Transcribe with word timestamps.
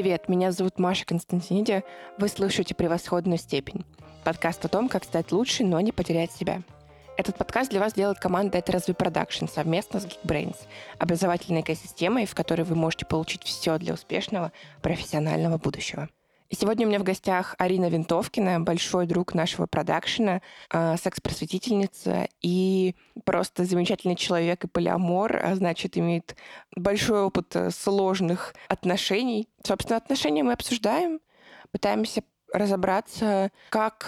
Привет, 0.00 0.28
меня 0.28 0.52
зовут 0.52 0.78
Маша 0.78 1.04
Константиниди. 1.04 1.82
Вы 2.18 2.28
слушаете 2.28 2.72
«Превосходную 2.72 3.36
степень»— 3.36 3.84
подкаст 4.24 4.64
о 4.64 4.68
том, 4.68 4.88
как 4.88 5.02
стать 5.02 5.32
лучше, 5.32 5.64
но 5.64 5.80
не 5.80 5.90
потерять 5.90 6.30
себя. 6.30 6.62
Этот 7.16 7.36
подкаст 7.36 7.70
для 7.70 7.80
вас 7.80 7.94
делает 7.94 8.20
команда 8.20 8.58
«Это 8.58 8.70
разве 8.70 8.94
продакшн» 8.94 9.46
совместно 9.46 9.98
с 9.98 10.06
Geekbrains, 10.06 10.54
образовательной 11.00 11.62
экосистемой, 11.62 12.26
в 12.26 12.36
которой 12.36 12.62
вы 12.62 12.76
можете 12.76 13.06
получить 13.06 13.42
все 13.42 13.76
для 13.76 13.92
успешного 13.92 14.52
профессионального 14.82 15.58
будущего. 15.58 16.08
Сегодня 16.50 16.86
у 16.86 16.88
меня 16.88 16.98
в 16.98 17.02
гостях 17.02 17.54
Арина 17.58 17.90
Винтовкина, 17.90 18.60
большой 18.60 19.06
друг 19.06 19.34
нашего 19.34 19.66
продакшена, 19.66 20.40
э, 20.72 20.96
секс-просветительница 20.96 22.26
и 22.40 22.94
просто 23.24 23.64
замечательный 23.64 24.16
человек 24.16 24.64
и 24.64 24.68
полиамор, 24.68 25.44
а 25.44 25.54
значит, 25.56 25.98
имеет 25.98 26.36
большой 26.74 27.20
опыт 27.20 27.54
э, 27.54 27.70
сложных 27.70 28.54
отношений. 28.68 29.46
Собственно, 29.62 29.98
отношения 29.98 30.42
мы 30.42 30.52
обсуждаем, 30.52 31.20
пытаемся 31.70 32.22
разобраться, 32.50 33.50
как, 33.68 34.06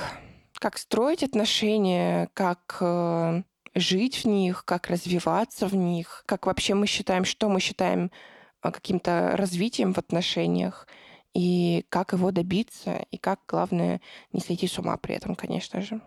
как 0.54 0.78
строить 0.78 1.22
отношения, 1.22 2.30
как 2.32 2.78
э, 2.80 3.42
жить 3.74 4.24
в 4.24 4.28
них, 4.28 4.64
как 4.64 4.86
развиваться 4.86 5.66
в 5.66 5.74
них, 5.74 6.22
как 6.24 6.46
вообще 6.46 6.72
мы 6.72 6.86
считаем, 6.86 7.26
что 7.26 7.50
мы 7.50 7.60
считаем 7.60 8.10
каким-то 8.62 9.32
развитием 9.36 9.92
в 9.92 9.98
отношениях 9.98 10.86
и 11.34 11.84
как 11.88 12.12
его 12.12 12.30
добиться, 12.30 13.04
и 13.10 13.16
как, 13.16 13.40
главное, 13.46 14.00
не 14.32 14.40
сойти 14.40 14.66
с 14.66 14.78
ума 14.78 14.96
при 14.96 15.14
этом, 15.14 15.34
конечно 15.34 15.80
же. 15.80 16.00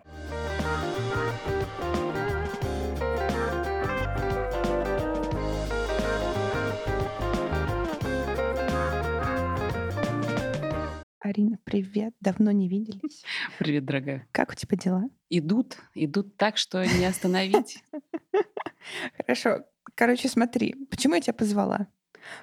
Арина, 11.20 11.58
привет. 11.64 12.14
Давно 12.20 12.50
не 12.50 12.68
виделись. 12.68 13.24
Привет, 13.58 13.86
дорогая. 13.86 14.28
Как 14.30 14.52
у 14.52 14.54
тебя 14.54 14.76
дела? 14.76 15.04
Идут, 15.30 15.78
идут 15.94 16.36
так, 16.36 16.58
что 16.58 16.84
не 16.84 17.06
остановить. 17.06 17.82
Хорошо. 19.16 19.64
Короче, 19.94 20.28
смотри, 20.28 20.74
почему 20.90 21.14
я 21.14 21.22
тебя 21.22 21.32
позвала? 21.32 21.88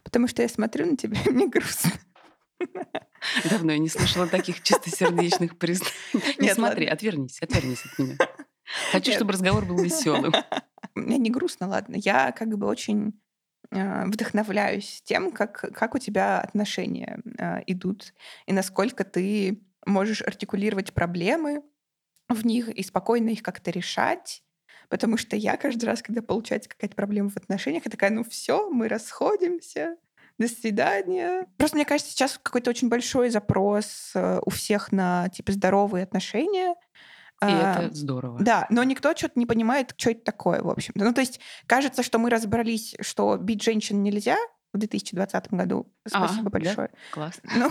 Потому 0.04 0.28
что 0.28 0.42
я 0.42 0.50
смотрю 0.50 0.88
на 0.88 0.98
тебя, 0.98 1.18
и 1.26 1.30
мне 1.30 1.48
грустно. 1.48 1.92
Давно 3.50 3.72
я 3.74 3.78
не 3.78 3.90
слышала 3.90 4.28
таких 4.28 4.62
чистосердечных 4.64 5.58
признаний. 5.58 5.94
Не 6.40 6.54
смотри, 6.54 6.86
отвернись, 6.86 7.42
отвернись 7.42 7.86
от 7.86 8.00
меня. 8.00 8.18
Хочу, 8.92 9.12
чтобы 9.12 9.34
разговор 9.34 9.66
был 9.66 9.78
веселым. 9.78 10.34
Мне 10.96 11.18
не 11.18 11.30
грустно, 11.30 11.68
ладно. 11.68 11.96
Я 11.98 12.32
как 12.32 12.58
бы 12.58 12.68
очень 12.68 13.20
э, 13.72 14.06
вдохновляюсь 14.06 15.02
тем, 15.04 15.32
как, 15.32 15.74
как 15.74 15.96
у 15.96 15.98
тебя 15.98 16.40
отношения 16.40 17.22
э, 17.38 17.62
идут, 17.68 18.14
и 18.46 18.54
насколько 18.54 19.04
ты 19.04 19.62
можешь 19.86 20.22
артикулировать 20.22 20.94
проблемы 20.94 21.64
в 22.30 22.46
них 22.46 22.70
и 22.70 22.84
спокойно 22.84 23.30
их 23.30 23.44
как-то 23.44 23.72
решать. 23.72 24.44
Потому 24.90 25.16
что 25.16 25.36
я 25.36 25.56
каждый 25.56 25.86
раз, 25.86 26.02
когда 26.02 26.22
получается 26.22 26.70
какая-то 26.70 26.96
проблема 26.96 27.30
в 27.30 27.38
отношениях, 27.38 27.86
я 27.86 27.92
такая, 27.92 28.10
ну 28.10 28.24
все, 28.24 28.70
мы 28.70 28.90
расходимся, 28.90 29.96
до 30.42 30.48
свидания. 30.48 31.48
Просто 31.58 31.78
мне 31.78 31.86
кажется, 31.86 32.12
сейчас 32.12 32.40
какой-то 32.42 32.70
очень 32.70 32.90
большой 32.90 33.30
запрос 33.30 34.12
э, 34.16 34.40
у 34.46 34.50
всех 34.50 34.92
на 34.92 35.30
типа 35.30 35.52
здоровые 35.52 36.04
отношения. 36.04 36.76
И 37.42 37.46
а, 37.46 37.86
это 37.86 37.96
здорово. 37.96 38.40
Да, 38.40 38.68
но 38.70 38.84
никто 38.84 39.16
что-то 39.16 39.40
не 39.40 39.46
понимает, 39.46 39.94
что 39.98 40.12
это 40.12 40.24
такое, 40.24 40.62
в 40.62 40.70
общем 40.70 40.94
Ну, 40.96 41.14
то 41.14 41.22
есть 41.22 41.40
кажется, 41.66 42.04
что 42.04 42.20
мы 42.20 42.30
разобрались, 42.30 42.96
что 43.02 43.38
бить 43.38 43.64
женщин 43.64 44.04
нельзя 44.04 44.38
в 44.74 44.78
2020 44.78 45.54
году. 45.54 45.92
Спасибо 46.08 46.48
а, 46.48 46.52
большое. 46.52 46.90
Да? 46.92 46.98
Классно. 47.12 47.50
Ну, 47.56 47.70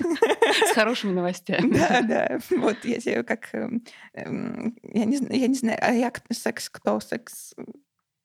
С 0.66 0.74
хорошими 0.74 1.12
новостями. 1.12 1.72
Да, 1.72 2.02
да. 2.02 2.38
Вот 2.50 2.84
я 2.84 3.00
себе 3.00 3.22
как... 3.22 3.48
Эм, 3.52 3.84
эм, 4.14 4.76
я 4.82 5.04
не, 5.04 5.16
я 5.38 5.46
не 5.46 5.54
знаю, 5.54 5.78
а 5.82 5.92
я 5.92 6.12
секс 6.30 6.70
кто? 6.70 7.00
Секс 7.00 7.54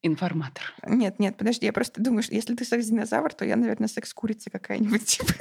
Информатор. 0.06 0.64
Нет, 0.88 1.18
нет, 1.18 1.36
подожди, 1.36 1.66
я 1.66 1.74
просто 1.74 2.00
думаю, 2.00 2.22
что 2.22 2.36
если 2.36 2.54
ты 2.54 2.64
секс-динозавр, 2.64 3.34
то 3.34 3.44
я, 3.44 3.56
наверное, 3.56 3.88
секс-курица 3.88 4.52
какая-нибудь, 4.52 5.04
типа. 5.18 5.34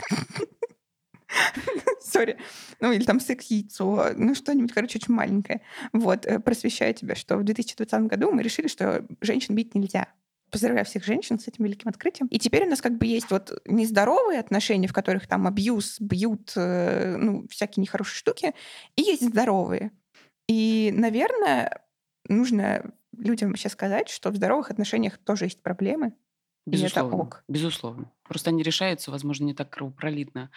Сори. 2.01 2.39
Ну, 2.81 2.91
или 2.91 3.05
там 3.05 3.21
секс-яйцо. 3.21 4.13
Ну, 4.17 4.35
что-нибудь, 4.35 4.73
короче, 4.73 4.99
очень 4.99 5.13
маленькое. 5.13 5.61
Вот, 5.93 6.25
э, 6.25 6.39
просвещаю 6.41 6.95
тебя, 6.95 7.15
что 7.15 7.37
в 7.37 7.45
2020 7.45 8.07
году 8.07 8.31
мы 8.31 8.43
решили, 8.43 8.67
что 8.69 9.07
женщин 9.21 9.55
бить 9.55 9.75
нельзя. 9.75 10.09
Поздравляю 10.51 10.87
всех 10.87 11.05
женщин 11.05 11.39
с 11.39 11.47
этим 11.47 11.65
великим 11.65 11.91
открытием. 11.91 12.29
И 12.29 12.39
теперь 12.39 12.65
у 12.65 12.71
нас 12.71 12.81
как 12.81 12.97
бы 12.97 13.05
есть 13.05 13.31
вот 13.31 13.61
нездоровые 13.67 14.41
отношения, 14.41 14.89
в 14.89 14.95
которых 14.95 15.27
там 15.27 15.47
абьюз, 15.47 16.01
бьют, 16.01 16.53
э, 16.57 17.17
ну, 17.19 17.47
всякие 17.49 17.83
нехорошие 17.83 18.17
штуки, 18.17 18.55
и 18.97 19.03
есть 19.03 19.29
здоровые. 19.29 19.91
И, 20.49 20.91
наверное, 20.95 21.85
нужно 22.29 22.95
людям 23.19 23.51
вообще 23.51 23.69
сказать, 23.69 24.09
что 24.09 24.31
в 24.31 24.37
здоровых 24.37 24.71
отношениях 24.71 25.19
тоже 25.19 25.47
есть 25.47 25.63
проблемы, 25.63 26.15
Безусловно. 26.67 27.17
Ок. 27.17 27.45
Безусловно. 27.47 28.11
Просто 28.25 28.51
они 28.51 28.63
решаются, 28.63 29.11
возможно, 29.11 29.45
не 29.45 29.55
так 29.55 29.69
кровопролитно 29.71 30.51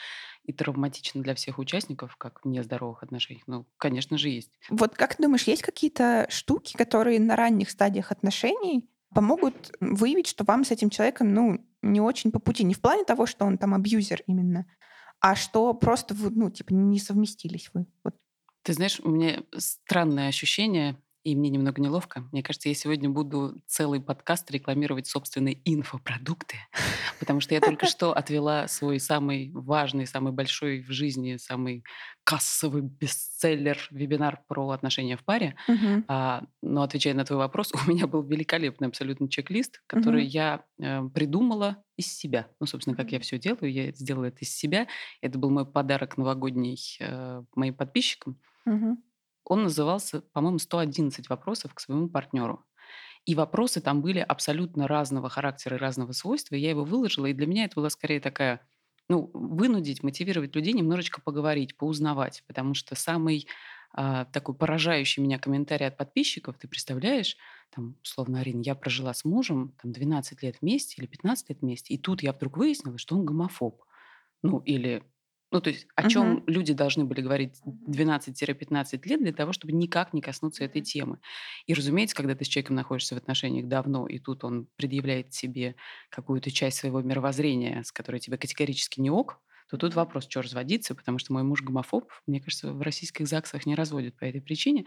и 0.43 0.53
травматично 0.53 1.21
для 1.21 1.35
всех 1.35 1.59
участников, 1.59 2.15
как 2.15 2.45
в 2.45 2.47
нездоровых 2.47 3.03
отношениях. 3.03 3.45
Но, 3.47 3.65
конечно 3.77 4.17
же, 4.17 4.29
есть. 4.29 4.51
Вот 4.69 4.95
как 4.95 5.15
ты 5.15 5.23
думаешь, 5.23 5.43
есть 5.43 5.63
какие-то 5.63 6.27
штуки, 6.29 6.77
которые 6.77 7.19
на 7.19 7.35
ранних 7.35 7.69
стадиях 7.69 8.11
отношений 8.11 8.89
помогут 9.13 9.75
выявить, 9.81 10.27
что 10.27 10.45
вам 10.45 10.63
с 10.63 10.71
этим 10.71 10.89
человеком, 10.89 11.33
ну, 11.33 11.65
не 11.81 11.99
очень 11.99 12.31
по 12.31 12.39
пути? 12.39 12.63
Не 12.63 12.73
в 12.73 12.79
плане 12.79 13.03
того, 13.03 13.25
что 13.25 13.45
он 13.45 13.57
там 13.57 13.73
абьюзер 13.73 14.23
именно, 14.27 14.65
а 15.19 15.35
что 15.35 15.73
просто 15.73 16.13
вы, 16.13 16.29
ну, 16.29 16.49
типа, 16.49 16.73
не 16.73 16.99
совместились 16.99 17.69
вы. 17.73 17.85
Вот. 18.03 18.15
Ты 18.63 18.73
знаешь, 18.73 18.99
у 19.01 19.09
меня 19.09 19.43
странное 19.57 20.29
ощущение, 20.29 20.97
и 21.27 21.35
мне 21.35 21.49
немного 21.49 21.81
неловко. 21.81 22.23
Мне 22.31 22.41
кажется, 22.41 22.69
я 22.69 22.75
сегодня 22.75 23.09
буду 23.09 23.61
целый 23.65 23.99
подкаст 23.99 24.49
рекламировать 24.49 25.07
собственные 25.07 25.59
инфопродукты, 25.65 26.55
потому 27.19 27.41
что 27.41 27.53
я 27.53 27.59
только 27.59 27.85
что 27.85 28.13
отвела 28.13 28.69
свой 28.69 28.97
самый 29.01 29.51
важный, 29.53 30.07
самый 30.07 30.31
большой 30.31 30.79
в 30.79 30.89
жизни, 30.89 31.35
самый 31.35 31.83
кассовый 32.23 32.81
бестселлер, 32.81 33.77
вебинар 33.91 34.39
про 34.47 34.69
отношения 34.69 35.17
в 35.17 35.25
паре. 35.25 35.57
А, 36.07 36.45
но 36.61 36.83
отвечая 36.83 37.13
на 37.13 37.25
твой 37.25 37.39
вопрос, 37.39 37.73
у 37.85 37.91
меня 37.91 38.07
был 38.07 38.23
великолепный 38.23 38.87
абсолютно 38.87 39.27
чек-лист, 39.27 39.81
который 39.85 40.23
я 40.23 40.63
э, 40.79 41.09
придумала 41.13 41.83
из 41.97 42.07
себя. 42.07 42.47
Ну, 42.61 42.67
собственно, 42.67 42.95
как 42.95 43.11
я 43.11 43.19
все 43.19 43.37
делаю, 43.37 43.69
я 43.69 43.91
сделала 43.91 44.25
это 44.25 44.39
из 44.39 44.55
себя. 44.55 44.87
Это 45.19 45.37
был 45.37 45.49
мой 45.49 45.65
подарок 45.65 46.15
новогодний 46.15 46.79
э, 47.01 47.43
моим 47.53 47.73
подписчикам. 47.73 48.39
Он 49.47 49.63
назывался, 49.63 50.21
по-моему, 50.33 50.59
111 50.59 51.29
вопросов 51.29 51.73
к 51.73 51.79
своему 51.79 52.09
партнеру. 52.09 52.65
И 53.25 53.35
вопросы 53.35 53.81
там 53.81 54.01
были 54.01 54.19
абсолютно 54.19 54.87
разного 54.87 55.29
характера 55.29 55.77
и 55.77 55.79
разного 55.79 56.11
свойства. 56.13 56.55
И 56.55 56.59
я 56.59 56.69
его 56.69 56.83
выложила, 56.83 57.25
и 57.25 57.33
для 57.33 57.47
меня 57.47 57.65
это 57.65 57.75
была 57.75 57.89
скорее 57.89 58.19
такая, 58.19 58.61
ну, 59.09 59.29
вынудить, 59.33 60.03
мотивировать 60.03 60.55
людей 60.55 60.73
немножечко 60.73 61.21
поговорить, 61.21 61.75
поузнавать. 61.77 62.43
Потому 62.47 62.73
что 62.73 62.95
самый 62.95 63.47
а, 63.93 64.25
такой 64.25 64.55
поражающий 64.55 65.23
меня 65.23 65.39
комментарий 65.39 65.87
от 65.87 65.97
подписчиков, 65.97 66.57
ты 66.57 66.67
представляешь, 66.67 67.37
там, 67.73 67.95
условно, 68.03 68.39
Арина, 68.41 68.61
я 68.61 68.75
прожила 68.75 69.13
с 69.13 69.25
мужем 69.25 69.73
там, 69.81 69.91
12 69.91 70.43
лет 70.43 70.57
вместе 70.61 71.01
или 71.01 71.07
15 71.07 71.49
лет 71.49 71.61
вместе, 71.61 71.93
и 71.93 71.97
тут 71.97 72.21
я 72.21 72.33
вдруг 72.33 72.57
выяснила, 72.57 72.97
что 72.97 73.15
он 73.15 73.25
гомофоб. 73.25 73.83
Ну, 74.43 74.59
или 74.59 75.03
ну, 75.51 75.61
то 75.61 75.69
есть 75.69 75.87
о 75.95 76.09
чем 76.09 76.43
люди 76.47 76.73
должны 76.73 77.05
были 77.05 77.21
говорить 77.21 77.61
12-15 77.65 79.07
лет 79.07 79.21
для 79.21 79.33
того, 79.33 79.53
чтобы 79.53 79.73
никак 79.73 80.13
не 80.13 80.21
коснуться 80.21 80.63
этой 80.65 80.81
темы. 80.81 81.19
И, 81.65 81.73
разумеется, 81.73 82.15
когда 82.15 82.35
ты 82.35 82.43
с 82.45 82.47
человеком 82.47 82.75
находишься 82.75 83.15
в 83.15 83.17
отношениях 83.17 83.67
давно, 83.67 84.07
и 84.07 84.19
тут 84.19 84.43
он 84.43 84.67
предъявляет 84.75 85.33
себе 85.33 85.75
какую-то 86.09 86.51
часть 86.51 86.77
своего 86.79 87.01
мировоззрения, 87.01 87.83
с 87.83 87.91
которой 87.91 88.19
тебе 88.19 88.37
категорически 88.37 88.99
не 88.99 89.09
ок, 89.09 89.39
то 89.69 89.77
тут 89.77 89.95
вопрос, 89.95 90.25
что 90.27 90.41
разводиться, 90.41 90.95
потому 90.95 91.19
что 91.19 91.33
мой 91.33 91.43
муж 91.43 91.61
гомофоб. 91.61 92.11
Мне 92.25 92.39
кажется, 92.39 92.71
в 92.71 92.81
российских 92.81 93.27
ЗАГСах 93.27 93.65
не 93.65 93.75
разводят 93.75 94.15
по 94.17 94.23
этой 94.23 94.41
причине. 94.41 94.85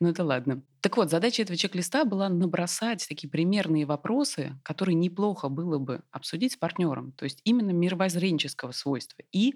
Но 0.00 0.08
это 0.08 0.24
ладно. 0.24 0.62
Так 0.80 0.96
вот, 0.96 1.10
задача 1.10 1.42
этого 1.42 1.56
чек-листа 1.56 2.04
была 2.04 2.28
набросать 2.28 3.06
такие 3.08 3.28
примерные 3.28 3.84
вопросы, 3.84 4.58
которые 4.62 4.94
неплохо 4.94 5.48
было 5.48 5.78
бы 5.78 6.02
обсудить 6.10 6.52
с 6.52 6.56
партнером. 6.56 7.12
То 7.12 7.24
есть 7.24 7.40
именно 7.44 7.70
мировоззренческого 7.72 8.72
свойства. 8.72 9.22
И 9.32 9.54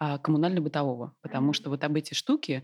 коммунально-бытового. 0.00 1.14
Потому 1.20 1.52
что 1.52 1.70
вот 1.70 1.84
об 1.84 1.96
эти 1.96 2.14
штуки 2.14 2.62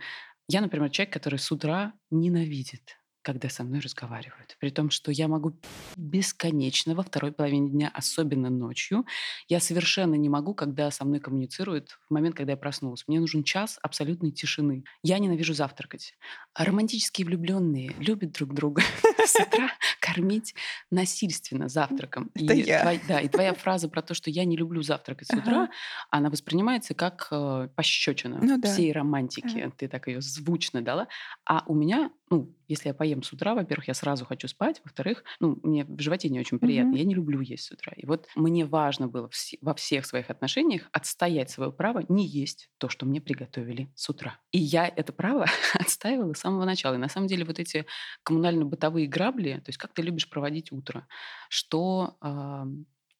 я, 0.48 0.60
например, 0.60 0.90
человек, 0.90 1.12
который 1.12 1.38
с 1.38 1.50
утра 1.50 1.92
ненавидит 2.10 2.98
когда 3.22 3.48
со 3.48 3.64
мной 3.64 3.80
разговаривают. 3.80 4.56
При 4.60 4.70
том, 4.70 4.90
что 4.90 5.12
я 5.12 5.28
могу 5.28 5.56
бесконечно 5.96 6.94
во 6.94 7.02
второй 7.02 7.32
половине 7.32 7.70
дня, 7.70 7.90
особенно 7.94 8.50
ночью. 8.50 9.06
Я 9.48 9.60
совершенно 9.60 10.16
не 10.16 10.28
могу, 10.28 10.54
когда 10.54 10.90
со 10.90 11.04
мной 11.04 11.20
коммуницируют 11.20 11.98
в 12.08 12.12
момент, 12.12 12.34
когда 12.34 12.52
я 12.52 12.56
проснулась. 12.56 13.04
Мне 13.06 13.20
нужен 13.20 13.44
час 13.44 13.78
абсолютной 13.82 14.32
тишины. 14.32 14.84
Я 15.02 15.18
ненавижу 15.18 15.54
завтракать. 15.54 16.14
А 16.54 16.64
романтические 16.64 17.26
влюбленные 17.26 17.92
любят 17.98 18.32
друг 18.32 18.54
друга. 18.54 18.82
с 19.26 19.34
утра 19.36 19.70
кормить 20.00 20.54
насильственно 20.90 21.68
завтраком. 21.68 22.30
И, 22.34 22.44
я. 22.44 22.82
Твой, 22.82 23.00
да, 23.08 23.20
и 23.20 23.28
твоя 23.28 23.54
фраза 23.54 23.88
про 23.88 24.02
то, 24.02 24.14
что 24.14 24.30
я 24.30 24.44
не 24.44 24.56
люблю 24.56 24.82
завтракать 24.82 25.28
с 25.28 25.34
утра, 25.34 25.70
она 26.10 26.30
воспринимается 26.30 26.94
как 26.94 27.28
э, 27.30 27.68
пощечина 27.74 28.38
ну, 28.42 28.58
да. 28.58 28.72
всей 28.72 28.92
романтики. 28.92 29.72
Ты 29.76 29.88
так 29.88 30.08
ее 30.08 30.20
звучно 30.20 30.82
дала. 30.82 31.08
А 31.44 31.64
у 31.66 31.74
меня, 31.74 32.10
ну, 32.30 32.54
если 32.68 32.88
я 32.88 32.94
поем 32.94 33.22
с 33.22 33.32
утра, 33.32 33.54
во-первых, 33.54 33.88
я 33.88 33.94
сразу 33.94 34.24
хочу 34.24 34.48
спать, 34.48 34.80
во-вторых, 34.84 35.24
ну, 35.40 35.58
мне 35.62 35.84
в 35.84 36.00
животе 36.00 36.28
не 36.28 36.40
очень 36.40 36.58
приятно, 36.58 36.94
mm-hmm. 36.94 36.98
я 36.98 37.04
не 37.04 37.14
люблю 37.14 37.40
есть 37.40 37.64
с 37.64 37.70
утра. 37.70 37.92
И 37.96 38.06
вот 38.06 38.26
мне 38.34 38.64
важно 38.64 39.08
было 39.08 39.30
во 39.60 39.74
всех 39.74 40.06
своих 40.06 40.30
отношениях 40.30 40.88
отстоять 40.92 41.50
свое 41.50 41.72
право 41.72 42.04
не 42.08 42.26
есть 42.26 42.70
то, 42.78 42.88
что 42.88 43.06
мне 43.06 43.20
приготовили 43.20 43.90
с 43.94 44.08
утра. 44.08 44.38
И 44.52 44.58
я 44.58 44.86
это 44.88 45.12
право 45.12 45.46
отстаивала 45.74 46.32
с 46.32 46.38
самого 46.38 46.64
начала. 46.64 46.94
И 46.94 46.98
на 46.98 47.08
самом 47.08 47.26
деле 47.26 47.44
вот 47.44 47.58
эти 47.58 47.86
коммунально-бытовые 48.24 49.01
грабли, 49.06 49.54
то 49.54 49.68
есть 49.68 49.78
как 49.78 49.92
ты 49.92 50.02
любишь 50.02 50.28
проводить 50.28 50.72
утро, 50.72 51.06
что, 51.48 52.16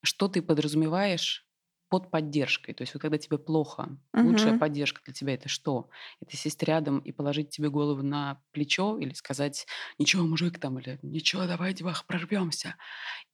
что 0.03 0.29
ты 0.29 0.43
подразумеваешь 0.43 1.47
под 1.93 2.11
поддержкой. 2.11 2.73
То 2.73 2.85
есть 2.85 2.95
вот 2.95 3.03
когда 3.03 3.19
тебе 3.19 3.37
плохо, 3.37 3.99
угу. 4.15 4.29
лучшая 4.29 4.59
поддержка 4.59 5.03
для 5.05 5.13
тебя 5.13 5.35
это 5.35 5.51
что? 5.51 5.91
Это 6.23 6.35
сесть 6.39 6.63
рядом 6.63 7.01
и 7.01 7.13
положить 7.13 7.51
тебе 7.51 7.69
голову 7.69 8.03
на 8.03 8.41
плечо 8.53 8.97
или 8.97 9.13
сказать 9.13 9.67
«Ничего, 9.99 10.27
мужик 10.27 10.59
там» 10.59 10.79
или 10.79 10.99
«Ничего, 11.03 11.45
давайте, 11.45 11.85
бах, 11.85 12.07
прорвемся». 12.07 12.77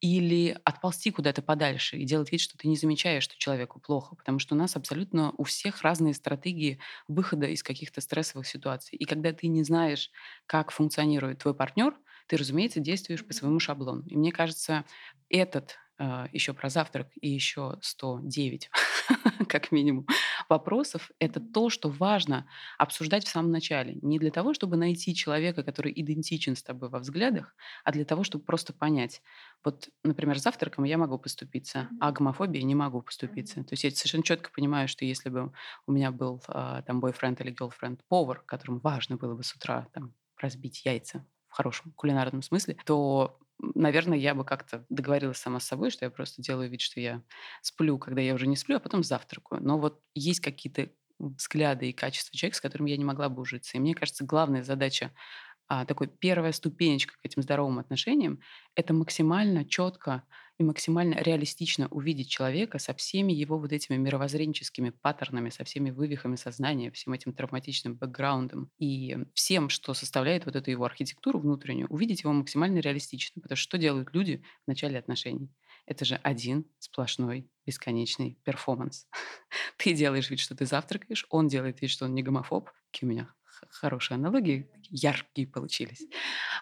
Или 0.00 0.59
отползти 0.65 1.12
куда-то 1.12 1.41
подальше 1.41 1.99
и 1.99 2.05
делать 2.05 2.33
вид, 2.33 2.41
что 2.41 2.59
ты 2.59 2.67
не 2.67 2.75
замечаешь, 2.75 3.23
что 3.23 3.39
человеку 3.39 3.79
плохо. 3.79 4.17
Потому 4.17 4.41
что 4.41 4.56
у 4.56 4.59
нас 4.59 4.75
абсолютно 4.75 5.33
у 5.39 5.45
всех 5.45 5.83
разные 5.83 6.15
стратегии 6.15 6.81
выхода 7.06 7.47
из 7.47 7.62
каких-то 7.62 8.00
стрессовых 8.00 8.49
ситуаций. 8.49 8.99
И 8.99 9.05
когда 9.05 9.33
ты 9.33 9.47
не 9.47 9.62
знаешь, 9.62 10.11
как 10.47 10.73
функционирует 10.73 11.39
твой 11.39 11.55
партнер, 11.55 11.95
ты, 12.29 12.37
разумеется, 12.37 12.81
действуешь 12.81 13.27
по 13.27 13.33
своему 13.33 13.59
шаблону. 13.59 14.05
И 14.07 14.17
мне 14.17 14.31
кажется, 14.31 14.85
этот 15.29 15.79
а, 16.01 16.29
еще 16.33 16.55
про 16.55 16.69
завтрак 16.69 17.09
и 17.21 17.29
еще 17.29 17.77
109, 17.83 18.71
как 19.49 19.73
минимум, 19.73 20.07
вопросов, 20.49 21.11
это 21.19 21.41
то, 21.41 21.71
что 21.71 21.89
важно 21.89 22.47
обсуждать 22.79 23.25
в 23.25 23.29
самом 23.29 23.51
начале. 23.51 23.99
Не 24.03 24.21
для 24.21 24.31
того, 24.31 24.55
чтобы 24.55 24.77
найти 24.77 25.13
человека, 25.13 25.65
который 25.65 25.93
идентичен 25.95 26.55
с 26.55 26.63
тобой 26.63 26.89
во 26.89 27.01
взглядах, 27.01 27.53
а 27.83 27.91
для 27.91 28.05
того, 28.05 28.23
чтобы 28.23 28.45
просто 28.45 28.73
понять. 28.73 29.23
Вот, 29.65 29.89
например, 30.05 30.39
завтраком 30.39 30.85
я 30.85 30.99
могу 30.99 31.19
поступиться, 31.19 31.89
а 32.01 32.13
гомофобией 32.13 32.63
не 32.63 32.77
могу 32.77 33.03
поступиться. 33.03 33.65
То 33.65 33.73
есть 33.73 33.83
я 33.83 33.91
совершенно 33.91 34.23
четко 34.23 34.51
понимаю, 34.53 34.87
что 34.87 35.05
если 35.05 35.31
бы 35.31 35.53
у 35.87 35.93
меня 35.93 36.13
был 36.13 36.41
а, 36.47 36.83
там 36.83 37.01
бойфренд 37.01 37.41
или 37.41 37.53
girlfriend 37.53 38.01
повар, 38.07 38.41
которому 38.47 38.79
важно 38.79 39.17
было 39.17 39.35
бы 39.35 39.43
с 39.43 39.53
утра 39.53 39.89
там 39.93 40.15
разбить 40.37 40.85
яйца 40.85 41.27
в 41.49 41.55
хорошем 41.55 41.93
кулинарном 41.97 42.43
смысле, 42.43 42.77
то 42.85 43.39
наверное, 43.75 44.19
я 44.19 44.35
бы 44.35 44.45
как-то 44.45 44.85
договорилась 44.89 45.39
сама 45.39 45.61
с 45.61 45.67
собой, 45.67 45.91
что 45.91 46.05
я 46.05 46.11
просто 46.11 46.43
делаю 46.43 46.71
вид, 46.71 46.81
что 46.81 47.00
я 47.00 47.23
сплю, 47.62 47.99
когда 47.99 48.21
я 48.21 48.35
уже 48.35 48.47
не 48.47 48.56
сплю, 48.56 48.77
а 48.77 48.81
потом 48.81 49.03
завтракаю. 49.03 49.62
Но 49.62 49.79
вот 49.79 50.00
есть 50.15 50.41
какие-то 50.41 50.91
взгляды 51.19 51.91
и 51.91 51.93
качества 51.93 52.37
человека, 52.37 52.56
с 52.56 52.61
которым 52.61 52.87
я 52.87 52.97
не 52.97 53.05
могла 53.05 53.29
бы 53.29 53.43
ужиться. 53.43 53.77
И 53.77 53.81
мне 53.81 53.95
кажется, 53.95 54.25
главная 54.25 54.62
задача 54.62 55.12
а, 55.69 55.85
такой 55.85 56.06
первая 56.06 56.53
ступенечка 56.53 57.15
к 57.15 57.25
этим 57.25 57.43
здоровым 57.43 57.79
отношениям– 57.79 58.41
это 58.75 58.95
максимально 58.95 59.65
четко 59.65 60.23
и 60.59 60.65
максимально 60.65 61.15
реалистично 61.15 61.87
увидеть 61.89 62.29
человека 62.29 62.79
со 62.79 62.93
всеми 62.93 63.33
его 63.33 63.59
вот 63.59 63.73
этими 63.73 63.97
мировоззренческими 63.97 64.91
паттернами, 64.91 65.51
со 65.51 65.65
всеми 65.65 65.91
вывихами 65.91 66.37
сознания, 66.37 66.91
всем 66.91 67.13
этим 67.13 67.33
травматичным 67.33 67.95
бэкграундом 67.95 68.71
и 68.79 69.19
всем, 69.35 69.69
что 69.69 69.95
составляет 69.95 70.47
вот 70.47 70.57
эту 70.57 70.71
его 70.71 70.85
архитектуру 70.85 71.39
внутреннюю, 71.39 71.87
увидеть 71.89 72.23
его 72.23 72.33
максимально 72.33 72.81
реалистично. 72.81 73.41
Потому 73.41 73.57
что 73.57 73.69
что 73.69 73.79
делают 73.79 74.13
люди 74.13 74.43
в 74.65 74.69
начале 74.69 74.99
отношений? 74.99 75.51
Это 75.87 76.05
же 76.05 76.17
один 76.17 76.67
сплошной 76.79 77.49
бесконечный 77.65 78.39
перформанс. 78.45 79.07
Ты 79.79 79.95
делаешь 79.95 80.29
вид, 80.29 80.41
что 80.41 80.57
ты 80.57 80.67
завтракаешь, 80.67 81.27
он 81.31 81.49
делает 81.49 81.81
вид, 81.81 81.91
что 81.91 82.05
он 82.07 82.15
не 82.15 82.23
гомофоб. 82.23 82.71
Какие 82.91 83.09
у 83.09 83.11
меня 83.11 83.35
хорошие 83.71 84.17
аналогии, 84.17 84.71
яркие 84.91 85.47
получились. 85.47 86.07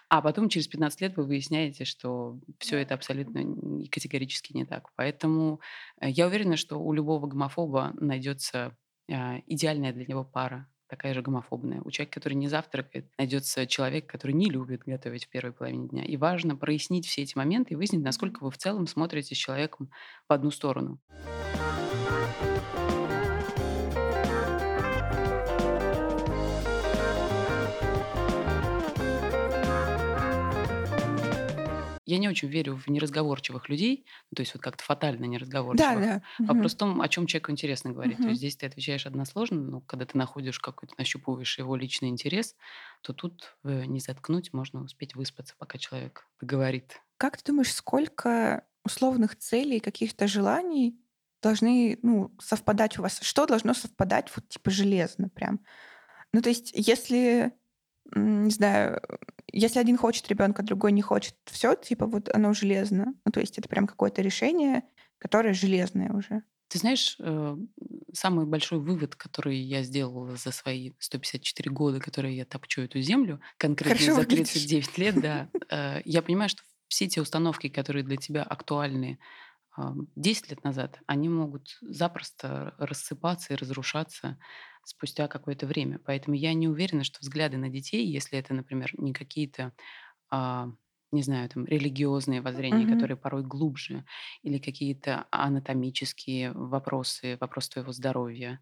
А 0.09 0.21
потом 0.21 0.49
через 0.49 0.67
15 0.67 1.01
лет 1.01 1.17
вы 1.17 1.23
выясняете, 1.23 1.85
что 1.85 2.39
все 2.59 2.77
это 2.77 2.93
абсолютно 2.93 3.41
категорически 3.89 4.53
не 4.53 4.65
так. 4.65 4.89
Поэтому 4.95 5.59
э, 5.99 6.09
я 6.09 6.27
уверена, 6.27 6.57
что 6.57 6.77
у 6.77 6.93
любого 6.93 7.27
гомофоба 7.27 7.93
найдется 7.99 8.75
а, 9.09 9.39
идеальная 9.47 9.93
для 9.93 10.05
него 10.05 10.25
пара, 10.25 10.67
такая 10.87 11.13
же 11.13 11.21
гомофобная. 11.21 11.81
У 11.83 11.91
человека, 11.91 12.19
который 12.19 12.33
не 12.33 12.47
завтракает, 12.47 13.09
найдется 13.17 13.65
человек, 13.65 14.07
который 14.07 14.33
не 14.33 14.49
любит 14.49 14.83
готовить 14.85 15.25
в 15.25 15.29
первой 15.29 15.53
половине 15.53 15.87
дня. 15.87 16.03
И 16.03 16.17
важно 16.17 16.55
прояснить 16.55 17.07
все 17.07 17.23
эти 17.23 17.37
моменты 17.37 17.73
и 17.73 17.77
выяснить, 17.77 18.03
насколько 18.03 18.43
вы 18.43 18.51
в 18.51 18.57
целом 18.57 18.87
смотрите 18.87 19.35
с 19.35 19.37
человеком 19.37 19.89
в 20.27 20.33
одну 20.33 20.51
сторону. 20.51 20.99
Я 32.07 32.17
не 32.19 32.29
очень 32.29 32.47
верю 32.47 32.75
в 32.75 32.87
неразговорчивых 32.87 33.67
людей, 33.67 34.05
то 34.33 34.41
есть 34.41 34.53
вот 34.53 34.63
как-то 34.63 34.83
фатально 34.83 35.25
неразговорчивых. 35.25 35.99
Да, 35.99 36.21
да. 36.39 36.45
Вопрос 36.53 36.73
в 36.73 36.77
том, 36.77 37.01
о 37.01 37.09
чем 37.09 37.27
человеку 37.27 37.51
интересно 37.51 37.91
говорить. 37.91 38.15
Угу. 38.15 38.23
То 38.23 38.29
есть 38.29 38.39
здесь 38.39 38.55
ты 38.55 38.65
отвечаешь 38.65 39.05
односложно, 39.05 39.59
но 39.59 39.81
когда 39.81 40.05
ты 40.05 40.17
находишь 40.17 40.59
какой-то, 40.59 40.95
нащупываешь 40.97 41.57
его 41.59 41.75
личный 41.75 42.07
интерес, 42.07 42.55
то 43.01 43.11
тут 43.11 43.57
э, 43.65 43.83
не 43.85 43.99
заткнуть, 43.99 44.53
можно 44.53 44.81
успеть 44.81 45.15
выспаться, 45.15 45.53
пока 45.57 45.77
человек 45.77 46.25
говорит. 46.39 47.01
Как 47.17 47.35
ты 47.35 47.51
думаешь, 47.51 47.73
сколько 47.73 48.63
условных 48.85 49.35
целей, 49.35 49.81
каких-то 49.81 50.27
желаний 50.27 50.97
должны 51.41 51.99
ну, 52.03 52.33
совпадать 52.39 52.97
у 52.97 53.01
вас? 53.01 53.19
Что 53.21 53.45
должно 53.45 53.73
совпадать 53.73 54.31
вот 54.33 54.47
типа 54.47 54.71
железно 54.71 55.27
прям? 55.27 55.59
Ну, 56.31 56.41
то 56.41 56.47
есть, 56.47 56.71
если 56.73 57.53
не 58.15 58.51
знаю, 58.51 59.01
если 59.51 59.79
один 59.79 59.97
хочет 59.97 60.27
ребенка, 60.29 60.63
другой 60.63 60.91
не 60.91 61.01
хочет, 61.01 61.35
все, 61.45 61.75
типа, 61.75 62.05
вот 62.05 62.29
оно 62.33 62.53
железно. 62.53 63.13
Ну, 63.25 63.31
то 63.31 63.39
есть 63.39 63.57
это 63.57 63.69
прям 63.69 63.87
какое-то 63.87 64.21
решение, 64.21 64.83
которое 65.19 65.53
железное 65.53 66.11
уже. 66.11 66.43
Ты 66.69 66.79
знаешь, 66.79 67.15
э, 67.19 67.57
самый 68.13 68.45
большой 68.45 68.79
вывод, 68.79 69.15
который 69.15 69.57
я 69.57 69.83
сделала 69.83 70.35
за 70.35 70.51
свои 70.51 70.91
154 70.99 71.71
года, 71.71 71.99
которые 71.99 72.35
я 72.35 72.45
топчу 72.45 72.81
эту 72.81 72.99
землю, 72.99 73.39
конкретно 73.57 74.05
Хорошо 74.05 74.21
за 74.21 74.27
39 74.27 74.87
выглядишь. 74.87 74.97
лет, 74.97 75.21
да, 75.21 75.49
э, 75.69 76.01
я 76.03 76.21
понимаю, 76.21 76.49
что 76.49 76.63
все 76.89 77.07
те 77.07 77.21
установки, 77.21 77.69
которые 77.69 78.03
для 78.03 78.17
тебя 78.17 78.43
актуальны 78.43 79.19
10 80.15 80.49
лет 80.49 80.63
назад, 80.63 80.99
они 81.07 81.29
могут 81.29 81.77
запросто 81.81 82.73
рассыпаться 82.77 83.53
и 83.53 83.57
разрушаться 83.57 84.37
спустя 84.83 85.27
какое-то 85.27 85.67
время. 85.67 85.99
Поэтому 85.99 86.35
я 86.35 86.53
не 86.53 86.67
уверена, 86.67 87.03
что 87.03 87.19
взгляды 87.21 87.57
на 87.57 87.69
детей, 87.69 88.05
если 88.05 88.39
это, 88.39 88.53
например, 88.53 88.91
не 88.97 89.13
какие-то 89.13 89.73
а, 90.29 90.69
не 91.11 91.23
знаю, 91.23 91.49
там, 91.49 91.65
религиозные 91.65 92.41
воззрения, 92.41 92.85
mm-hmm. 92.85 92.93
которые 92.93 93.17
порой 93.17 93.43
глубже, 93.43 94.05
или 94.43 94.57
какие-то 94.57 95.25
анатомические 95.31 96.51
вопросы, 96.51 97.37
вопрос 97.39 97.69
твоего 97.69 97.91
здоровья, 97.91 98.59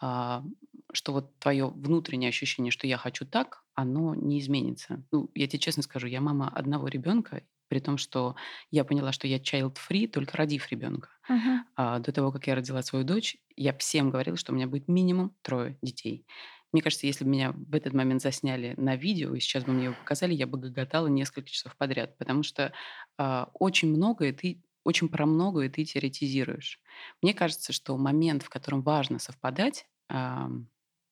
а, 0.00 0.44
что 0.92 1.12
вот 1.12 1.38
твое 1.38 1.68
внутреннее 1.68 2.28
ощущение, 2.28 2.70
что 2.70 2.86
я 2.86 2.96
хочу 2.96 3.24
так, 3.24 3.62
оно 3.74 4.14
не 4.14 4.40
изменится. 4.40 5.04
Ну, 5.12 5.30
я 5.34 5.46
тебе 5.46 5.58
честно 5.60 5.82
скажу, 5.82 6.06
я 6.06 6.20
мама 6.20 6.48
одного 6.48 6.88
ребенка, 6.88 7.42
при 7.68 7.80
том, 7.80 7.98
что 7.98 8.36
я 8.70 8.84
поняла, 8.84 9.12
что 9.12 9.26
я 9.26 9.38
child-free, 9.38 10.08
только 10.08 10.36
родив 10.36 10.70
ребенка. 10.70 11.10
Uh-huh. 11.28 11.58
А, 11.76 11.98
до 11.98 12.12
того, 12.12 12.32
как 12.32 12.46
я 12.46 12.54
родила 12.54 12.82
свою 12.82 13.04
дочь, 13.04 13.36
я 13.56 13.76
всем 13.76 14.10
говорила, 14.10 14.36
что 14.36 14.52
у 14.52 14.54
меня 14.54 14.66
будет 14.66 14.88
минимум 14.88 15.34
трое 15.42 15.78
детей. 15.82 16.26
Мне 16.72 16.82
кажется, 16.82 17.06
если 17.06 17.24
бы 17.24 17.30
меня 17.30 17.52
в 17.52 17.74
этот 17.74 17.94
момент 17.94 18.20
засняли 18.22 18.74
на 18.76 18.96
видео, 18.96 19.34
и 19.34 19.40
сейчас 19.40 19.64
бы 19.64 19.72
мне 19.72 19.84
его 19.86 19.94
показали, 19.94 20.34
я 20.34 20.46
бы 20.46 20.58
гоготала 20.58 21.06
несколько 21.06 21.48
часов 21.48 21.76
подряд, 21.76 22.18
потому 22.18 22.42
что 22.42 22.72
а, 23.18 23.50
очень 23.54 23.88
многое 23.88 24.32
ты 24.32 24.62
очень 24.84 25.08
про 25.08 25.26
многое 25.26 25.68
ты 25.68 25.84
теоретизируешь. 25.84 26.80
Мне 27.20 27.34
кажется, 27.34 27.72
что 27.72 27.96
момент, 27.96 28.44
в 28.44 28.48
котором 28.48 28.82
важно 28.82 29.18
совпадать, 29.18 29.86
а, 30.08 30.48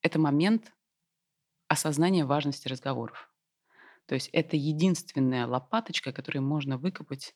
это 0.01 0.17
момент 0.17 0.71
осознания 1.67 2.25
важности 2.25 2.69
разговоров. 2.69 3.29
То 4.07 4.15
есть 4.15 4.29
это 4.33 4.55
единственная 4.55 5.47
лопаточка, 5.47 6.11
которую 6.11 6.43
можно 6.43 6.77
выкопать 6.77 7.33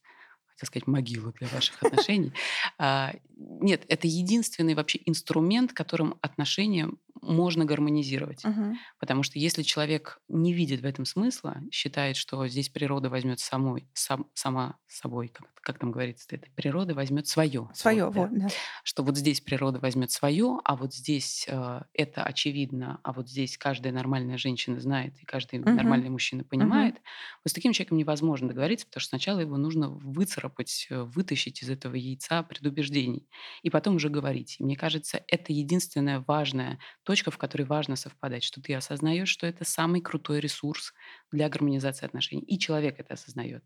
так 0.59 0.67
сказать, 0.67 0.87
могилу 0.87 1.31
для 1.31 1.47
ваших 1.47 1.81
отношений. 1.83 2.33
А, 2.77 3.13
нет, 3.37 3.85
это 3.87 4.07
единственный 4.07 4.75
вообще 4.75 4.99
инструмент, 5.05 5.71
которым 5.71 6.15
отношения 6.21 6.89
можно 7.21 7.65
гармонизировать. 7.65 8.47
Мгм. 8.47 8.79
Потому 8.99 9.23
что 9.23 9.39
если 9.39 9.63
человек 9.63 10.19
не 10.27 10.53
видит 10.53 10.81
в 10.81 10.85
этом 10.85 11.05
смысла, 11.05 11.61
считает, 11.71 12.17
что 12.17 12.47
здесь 12.47 12.69
природа 12.69 13.09
возьмет 13.09 13.39
самой, 13.39 13.89
сам, 13.93 14.29
сама 14.33 14.77
собой, 14.87 15.29
как, 15.29 15.47
как 15.61 15.79
там 15.79 15.91
говорится, 15.91 16.27
это 16.31 16.47
природа 16.55 16.93
возьмет 16.95 17.27
свое. 17.27 17.69
Свое, 17.73 18.05
Вот, 18.05 18.13
да. 18.13 18.29
вот, 18.29 18.31
да. 18.31 18.51
Что 18.83 19.03
вот 19.03 19.17
здесь 19.17 19.41
природа 19.41 19.79
возьмет 19.79 20.11
свое, 20.11 20.57
а 20.63 20.75
вот 20.75 20.93
здесь 20.93 21.45
э, 21.47 21.81
это 21.93 22.23
очевидно, 22.23 22.99
а 23.03 23.13
вот 23.13 23.29
здесь 23.29 23.57
каждая 23.57 23.93
нормальная 23.93 24.37
женщина 24.37 24.79
знает, 24.79 25.19
и 25.21 25.25
каждый 25.25 25.59
Мгм. 25.65 25.75
нормальный 25.75 26.09
мужчина 26.09 26.43
понимает. 26.43 26.95
Вот 27.43 27.51
с 27.51 27.53
таким 27.53 27.73
человеком 27.73 27.97
невозможно 27.97 28.47
договориться, 28.49 28.85
потому 28.85 29.01
что 29.01 29.09
сначала 29.09 29.39
его 29.39 29.57
нужно 29.57 29.89
выцарапать, 29.89 30.87
э, 30.89 31.03
вытащить 31.03 31.61
из 31.63 31.69
этого 31.69 31.95
яйца 31.95 32.43
предубеждений, 32.43 33.29
и 33.63 33.69
потом 33.69 33.95
уже 33.95 34.09
говорить. 34.09 34.57
И 34.59 34.63
мне 34.63 34.75
кажется, 34.75 35.23
это 35.27 35.53
единственная 35.53 36.23
важная 36.27 36.79
точка, 37.09 37.31
в 37.31 37.37
которой 37.37 37.63
важно 37.63 37.95
совпадать, 37.95 38.43
что 38.43 38.61
ты 38.61 38.73
осознаешь, 38.75 39.29
что 39.29 39.47
это 39.47 39.65
самый 39.65 40.01
крутой 40.01 40.39
ресурс 40.39 40.93
для 41.31 41.49
гармонизации 41.49 42.05
отношений, 42.05 42.43
и 42.43 42.59
человек 42.59 42.99
это 42.99 43.15
осознает. 43.15 43.63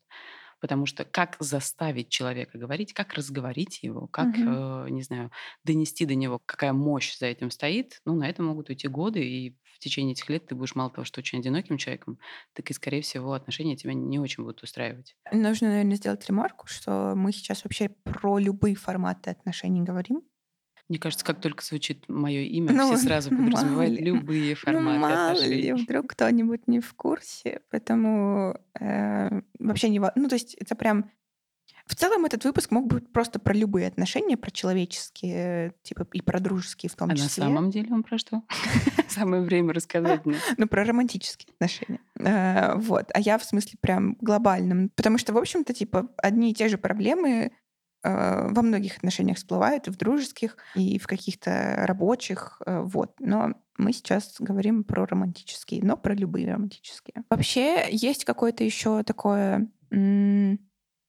Потому 0.62 0.86
что 0.86 1.04
как 1.06 1.36
заставить 1.40 2.10
человека 2.10 2.58
говорить, 2.58 2.94
как 2.94 3.14
разговорить 3.14 3.84
его, 3.84 4.08
как, 4.08 4.30
Мгм. 4.30 4.48
э, 4.48 4.88
не 4.90 5.02
знаю, 5.04 5.32
донести 5.64 6.06
до 6.06 6.16
него, 6.16 6.40
какая 6.46 6.74
мощь 6.74 7.18
за 7.18 7.26
этим 7.28 7.52
стоит, 7.52 8.02
ну, 8.06 8.16
на 8.16 8.30
это 8.30 8.44
могут 8.44 8.70
уйти 8.70 8.88
годы, 8.88 9.24
и 9.26 9.58
в 9.64 9.80
течение 9.80 10.14
этих 10.14 10.30
лет 10.30 10.48
ты 10.48 10.56
будешь 10.56 10.76
мало 10.76 10.90
того, 10.92 11.04
что 11.06 11.20
очень 11.20 11.40
одиноким 11.40 11.78
человеком, 11.78 12.20
так 12.54 12.70
и, 12.72 12.74
скорее 12.74 13.02
всего, 13.02 13.34
отношения 13.34 13.76
тебя 13.76 13.94
не 13.94 14.20
очень 14.20 14.44
будут 14.44 14.64
устраивать. 14.64 15.16
Нужно, 15.34 15.68
наверное, 15.70 15.96
сделать 15.98 16.26
ремарку, 16.28 16.68
что 16.68 17.14
мы 17.16 17.32
сейчас 17.34 17.64
вообще 17.66 17.90
про 17.90 18.38
любые 18.38 18.76
форматы 18.76 19.32
отношений 19.32 19.82
говорим. 19.82 20.22
Мне 20.90 21.00
кажется, 21.00 21.26
как 21.26 21.40
только 21.40 21.64
звучит 21.64 22.08
мое 22.10 22.42
имя, 22.42 22.72
Ну, 22.74 22.94
все 22.96 23.06
сразу 23.06 23.32
мало 23.34 23.46
подразумевают 23.46 24.00
ли. 24.00 24.06
любые 24.06 24.50
Ну, 24.52 24.56
форматы 24.56 25.00
мало 25.00 25.32
ли, 25.34 25.34
отношений. 25.34 25.74
вдруг 25.74 26.08
кто-нибудь 26.08 26.68
не 26.68 26.80
в 26.82 26.94
курсе, 26.94 27.62
поэтому 27.72 28.58
э, 28.80 29.42
вообще 29.60 29.90
не... 29.90 30.00
Ну, 30.16 30.28
то 30.28 30.36
есть 30.36 30.56
это 30.56 30.76
прям... 30.76 31.10
В 31.86 31.96
целом 31.96 32.24
этот 32.24 32.46
выпуск 32.46 32.72
мог 32.72 32.88
быть 32.88 33.12
просто 33.12 33.40
про 33.40 33.54
любые 33.54 33.88
отношения, 33.88 34.38
про 34.38 34.52
человеческие, 34.52 35.74
типа 35.84 36.08
и 36.14 36.22
про 36.22 36.40
дружеские 36.40 36.90
в 36.90 36.96
том 36.96 37.10
А 37.10 37.12
на 37.12 37.18
числе. 37.18 37.30
самом 37.44 37.72
деле 37.72 37.92
он 37.94 38.04
про 38.04 38.18
что? 38.18 38.42
Самое 39.10 39.42
время 39.44 39.74
рассказать 39.74 40.26
мне. 40.26 40.38
Ну, 40.58 40.68
про 40.68 40.86
романтические 40.86 41.54
отношения. 41.56 42.00
Э, 42.20 42.76
Вот. 42.78 43.12
А 43.14 43.20
я 43.20 43.38
в 43.38 43.44
смысле 43.44 43.78
прям 43.82 44.16
глобальном. 44.22 44.90
Потому 44.96 45.18
что, 45.18 45.34
в 45.34 45.38
общем-то, 45.38 45.74
типа, 45.74 46.10
одни 46.18 46.52
и 46.52 46.54
те 46.54 46.70
же 46.70 46.78
проблемы 46.78 47.30
э, 47.30 47.52
во 48.04 48.62
многих 48.62 48.98
отношениях 48.98 49.38
всплывают, 49.38 49.88
и 49.88 49.92
в 49.92 49.98
дружеских, 49.98 50.58
и 50.76 51.00
в 51.00 51.08
каких-то 51.08 51.76
рабочих. 51.88 52.62
э, 52.66 52.82
Вот. 52.82 53.14
Но 53.20 53.54
мы 53.78 53.94
сейчас 53.94 54.36
говорим 54.40 54.84
про 54.84 55.06
романтические, 55.06 55.84
но 55.84 55.98
про 55.98 56.14
любые 56.14 56.52
романтические. 56.54 57.24
Вообще 57.30 57.88
есть 57.92 58.26
какое-то 58.26 58.64
еще 58.64 59.04
такое 59.04 59.70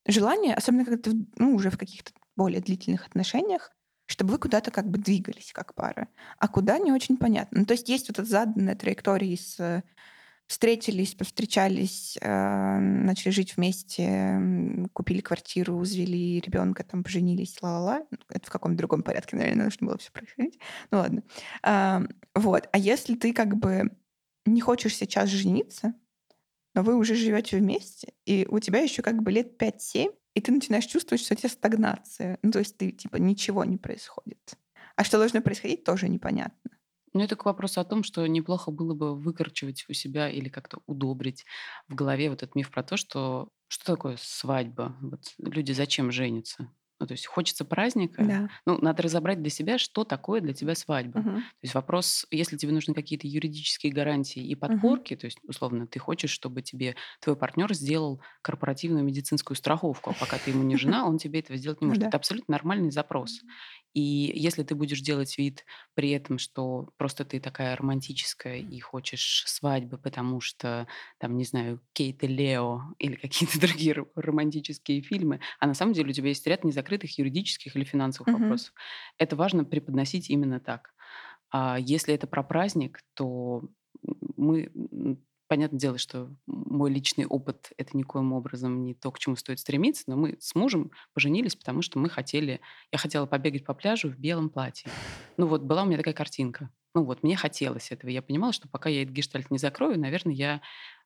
желание, 0.06 0.54
особенно 0.54 0.84
когда 0.84 1.10
ты 1.10 1.26
ну, 1.36 1.54
уже 1.54 1.70
в 1.70 1.78
каких-то 1.78 2.12
более 2.36 2.60
длительных 2.60 3.06
отношениях, 3.06 3.70
чтобы 4.06 4.32
вы 4.32 4.38
куда-то 4.38 4.70
как 4.70 4.90
бы 4.90 4.98
двигались 4.98 5.52
как 5.52 5.74
пара 5.74 6.08
а 6.38 6.48
куда 6.48 6.78
не 6.78 6.92
очень 6.92 7.16
понятно. 7.16 7.60
Ну, 7.60 7.66
то 7.66 7.72
есть 7.72 7.88
есть 7.88 8.08
вот 8.08 8.18
эта 8.18 8.28
заданная 8.28 8.74
траектория 8.74 9.32
из 9.32 9.58
э, 9.58 9.82
встретились, 10.46 11.14
повстречались, 11.14 12.18
э, 12.20 12.78
начали 12.78 13.30
жить 13.30 13.56
вместе, 13.56 14.40
купили 14.92 15.20
квартиру, 15.20 15.84
завели 15.84 16.40
ребенка, 16.40 16.84
там 16.84 17.02
поженились, 17.02 17.60
ла-ла-ла. 17.62 18.06
Ну, 18.10 18.18
Это 18.28 18.46
в 18.46 18.50
каком-то 18.50 18.78
другом 18.78 19.02
порядке, 19.02 19.36
наверное, 19.36 19.64
нужно 19.64 19.86
было 19.86 19.98
все 19.98 20.12
происходить. 20.12 20.58
Ну 20.90 20.98
ладно. 20.98 21.22
А, 21.62 22.02
вот. 22.34 22.68
А 22.72 22.78
если 22.78 23.14
ты 23.14 23.32
как 23.32 23.56
бы 23.56 23.90
не 24.46 24.60
хочешь 24.60 24.96
сейчас 24.96 25.30
жениться, 25.30 25.94
но 26.74 26.82
вы 26.82 26.96
уже 26.96 27.14
живете 27.14 27.58
вместе, 27.58 28.12
и 28.26 28.46
у 28.50 28.58
тебя 28.58 28.80
еще 28.80 29.02
как 29.02 29.22
бы 29.22 29.30
лет 29.30 29.60
5-7, 29.60 30.12
и 30.34 30.40
ты 30.40 30.52
начинаешь 30.52 30.86
чувствовать, 30.86 31.22
что 31.22 31.34
у 31.34 31.36
тебя 31.36 31.48
стагнация. 31.48 32.38
Ну, 32.42 32.50
то 32.50 32.58
есть 32.58 32.76
ты 32.76 32.90
типа 32.90 33.16
ничего 33.16 33.64
не 33.64 33.76
происходит. 33.76 34.58
А 34.96 35.04
что 35.04 35.18
должно 35.18 35.40
происходить, 35.40 35.84
тоже 35.84 36.08
непонятно. 36.08 36.70
Ну, 37.14 37.22
это 37.22 37.36
к 37.36 37.44
вопросу 37.44 37.80
о 37.80 37.84
том, 37.84 38.02
что 38.02 38.26
неплохо 38.26 38.72
было 38.72 38.92
бы 38.94 39.14
выкорчевать 39.14 39.84
у 39.88 39.92
себя 39.92 40.28
или 40.28 40.48
как-то 40.48 40.80
удобрить 40.86 41.44
в 41.88 41.94
голове 41.94 42.28
вот 42.28 42.42
этот 42.42 42.56
миф 42.56 42.70
про 42.72 42.82
то, 42.82 42.96
что 42.96 43.48
что 43.68 43.86
такое 43.86 44.16
свадьба? 44.20 44.96
Вот 45.00 45.20
люди 45.38 45.72
зачем 45.72 46.10
женятся? 46.12 46.70
Ну, 47.04 47.08
то 47.08 47.12
есть 47.12 47.26
хочется 47.26 47.66
праздника. 47.66 48.24
Да. 48.24 48.48
Ну, 48.64 48.78
надо 48.80 49.02
разобрать 49.02 49.42
для 49.42 49.50
себя, 49.50 49.76
что 49.76 50.04
такое 50.04 50.40
для 50.40 50.54
тебя 50.54 50.74
свадьба. 50.74 51.20
Мгм. 51.20 51.42
То 51.42 51.58
есть 51.60 51.74
вопрос, 51.74 52.26
если 52.30 52.56
тебе 52.56 52.72
нужны 52.72 52.94
какие-то 52.94 53.26
юридические 53.26 53.92
гарантии 53.92 54.42
и 54.42 54.54
подпорки, 54.54 55.16
то 55.16 55.26
есть, 55.26 55.38
условно, 55.46 55.86
ты 55.86 55.98
хочешь, 55.98 56.30
чтобы 56.30 56.62
тебе 56.62 56.96
твой 57.20 57.36
партнер 57.36 57.72
сделал 57.74 58.22
корпоративную 58.40 59.04
медицинскую 59.04 59.54
страховку, 59.54 60.10
а 60.10 60.14
пока 60.14 60.38
ты 60.38 60.50
ему 60.50 60.62
не 60.62 60.76
жена, 60.78 61.06
он 61.06 61.18
тебе 61.18 61.40
этого 61.40 61.58
сделать 61.58 61.82
не 61.82 61.86
может. 61.88 62.00
да. 62.00 62.08
Это 62.08 62.16
абсолютно 62.16 62.52
нормальный 62.52 62.90
запрос. 62.90 63.42
И 63.92 64.32
если 64.34 64.64
ты 64.64 64.74
будешь 64.74 65.00
делать 65.00 65.38
вид 65.38 65.64
при 65.94 66.10
этом, 66.10 66.38
что 66.38 66.90
просто 66.96 67.24
ты 67.24 67.38
такая 67.38 67.76
романтическая 67.76 68.56
и 68.58 68.80
хочешь 68.80 69.44
свадьбы, 69.46 69.98
потому 69.98 70.40
что, 70.40 70.88
там, 71.18 71.36
не 71.36 71.44
знаю, 71.44 71.80
Кейт 71.92 72.24
и 72.24 72.26
Лео 72.26 72.80
или 72.98 73.14
какие-то 73.14 73.60
другие 73.60 73.92
ро- 73.94 74.08
романтические 74.16 75.00
фильмы, 75.00 75.40
а 75.60 75.66
на 75.68 75.74
самом 75.74 75.92
деле 75.92 76.10
у 76.10 76.12
тебя 76.12 76.28
есть 76.28 76.46
ряд 76.46 76.64
незакрытых 76.64 76.93
юридических 77.02 77.76
или 77.76 77.84
финансовых 77.84 78.32
Мгм. 78.32 78.42
вопросов. 78.42 78.74
Это 79.18 79.36
важно 79.36 79.64
преподносить 79.64 80.30
именно 80.30 80.60
так. 80.60 80.94
А 81.50 81.78
если 81.78 82.14
это 82.14 82.26
про 82.26 82.42
праздник, 82.42 83.00
то 83.14 83.68
мы, 84.36 84.72
понятное 85.46 85.78
дело, 85.78 85.98
что 85.98 86.34
мой 86.46 86.90
личный 86.90 87.26
опыт— 87.26 87.70
это 87.76 87.96
никоим 87.96 88.32
образом 88.32 88.84
не 88.84 88.94
то, 88.94 89.10
к 89.10 89.18
чему 89.18 89.36
стоит 89.36 89.60
стремиться, 89.60 90.04
но 90.06 90.16
мы 90.16 90.36
с 90.40 90.54
мужем 90.54 90.90
поженились, 91.12 91.54
потому 91.54 91.82
что 91.82 91.98
мы 91.98 92.08
хотели... 92.08 92.60
Я 92.90 92.98
хотела 92.98 93.26
побегать 93.26 93.64
по 93.64 93.74
пляжу 93.74 94.08
в 94.08 94.18
белом 94.18 94.50
платье. 94.50 94.90
Ну 95.36 95.46
вот, 95.46 95.62
была 95.62 95.82
у 95.82 95.86
меня 95.86 95.96
такая 95.96 96.14
картинка. 96.14 96.70
Ну 96.94 97.04
вот, 97.04 97.22
мне 97.22 97.36
хотелось 97.36 97.90
этого. 97.92 98.10
Я 98.10 98.22
понимала, 98.22 98.52
что 98.52 98.68
пока 98.68 98.88
я 98.88 99.02
этот 99.02 99.14
гештальт 99.14 99.50
не 99.50 99.58
закрою, 99.58 99.98
наверное, 99.98 100.34
я 100.34 100.60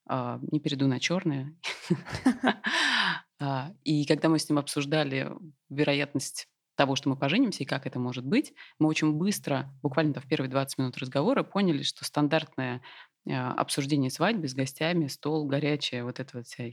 а, 0.06 0.38
не 0.50 0.60
перейду 0.60 0.86
на 0.86 1.00
черное. 1.00 1.54
А, 3.40 3.72
И 3.84 4.04
когда 4.06 4.28
мы 4.28 4.38
с 4.38 4.48
ним 4.48 4.58
обсуждали 4.58 5.30
вероятность 5.68 6.48
того, 6.76 6.94
что 6.96 7.08
мы 7.08 7.16
поженимся 7.16 7.64
и 7.64 7.66
как 7.66 7.86
это 7.86 7.98
может 7.98 8.24
быть, 8.24 8.54
мы 8.78 8.88
очень 8.88 9.12
быстро, 9.12 9.72
буквально 9.82 10.20
в 10.20 10.28
первые 10.28 10.50
20 10.50 10.78
минут 10.78 10.98
разговора, 10.98 11.42
поняли, 11.42 11.82
что 11.82 12.04
стандартное 12.04 12.82
а, 13.28 13.52
обсуждение 13.54 14.10
свадьбы 14.10 14.48
с 14.48 14.54
гостями, 14.54 15.06
стол, 15.08 15.46
горячая, 15.46 16.04
вот 16.04 16.20
это 16.20 16.38
вот 16.38 16.46
вся 16.46 16.64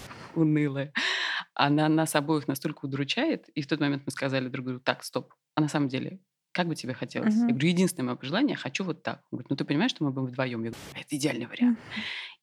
унылая, 0.34 0.92
она 1.54 1.88
нас 1.88 2.14
обоих 2.14 2.48
настолько 2.48 2.86
удручает, 2.86 3.48
и 3.50 3.62
в 3.62 3.66
тот 3.68 3.80
момент 3.80 4.02
мы 4.06 4.12
сказали 4.12 4.48
друг 4.48 4.66
другу, 4.66 4.80
так, 4.80 5.04
стоп, 5.04 5.34
а 5.54 5.60
на 5.60 5.68
самом 5.68 5.88
деле, 5.88 6.20
как 6.52 6.68
бы 6.68 6.74
тебе 6.74 6.94
хотелось? 6.94 7.44
Я 7.46 7.54
Мгм. 7.54 7.58
говорю, 7.58 7.68
единственное 7.68 8.06
мое 8.08 8.16
пожелание, 8.16 8.52
я 8.52 8.56
хочу 8.58 8.84
вот 8.84 9.02
так. 9.02 9.18
Он 9.30 9.38
говорит, 9.38 9.50
ну 9.50 9.56
ты 9.56 9.64
понимаешь, 9.64 9.90
что 9.92 10.04
мы 10.04 10.12
будем 10.12 10.28
вдвоем? 10.28 10.64
Я 10.64 10.70
говорю, 10.70 10.76
это 10.94 11.16
идеальный 11.16 11.46
вариант. 11.46 11.80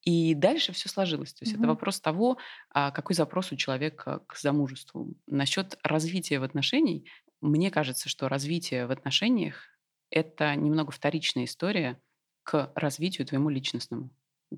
И 0.04 0.34
дальше 0.36 0.74
все 0.74 0.90
сложилось. 0.90 1.34
То 1.34 1.44
есть 1.44 1.56
это 1.56 1.66
Мгм. 1.66 1.68
вопрос 1.68 2.02
того, 2.02 2.38
а, 2.70 2.92
какой 2.92 3.16
запрос 3.16 3.52
у 3.52 3.56
человека 3.56 4.22
к 4.28 4.38
замужеству. 4.38 5.16
Насчет 5.28 5.78
развития 5.84 6.40
в 6.40 6.44
отношениях, 6.44 7.04
мне 7.42 7.72
кажется, 7.72 8.10
что 8.10 8.28
развитие 8.30 8.86
в 8.86 8.92
отношениях– 8.92 9.64
это 10.10 10.56
немного 10.56 10.92
вторичная 10.92 11.46
история 11.46 12.02
к 12.44 12.72
развитию 12.76 13.26
твоему 13.28 13.50
личностному. 13.50 14.12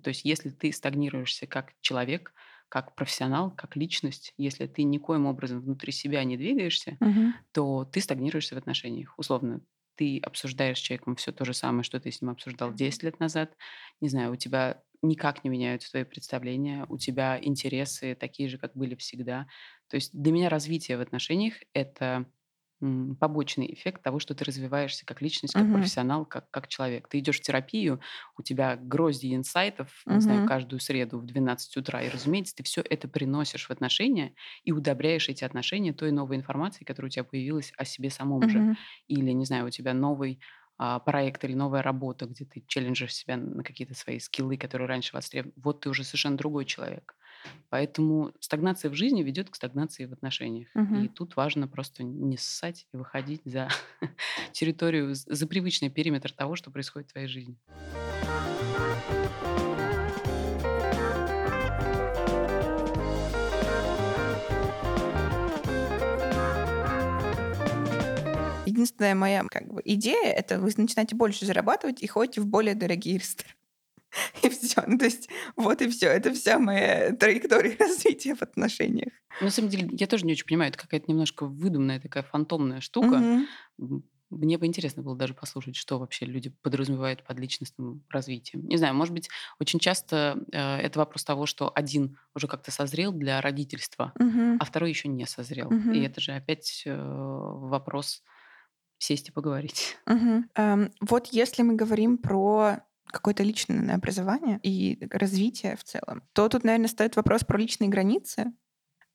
То 0.03 0.09
есть 0.09 0.25
если 0.25 0.49
ты 0.49 0.71
стагнируешься 0.71 1.47
как 1.47 1.73
человек, 1.81 2.33
как 2.69 2.95
профессионал, 2.95 3.51
как 3.51 3.75
личность, 3.75 4.33
если 4.37 4.65
ты 4.67 4.83
никоим 4.83 5.27
образом 5.27 5.61
внутри 5.61 5.91
себя 5.91 6.23
не 6.23 6.37
двигаешься, 6.37 6.99
Мгм. 6.99 7.33
то 7.53 7.85
ты 7.85 8.01
стагнируешься 8.01 8.55
в 8.55 8.57
отношениях. 8.57 9.13
Условно, 9.17 9.61
ты 9.95 10.19
обсуждаешь 10.19 10.77
с 10.77 10.81
человеком 10.81 11.15
все 11.15 11.31
то 11.31 11.45
же 11.45 11.53
самое, 11.53 11.83
что 11.83 11.99
ты 11.99 12.11
с 12.11 12.21
ним 12.21 12.31
обсуждал 12.31 12.73
10 12.73 13.03
лет 13.03 13.19
назад. 13.19 13.55
Не 14.01 14.09
знаю, 14.09 14.33
у 14.33 14.35
тебя 14.35 14.83
никак 15.07 15.43
не 15.43 15.49
меняются 15.49 15.91
твои 15.91 16.03
представления, 16.03 16.85
у 16.89 16.97
тебя 16.97 17.39
интересы 17.41 18.15
такие 18.15 18.49
же, 18.49 18.57
как 18.57 18.75
были 18.75 18.95
всегда. 18.95 19.47
То 19.89 19.95
есть 19.95 20.11
для 20.13 20.31
меня 20.31 20.49
развитие 20.49 20.97
в 20.97 21.01
отношениях— 21.01 21.55
это 21.73 22.25
побочный 23.19 23.73
эффект 23.73 24.03
того, 24.03 24.19
что 24.19 24.35
ты 24.35 24.43
развиваешься 24.43 25.05
как 25.05 25.21
личность, 25.21 25.55
как 25.55 25.71
Мгм. 25.71 25.71
профессионал, 25.71 26.25
как, 26.25 26.51
как 26.51 26.67
человек. 26.67 27.07
Ты 27.07 27.19
идешь 27.19 27.39
в 27.39 27.41
терапию, 27.41 28.01
у 28.37 28.43
тебя 28.43 28.75
грозди 28.75 29.33
инсайтов, 29.33 30.03
не 30.05 30.19
знаю, 30.19 30.43
каждую 30.43 30.81
среду 30.81 31.17
в 31.19 31.25
12 31.25 31.77
утра, 31.77 32.03
и, 32.03 32.09
разумеется, 32.09 32.53
ты 32.55 32.63
все 32.63 32.81
это 32.81 33.07
приносишь 33.07 33.67
в 33.67 33.71
отношения 33.71 34.35
и 34.63 34.71
удобряешь 34.73 35.29
эти 35.29 35.43
отношения 35.45 35.93
той 35.93 36.11
новой 36.11 36.35
информацией, 36.35 36.85
которая 36.85 37.07
у 37.07 37.11
тебя 37.11 37.23
появилась 37.23 37.71
о 37.77 37.85
себе 37.85 38.09
самом 38.09 38.47
же. 38.49 38.65
Мгм. 38.65 38.75
Или, 39.07 39.31
не 39.31 39.45
знаю, 39.45 39.65
у 39.67 39.69
тебя 39.69 39.93
новый 39.93 40.41
а, 40.77 40.99
проект 40.99 41.43
или 41.43 41.53
новая 41.53 41.81
работа, 41.81 42.25
где 42.25 42.45
ты 42.45 42.63
челленджишь 42.67 43.13
себя 43.13 43.37
на 43.37 43.63
какие-то 43.63 43.95
свои 43.95 44.19
скиллы, 44.19 44.57
которые 44.57 44.87
раньше 44.87 45.15
востребованы. 45.15 45.53
Вот 45.57 45.81
ты 45.81 45.89
уже 45.89 46.03
совершенно 46.03 46.37
другой 46.37 46.65
человек. 46.65 47.15
Поэтому 47.69 48.33
стагнация 48.39 48.89
в 48.89 48.95
жизни 48.95 49.23
ведет 49.23 49.49
к 49.49 49.55
стагнации 49.55 50.05
в 50.05 50.13
отношениях. 50.13 50.67
Мгм. 50.73 51.03
И 51.03 51.07
тут 51.07 51.35
важно 51.35 51.67
просто 51.67 52.03
не 52.03 52.37
ссать 52.37 52.87
и 52.93 52.97
выходить 52.97 53.41
за 53.45 53.69
территорию, 54.51 55.13
за 55.13 55.47
привычный 55.47 55.89
периметр 55.89 56.31
того, 56.31 56.55
что 56.55 56.71
происходит 56.71 57.09
в 57.09 57.13
твоей 57.13 57.27
жизни. 57.27 57.57
Единственная 68.75 69.15
моя 69.15 69.43
как 69.49 69.73
бы 69.73 69.81
идея 69.85 70.31
это 70.33 70.59
вы 70.59 70.69
начинаете 70.75 71.15
больше 71.15 71.45
зарабатывать 71.45 72.03
и 72.03 72.07
ходите 72.07 72.41
в 72.41 72.45
более 72.47 72.75
дорогие 72.75 73.17
рестораны. 73.17 73.55
И 74.43 74.49
все. 74.49 74.81
Ну, 74.87 74.97
то 74.97 75.05
есть 75.05 75.29
вот 75.55 75.81
и 75.81 75.89
все. 75.89 76.07
Это 76.07 76.33
вся 76.33 76.57
моя 76.59 77.13
траектория 77.15 77.75
развития 77.79 78.35
в 78.35 78.41
отношениях. 78.41 79.11
На 79.41 79.49
самом 79.49 79.69
деле, 79.69 79.89
я 79.91 80.07
тоже 80.07 80.25
не 80.25 80.33
очень 80.33 80.45
понимаю, 80.45 80.69
это 80.69 80.79
какая-то 80.79 81.05
немножко 81.11 81.45
выдуманная 81.45 81.99
такая 81.99 82.23
фантомная 82.23 82.79
штука. 82.81 83.21
Мне 84.31 84.57
бы 84.57 84.65
интересно 84.65 85.03
было 85.03 85.15
даже 85.15 85.33
послушать, 85.35 85.75
что 85.75 85.99
вообще 85.99 86.25
люди 86.25 86.49
подразумевают 86.61 87.23
под 87.23 87.39
личностным 87.39 88.03
развитием. 88.09 88.65
Не 88.67 88.77
знаю, 88.77 88.95
может 88.95 89.13
быть, 89.13 89.29
очень 89.59 89.79
часто 89.79 90.39
э, 90.51 90.77
это 90.77 90.97
вопрос 90.99 91.23
того, 91.23 91.45
что 91.45 91.71
один 91.73 92.17
уже 92.33 92.47
как-то 92.47 92.71
созрел 92.71 93.11
для 93.11 93.39
родительства, 93.39 94.13
Мгм. 94.19 94.57
а 94.59 94.65
второй 94.65 94.89
еще 94.89 95.09
не 95.09 95.25
созрел. 95.27 95.69
Мгм. 95.69 95.93
И 95.93 95.99
это 96.01 96.21
же 96.21 96.31
опять 96.31 96.83
э, 96.85 96.95
вопрос 96.97 98.23
сесть 99.05 99.29
и 99.29 99.31
поговорить. 99.31 99.97
Мгм. 100.05 100.49
Эм, 100.55 100.91
Вот 101.01 101.27
если 101.27 101.61
мы 101.61 101.75
говорим 101.75 102.17
про 102.17 102.79
какое-то 103.05 103.43
личное 103.43 103.95
образование 103.95 104.59
и 104.63 105.07
развитие 105.11 105.75
в 105.75 105.83
целом, 105.83 106.23
то 106.33 106.49
тут, 106.49 106.63
наверное, 106.63 106.89
стоит 106.89 107.15
вопрос 107.15 107.43
про 107.43 107.57
личные 107.57 107.89
границы 107.89 108.53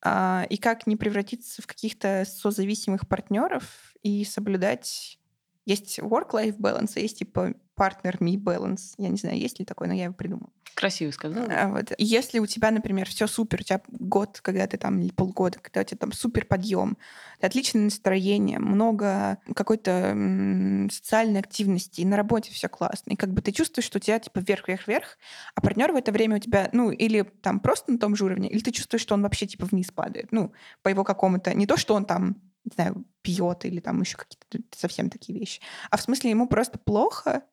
а, 0.03 0.45
и 0.49 0.57
как 0.57 0.87
не 0.87 0.95
превратиться 0.95 1.61
в 1.61 1.67
каких-то 1.67 2.25
созависимых 2.25 3.07
партнеров 3.07 3.93
и 4.01 4.23
соблюдать... 4.25 5.17
Есть 5.63 5.99
work-life 5.99 6.57
balance, 6.57 6.99
есть 6.99 7.19
типа 7.19 7.53
partner-me 7.77 8.35
balance. 8.35 8.93
Я 8.97 9.09
не 9.09 9.17
знаю, 9.17 9.37
есть 9.37 9.59
ли 9.59 9.65
такой, 9.65 9.87
но 9.87 9.93
я 9.93 10.05
его 10.05 10.13
придумала. 10.13 10.49
Красиво 10.73 11.11
сказала. 11.11 11.47
А, 11.51 11.67
Вот. 11.69 11.91
И 11.97 12.05
Если 12.05 12.39
у 12.39 12.45
тебя, 12.45 12.71
например, 12.71 13.07
все 13.09 13.27
супер, 13.27 13.59
у 13.61 13.63
тебя 13.63 13.81
год, 13.89 14.39
когда 14.41 14.65
ты 14.67 14.77
там, 14.77 14.99
или 15.01 15.11
полгода, 15.11 15.59
когда 15.59 15.81
у 15.81 15.83
тебя 15.83 15.97
там 15.97 16.11
супер 16.13 16.45
подъем, 16.45 16.97
отличное 17.41 17.83
настроение, 17.83 18.59
много 18.59 19.37
какой-то 19.53 19.91
м, 19.91 20.89
социальной 20.89 21.39
активности, 21.39 22.01
и 22.01 22.05
на 22.05 22.15
работе 22.17 22.51
все 22.51 22.69
классно, 22.69 23.11
и 23.11 23.15
как 23.15 23.31
бы 23.33 23.41
ты 23.41 23.51
чувствуешь, 23.51 23.85
что 23.85 23.97
у 23.97 24.01
тебя 24.01 24.19
типа 24.19 24.39
вверх-вверх-вверх, 24.39 25.17
а 25.55 25.61
партнер 25.61 25.91
в 25.91 25.95
это 25.95 26.11
время 26.11 26.37
у 26.37 26.39
тебя, 26.39 26.69
ну, 26.71 26.91
или 26.91 27.23
там 27.23 27.59
просто 27.59 27.91
на 27.91 27.97
том 27.99 28.15
же 28.15 28.25
уровне, 28.25 28.49
или 28.49 28.59
ты 28.61 28.71
чувствуешь, 28.71 29.01
что 29.01 29.13
он 29.15 29.23
вообще 29.23 29.47
типа 29.47 29.65
вниз 29.65 29.91
падает, 29.91 30.31
ну, 30.31 30.53
по 30.83 30.89
его 30.89 31.03
какому-то, 31.03 31.53
не 31.53 31.67
то, 31.67 31.75
что 31.77 31.95
он 31.95 32.05
там, 32.05 32.41
не 32.63 32.71
знаю, 32.75 33.05
пьет 33.23 33.65
или 33.65 33.79
там 33.79 33.99
еще 34.01 34.17
какие-то 34.17 34.59
совсем 34.77 35.09
такие 35.09 35.37
вещи, 35.37 35.61
а 35.89 35.97
в 35.97 36.01
смысле 36.01 36.29
ему 36.29 36.47
просто 36.47 36.79
плохо, 36.79 37.43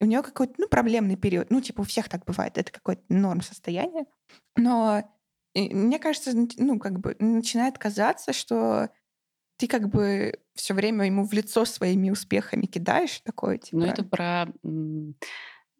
у 0.00 0.04
него 0.04 0.22
какой-то, 0.22 0.54
ну, 0.58 0.68
проблемный 0.68 1.16
период. 1.16 1.50
Ну, 1.50 1.60
типа, 1.60 1.80
у 1.80 1.84
всех 1.84 2.08
так 2.08 2.24
бывает. 2.24 2.58
Это 2.58 2.70
какое-то 2.70 3.02
норм 3.08 3.40
состояние. 3.40 4.04
Но 4.56 5.02
мне 5.54 5.98
кажется, 5.98 6.32
ну, 6.58 6.78
как 6.78 7.00
бы 7.00 7.16
начинает 7.18 7.78
казаться, 7.78 8.32
что 8.32 8.90
ты 9.56 9.68
как 9.68 9.88
бы 9.88 10.38
все 10.54 10.74
время 10.74 11.06
ему 11.06 11.26
в 11.26 11.32
лицо 11.32 11.64
своими 11.64 12.10
успехами 12.10 12.66
кидаешь 12.66 13.20
такое, 13.20 13.58
типа... 13.58 13.78
Но 13.78 13.86
это 13.86 14.04
про... 14.04 14.48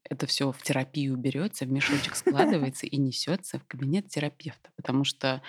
Это 0.08 0.26
все 0.26 0.52
в 0.52 0.62
терапию 0.62 1.16
берется, 1.16 1.64
в 1.64 1.72
мешочек 1.72 2.14
складывается 2.14 2.86
и 2.86 2.96
несется 2.96 3.58
в 3.58 3.66
кабинет 3.66 4.08
терапевта. 4.08 4.70
Потому 4.76 5.02
что 5.02 5.42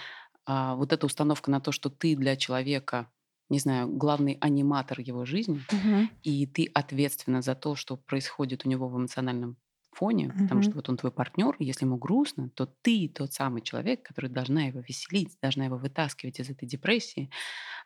а, 0.48 0.76
вот 0.76 0.94
эта 0.94 1.06
установка 1.06 1.52
на 1.52 1.62
то, 1.62 1.72
что 1.72 1.90
ты 1.90 2.16
для 2.16 2.36
человека, 2.36 3.08
не 3.50 3.60
знаю, 3.60 3.88
главный 3.90 4.38
аниматор 4.42 5.00
его 5.00 5.26
жизни, 5.26 5.68
Мгм. 5.72 6.08
и 6.24 6.46
ты 6.48 6.70
ответственна 6.74 7.42
за 7.42 7.56
то, 7.56 7.76
что 7.76 7.98
происходит 7.98 8.66
у 8.66 8.70
него 8.70 8.90
в 8.90 8.98
эмоциональном 8.98 9.58
фоне, 9.92 10.36
потому 10.38 10.62
что 10.62 10.78
вот 10.78 10.90
он 10.90 10.98
твой 10.98 11.12
партнер, 11.12 11.56
если 11.60 11.86
ему 11.86 11.98
грустно, 11.98 12.50
то 12.52 12.68
ты 12.84 13.10
тот 13.10 13.34
самый 13.34 13.62
человек, 13.62 14.04
который 14.04 14.30
должна 14.30 14.66
его 14.66 14.80
веселить, 14.82 15.38
должна 15.42 15.66
его 15.66 15.78
вытаскивать 15.78 16.40
из 16.40 16.50
этой 16.50 16.68
депрессии. 16.68 17.32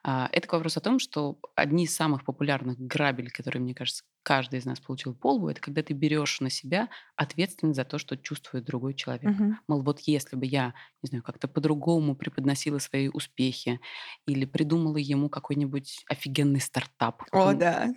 А, 0.04 0.30
Это 0.32 0.48
к 0.48 0.54
вопросу 0.54 0.80
о 0.80 0.84
том, 0.84 1.00
что 1.00 1.40
одни 1.56 1.86
из 1.86 1.96
самых 1.96 2.26
популярных 2.26 2.80
грабель, 2.80 3.32
которые, 3.32 3.62
мне 3.62 3.76
кажется, 3.76 4.04
каждый 4.24 4.60
из 4.60 4.66
нас 4.66 4.80
получил 4.80 5.14
по 5.16 5.34
лбу, 5.34 5.50
это 5.50 5.60
когда 5.62 5.82
ты 5.84 5.94
берешь 5.94 6.42
на 6.42 6.50
себя 6.50 6.90
ответственность 7.16 7.78
за 7.78 7.86
то, 7.86 7.98
что 7.98 8.18
чувствует 8.18 8.64
другой 8.66 8.94
человек. 8.94 9.24
Мгм. 9.32 9.60
Мол, 9.68 9.82
вот 9.82 10.00
если 10.02 10.36
бы 10.36 10.46
я, 10.46 10.74
не 11.02 11.08
знаю, 11.08 11.24
как-то 11.24 11.48
по-другому 11.48 12.16
преподносила 12.16 12.78
свои 12.80 13.08
успехи 13.10 13.80
или 14.28 14.46
придумала 14.46 14.98
ему 14.98 15.30
какой-нибудь 15.30 16.04
офигенный 16.08 16.62
стартап. 16.62 17.24
О, 17.32 17.48
он- 17.50 17.58
да. 17.58 17.90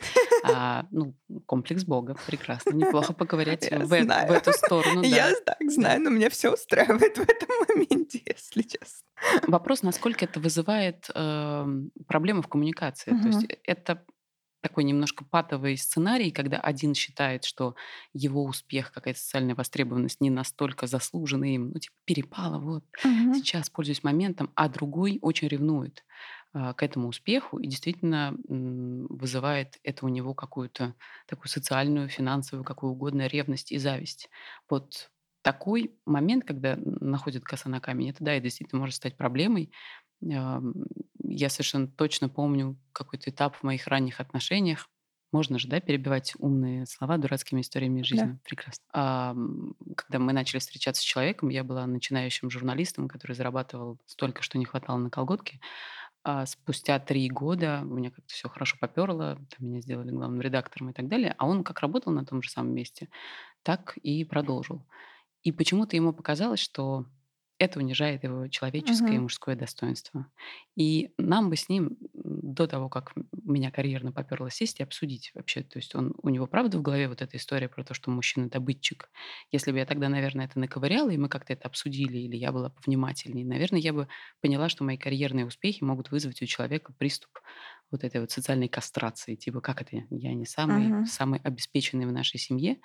а, 0.44 0.86
ну, 0.90 1.14
комплекс 1.46 1.84
Бога, 1.84 2.16
прекрасно. 2.26 2.70
Неплохо 2.72 3.12
поковырять 3.12 3.68
Я 3.70 3.80
в, 3.80 3.92
э- 3.92 4.04
в 4.04 4.30
эту 4.32 4.52
сторону. 4.52 5.02
да. 5.02 5.08
Я 5.08 5.32
так 5.44 5.58
знаю, 5.70 6.00
но 6.02 6.10
меня 6.10 6.30
все 6.30 6.52
устраивает 6.52 7.16
в 7.18 7.22
этом 7.22 7.48
моменте, 7.68 8.22
если 8.26 8.62
честно. 8.62 9.04
Вопрос, 9.46 9.82
насколько 9.82 10.24
это 10.24 10.40
вызывает 10.40 11.08
эм, 11.14 11.90
проблемы 12.08 12.42
в 12.42 12.48
коммуникации. 12.48 13.10
То 13.10 13.28
есть 13.28 13.44
э- 13.44 13.58
это 13.64 14.04
такой 14.64 14.84
немножко 14.84 15.24
патовый 15.24 15.76
сценарий, 15.78 16.32
когда 16.32 16.58
один 16.58 16.94
считает, 16.94 17.44
что 17.44 17.76
его 18.12 18.44
успех, 18.44 18.92
какая-то 18.92 19.20
социальная 19.20 19.54
востребованность 19.54 20.20
не 20.20 20.30
настолько 20.30 20.86
заслужена 20.88 21.46
им, 21.46 21.70
ну, 21.72 21.78
типа, 21.78 21.94
перепало, 22.04 22.58
вот, 22.58 22.84
Мгм. 23.04 23.32
сейчас 23.32 23.70
пользуюсь 23.70 24.02
моментом, 24.02 24.50
а 24.56 24.68
другой 24.68 25.18
очень 25.22 25.48
ревнует 25.48 26.04
а, 26.52 26.72
к 26.74 26.82
этому 26.82 27.08
успеху 27.08 27.58
и 27.58 27.66
действительно 27.68 28.34
вызывает 28.48 29.78
это 29.82 30.06
у 30.06 30.08
него 30.08 30.34
какую-то 30.34 30.94
такую 31.26 31.48
социальную, 31.48 32.08
финансовую, 32.08 32.64
какую 32.64 32.92
угодно 32.92 33.26
ревность 33.26 33.72
и 33.72 33.78
зависть. 33.78 34.30
Вот 34.68 35.10
такой 35.42 35.98
момент, 36.06 36.44
когда 36.46 36.74
находит 36.78 37.44
коса 37.44 37.68
на 37.68 37.80
камень, 37.80 38.10
это 38.10 38.24
да, 38.24 38.36
и 38.36 38.40
действительно 38.40 38.80
может 38.80 38.94
стать 38.96 39.16
проблемой. 39.16 39.72
Ам, 40.32 40.74
Я 41.22 41.48
совершенно 41.48 41.88
точно 41.88 42.28
помню 42.28 42.78
какой-то 42.92 43.30
этап 43.30 43.56
в 43.56 43.62
моих 43.62 43.86
ранних 43.86 44.20
отношениях. 44.20 44.88
Можно 45.32 45.58
же, 45.58 45.68
да, 45.68 45.80
перебивать 45.80 46.34
умные 46.38 46.86
слова 46.86 47.18
дурацкими 47.18 47.60
историями 47.60 48.00
из 48.00 48.06
жизни. 48.06 48.38
Прекрасно. 48.44 48.84
Ам, 48.92 49.74
Когда 49.96 50.18
мы 50.20 50.32
начали 50.32 50.60
встречаться 50.60 51.02
с 51.02 51.04
человеком, 51.04 51.48
я 51.48 51.64
была 51.64 51.86
начинающим 51.86 52.50
журналистом, 52.50 53.08
который 53.08 53.32
зарабатывал 53.34 53.98
столько, 54.06 54.42
что 54.42 54.58
не 54.58 54.64
хватало 54.64 54.98
на 54.98 55.10
колготки. 55.10 55.60
А 56.22 56.46
спустя 56.46 56.98
три 57.00 57.28
года 57.30 57.80
у 57.82 57.94
меня 57.94 58.10
как-то 58.10 58.32
все 58.32 58.48
хорошо 58.48 58.76
поперло, 58.80 59.36
там 59.56 59.68
меня 59.68 59.80
сделали 59.80 60.10
главным 60.10 60.40
редактором 60.40 60.90
и 60.90 60.92
так 60.94 61.08
далее. 61.08 61.34
А 61.38 61.46
он 61.46 61.64
как 61.64 61.80
работал 61.80 62.12
на 62.12 62.24
том 62.24 62.42
же 62.42 62.50
самом 62.50 62.74
месте, 62.74 63.10
так 63.62 63.96
и 63.98 64.24
продолжил. 64.24 64.86
И 65.42 65.52
почему-то 65.52 65.96
ему 65.96 66.12
показалось, 66.14 66.60
что 66.60 67.06
это 67.64 67.78
унижает 67.80 68.24
его 68.24 68.48
человеческое 68.48 69.16
и 69.16 69.18
Мгм. 69.18 69.20
мужское 69.20 69.56
достоинство. 69.56 70.26
И 70.76 71.10
нам 71.18 71.50
бы 71.50 71.56
с 71.56 71.68
ним 71.68 71.96
до 72.12 72.66
того, 72.66 72.88
как 72.88 73.12
меня 73.32 73.70
карьерно 73.70 74.12
поперло 74.12 74.50
сесть 74.50 74.80
и 74.80 74.82
обсудить 74.82 75.30
вообще. 75.34 75.62
То 75.62 75.78
есть 75.78 75.94
он, 75.94 76.14
у 76.22 76.28
него 76.28 76.46
правда 76.46 76.78
в 76.78 76.82
голове 76.82 77.08
вот 77.08 77.22
эта 77.22 77.36
история 77.36 77.68
про 77.68 77.84
то, 77.84 77.94
что 77.94 78.10
мужчина 78.10 78.48
добытчик. 78.48 79.10
Если 79.52 79.72
бы 79.72 79.78
я 79.78 79.86
тогда, 79.86 80.08
наверное, 80.08 80.46
это 80.46 80.58
наковыряла, 80.58 81.10
и 81.10 81.16
мы 81.16 81.28
как-то 81.28 81.52
это 81.52 81.66
обсудили, 81.66 82.18
или 82.18 82.36
я 82.36 82.52
была 82.52 82.70
повнимательнее, 82.70 83.44
наверное, 83.46 83.80
я 83.80 83.92
бы 83.92 84.08
поняла, 84.40 84.68
что 84.68 84.84
мои 84.84 84.96
карьерные 84.98 85.46
успехи 85.46 85.82
могут 85.84 86.10
вызвать 86.10 86.42
у 86.42 86.46
человека 86.46 86.92
приступ 86.92 87.30
вот 87.90 88.04
этой 88.04 88.20
вот 88.20 88.30
социальной 88.30 88.68
кастрации. 88.68 89.36
Типа, 89.36 89.60
как 89.60 89.80
это? 89.82 89.96
Я 90.10 90.34
не 90.34 90.46
самый, 90.46 90.94
Мгм. 90.94 91.04
самый 91.04 91.40
обеспеченный 91.40 92.06
в 92.06 92.12
нашей 92.12 92.38
семье. 92.38 92.78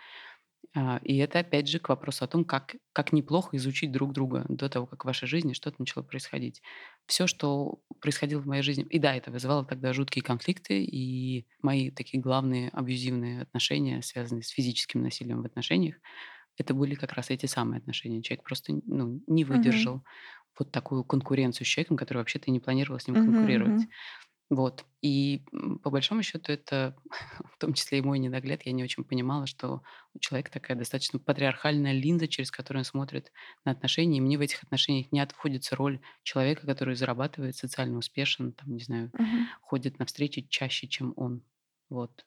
А, 0.75 0.99
И 1.03 1.17
это 1.17 1.39
опять 1.39 1.67
же 1.67 1.79
к 1.79 1.89
вопросу 1.89 2.23
о 2.25 2.27
том, 2.27 2.45
как, 2.45 2.75
как 2.93 3.11
неплохо 3.11 3.57
изучить 3.57 3.91
друг 3.91 4.13
друга 4.13 4.45
до 4.49 4.69
того, 4.69 4.85
как 4.85 5.03
в 5.03 5.07
вашей 5.07 5.27
жизни 5.27 5.53
что-то 5.53 5.77
начало 5.79 6.03
происходить. 6.03 6.61
Все, 7.07 7.25
что 7.25 7.81
происходило 7.99 8.39
в 8.41 8.45
моей 8.47 8.61
жизни, 8.61 8.85
и 8.89 8.99
да, 8.99 9.15
это 9.15 9.31
вызывало 9.31 9.65
тогда 9.65 9.93
жуткие 9.93 10.23
конфликты, 10.23 10.83
и 10.83 11.47
мои 11.63 11.89
такие 11.89 12.21
главные 12.21 12.69
абьюзивные 12.69 13.41
отношения, 13.41 14.01
связанные 14.03 14.43
с 14.43 14.49
физическим 14.49 15.01
насилием 15.01 15.41
в 15.41 15.45
отношениях, 15.45 15.95
это 16.57 16.73
были 16.73 16.95
как 16.95 17.13
раз 17.13 17.29
эти 17.31 17.45
самые 17.47 17.79
отношения. 17.79 18.21
Человек 18.23 18.43
просто 18.45 18.73
ну, 18.85 19.21
не 19.27 19.45
выдержал 19.45 20.03
вот 20.59 20.71
такую 20.71 21.03
конкуренцию 21.05 21.65
с 21.65 21.69
человеком, 21.69 21.97
который 21.97 22.19
вообще 22.19 22.39
ты 22.39 22.51
не 22.51 22.59
планировал 22.59 22.99
с 22.99 23.07
ним 23.07 23.17
Мгм, 23.17 23.17
конкурировать. 23.17 23.87
мгм. 23.87 23.91
Вот. 24.49 24.85
И 25.01 25.43
по 25.83 25.91
большому 25.91 26.23
счету 26.23 26.51
это, 26.51 26.95
в 27.53 27.57
том 27.59 27.73
числе 27.73 27.99
и 27.99 28.01
мой 28.01 28.17
недогляд, 28.19 28.63
я 28.65 28.71
не 28.71 28.83
очень 28.83 29.03
понимала, 29.03 29.45
что 29.45 29.83
у 30.15 30.19
человека 30.19 30.51
такая 30.51 30.75
достаточно 30.75 31.19
патриархальная 31.19 31.93
линза, 31.93 32.27
через 32.27 32.49
которую 32.49 32.81
он 32.81 32.85
смотрит 32.85 33.31
на 33.63 33.71
отношения. 33.73 34.17
И 34.17 34.21
мне 34.21 34.37
в 34.37 34.41
этих 34.41 34.63
отношениях 34.63 35.11
не 35.11 35.19
отводится 35.19 35.75
роль 35.75 36.01
человека, 36.23 36.65
который 36.65 36.95
зарабатывает, 36.95 37.55
социально 37.55 37.97
успешен, 37.97 38.53
там, 38.53 38.73
не 38.75 38.81
знаю, 38.83 39.13
Мгм. 39.19 39.49
ходит 39.61 39.99
на 39.99 40.05
встречи 40.05 40.41
чаще, 40.49 40.87
чем 40.87 41.13
он. 41.15 41.43
Вот. 41.89 42.25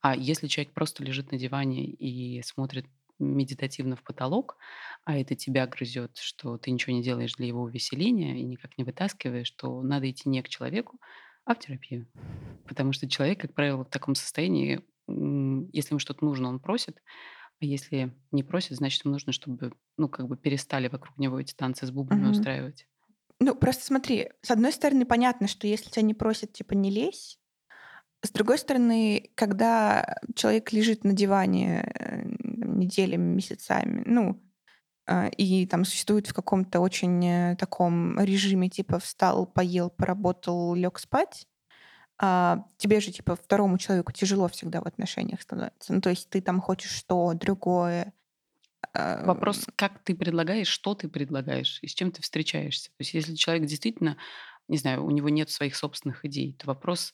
А 0.00 0.14
если 0.16 0.46
человек 0.48 0.74
просто 0.74 1.04
лежит 1.04 1.32
на 1.32 1.38
диване 1.38 1.84
и 1.86 2.42
смотрит 2.42 2.86
медитативно 3.18 3.94
в 3.96 4.02
потолок, 4.02 4.56
а 5.04 5.16
это 5.16 5.36
тебя 5.36 5.66
грызет, 5.66 6.18
что 6.18 6.58
ты 6.58 6.70
ничего 6.70 6.94
не 6.96 7.02
делаешь 7.02 7.34
для 7.34 7.46
его 7.46 7.62
увеселения 7.62 8.36
и 8.38 8.42
никак 8.44 8.76
не 8.78 8.84
вытаскиваешь, 8.84 9.50
то 9.52 9.80
надо 9.82 10.10
идти 10.10 10.28
не 10.28 10.42
к 10.42 10.48
человеку, 10.48 10.98
а 11.44 11.54
в 11.54 11.58
терапию. 11.58 12.06
Потому 12.66 12.92
что 12.92 13.08
человек, 13.08 13.40
как 13.40 13.54
правило, 13.54 13.84
в 13.84 13.90
таком 13.90 14.14
состоянии, 14.14 14.80
если 15.08 15.92
ему 15.92 15.98
что-то 15.98 16.24
нужно, 16.24 16.48
он 16.48 16.60
просит, 16.60 17.02
а 17.60 17.64
если 17.64 18.12
не 18.30 18.42
просит, 18.42 18.76
значит, 18.76 19.04
ему 19.04 19.12
нужно, 19.12 19.32
чтобы, 19.32 19.72
ну, 19.96 20.08
как 20.08 20.26
бы 20.26 20.36
перестали 20.36 20.88
вокруг 20.88 21.16
него 21.18 21.40
эти 21.40 21.54
танцы 21.54 21.86
с 21.86 21.90
бубнами 21.90 22.24
угу. 22.24 22.32
устраивать. 22.32 22.86
Ну, 23.38 23.54
просто 23.54 23.84
смотри, 23.84 24.30
с 24.42 24.50
одной 24.50 24.72
стороны, 24.72 25.04
понятно, 25.04 25.48
что 25.48 25.66
если 25.66 25.90
тебя 25.90 26.02
не 26.02 26.14
просят, 26.14 26.52
типа, 26.52 26.74
не 26.74 26.90
лезь. 26.90 27.38
С 28.24 28.30
другой 28.30 28.58
стороны, 28.58 29.30
когда 29.34 30.16
человек 30.36 30.72
лежит 30.72 31.02
на 31.02 31.12
диване 31.12 31.92
э, 31.92 32.22
неделями, 32.24 33.34
месяцами, 33.34 34.04
ну, 34.06 34.40
и 35.36 35.66
там 35.66 35.84
существует 35.84 36.26
в 36.28 36.34
каком-то 36.34 36.80
очень 36.80 37.24
э, 37.26 37.56
таком 37.56 38.18
режиме, 38.20 38.68
типа 38.68 38.98
встал, 38.98 39.46
поел, 39.46 39.90
поработал, 39.90 40.74
лег 40.74 40.98
спать, 40.98 41.46
а 42.18 42.66
тебе 42.76 43.00
же, 43.00 43.10
типа, 43.10 43.34
второму 43.34 43.78
человеку 43.78 44.12
тяжело 44.12 44.46
всегда 44.48 44.80
в 44.80 44.86
отношениях 44.86 45.42
становится. 45.42 45.92
Ну, 45.92 46.00
то 46.00 46.10
есть 46.10 46.30
ты 46.30 46.40
там 46.40 46.60
хочешь 46.60 46.92
что, 46.92 47.32
другое. 47.34 48.12
А, 48.94 49.24
Вопрос, 49.26 49.66
как 49.74 50.04
ты 50.04 50.14
предлагаешь, 50.14 50.68
что 50.68 50.94
ты 50.94 51.08
предлагаешь 51.08 51.80
и 51.82 51.88
с 51.88 51.94
чем 51.94 52.12
ты 52.12 52.22
встречаешься. 52.22 52.90
То 52.90 52.96
есть 53.00 53.14
если 53.14 53.34
человек 53.34 53.66
действительно, 53.66 54.16
не 54.68 54.78
знаю, 54.78 55.04
у 55.04 55.10
него 55.10 55.30
нет 55.30 55.50
своих 55.50 55.74
собственных 55.74 56.24
идей, 56.24 56.54
то 56.54 56.66
вопрос, 56.68 57.12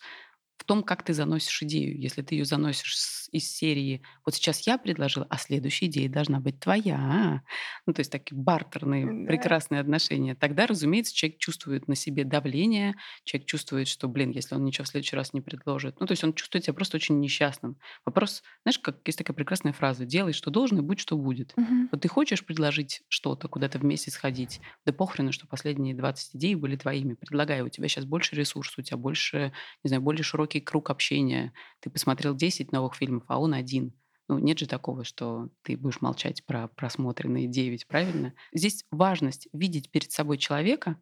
в 0.58 0.64
том, 0.64 0.82
как 0.82 1.02
ты 1.04 1.14
заносишь 1.14 1.62
идею. 1.62 1.98
Если 1.98 2.20
ты 2.22 2.34
ее 2.34 2.44
заносишь 2.44 3.28
из 3.30 3.50
серии 3.50 4.02
«вот 4.24 4.34
сейчас 4.34 4.66
я 4.66 4.76
предложила, 4.76 5.26
а 5.30 5.38
следующая 5.38 5.86
идея 5.86 6.08
должна 6.08 6.40
быть 6.40 6.58
твоя». 6.60 7.42
Ну, 7.86 7.92
то 7.92 8.00
есть 8.00 8.10
такие 8.10 8.36
бартерные, 8.36 9.06
да. 9.06 9.28
прекрасные 9.28 9.80
отношения. 9.80 10.34
Тогда, 10.34 10.66
разумеется, 10.66 11.14
человек 11.14 11.38
чувствует 11.38 11.88
на 11.88 11.94
себе 11.94 12.24
давление, 12.24 12.96
человек 13.24 13.46
чувствует, 13.46 13.86
что, 13.88 14.08
блин, 14.08 14.30
если 14.30 14.56
он 14.56 14.64
ничего 14.64 14.84
в 14.84 14.88
следующий 14.88 15.16
раз 15.16 15.32
не 15.32 15.40
предложит. 15.40 16.00
Ну, 16.00 16.06
то 16.06 16.12
есть 16.12 16.24
он 16.24 16.34
чувствует 16.34 16.64
себя 16.64 16.74
просто 16.74 16.96
очень 16.96 17.20
несчастным. 17.20 17.78
Вопрос, 18.04 18.42
знаешь, 18.64 18.78
как 18.78 18.98
есть 19.06 19.18
такая 19.18 19.34
прекрасная 19.34 19.72
фраза 19.72 20.04
«делай, 20.04 20.32
что 20.32 20.50
должен, 20.50 20.78
и 20.78 20.82
будь, 20.82 20.98
что 20.98 21.16
будет». 21.16 21.54
Угу. 21.56 21.88
Вот 21.92 22.00
ты 22.00 22.08
хочешь 22.08 22.44
предложить 22.44 23.02
что-то, 23.08 23.48
куда-то 23.48 23.78
вместе 23.78 24.10
сходить, 24.10 24.60
да 24.84 24.92
похрену, 24.92 25.32
что 25.32 25.46
последние 25.46 25.94
20 25.94 26.36
идей 26.36 26.56
были 26.56 26.76
твоими. 26.76 27.14
Предлагай, 27.14 27.60
у 27.60 27.68
тебя 27.68 27.86
сейчас 27.88 28.04
больше 28.04 28.34
ресурсов, 28.34 28.78
у 28.78 28.82
тебя 28.82 28.96
больше, 28.96 29.52
не 29.84 29.88
знаю, 29.88 30.02
более 30.02 30.24
широкий 30.24 30.47
широкий 30.48 30.60
круг 30.60 30.90
общения. 30.90 31.52
Ты 31.80 31.90
посмотрел 31.90 32.34
10 32.34 32.72
новых 32.72 32.94
фильмов, 32.94 33.24
а 33.28 33.38
он 33.38 33.54
один. 33.54 33.92
Ну, 34.28 34.38
нет 34.38 34.58
же 34.58 34.66
такого, 34.66 35.04
что 35.04 35.48
ты 35.62 35.76
будешь 35.76 36.00
молчать 36.00 36.44
про 36.44 36.68
просмотренные 36.68 37.48
9, 37.48 37.86
правильно? 37.86 38.34
Здесь 38.52 38.84
важность 38.90 39.48
видеть 39.52 39.90
перед 39.90 40.10
собой 40.12 40.38
человека 40.38 40.96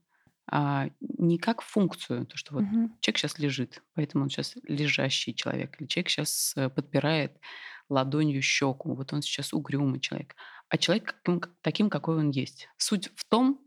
а, 0.49 0.91
не 1.01 1.39
как 1.39 1.61
функцию, 1.61 2.27
то, 2.27 2.37
что 2.37 2.55
вот 2.55 2.63
угу. 2.63 2.91
человек 3.01 3.19
сейчас 3.19 3.39
лежит, 3.39 3.83
поэтому 3.95 4.25
он 4.25 4.31
сейчас 4.31 4.57
лежащий 4.69 5.35
человек, 5.35 5.81
или 5.81 5.89
человек 5.89 6.09
сейчас 6.09 6.53
э, 6.57 6.69
подпирает 6.71 7.41
ладонью 7.89 8.43
щеку, 8.43 8.95
вот 8.95 9.13
он 9.13 9.23
сейчас 9.23 9.53
угрюмый 9.53 9.99
человек, 9.99 10.37
а 10.69 10.79
человек 10.79 11.17
таким, 11.63 11.91
какой 11.91 12.19
он 12.19 12.31
есть. 12.31 12.69
Суть 12.77 13.11
в 13.17 13.25
том, 13.29 13.61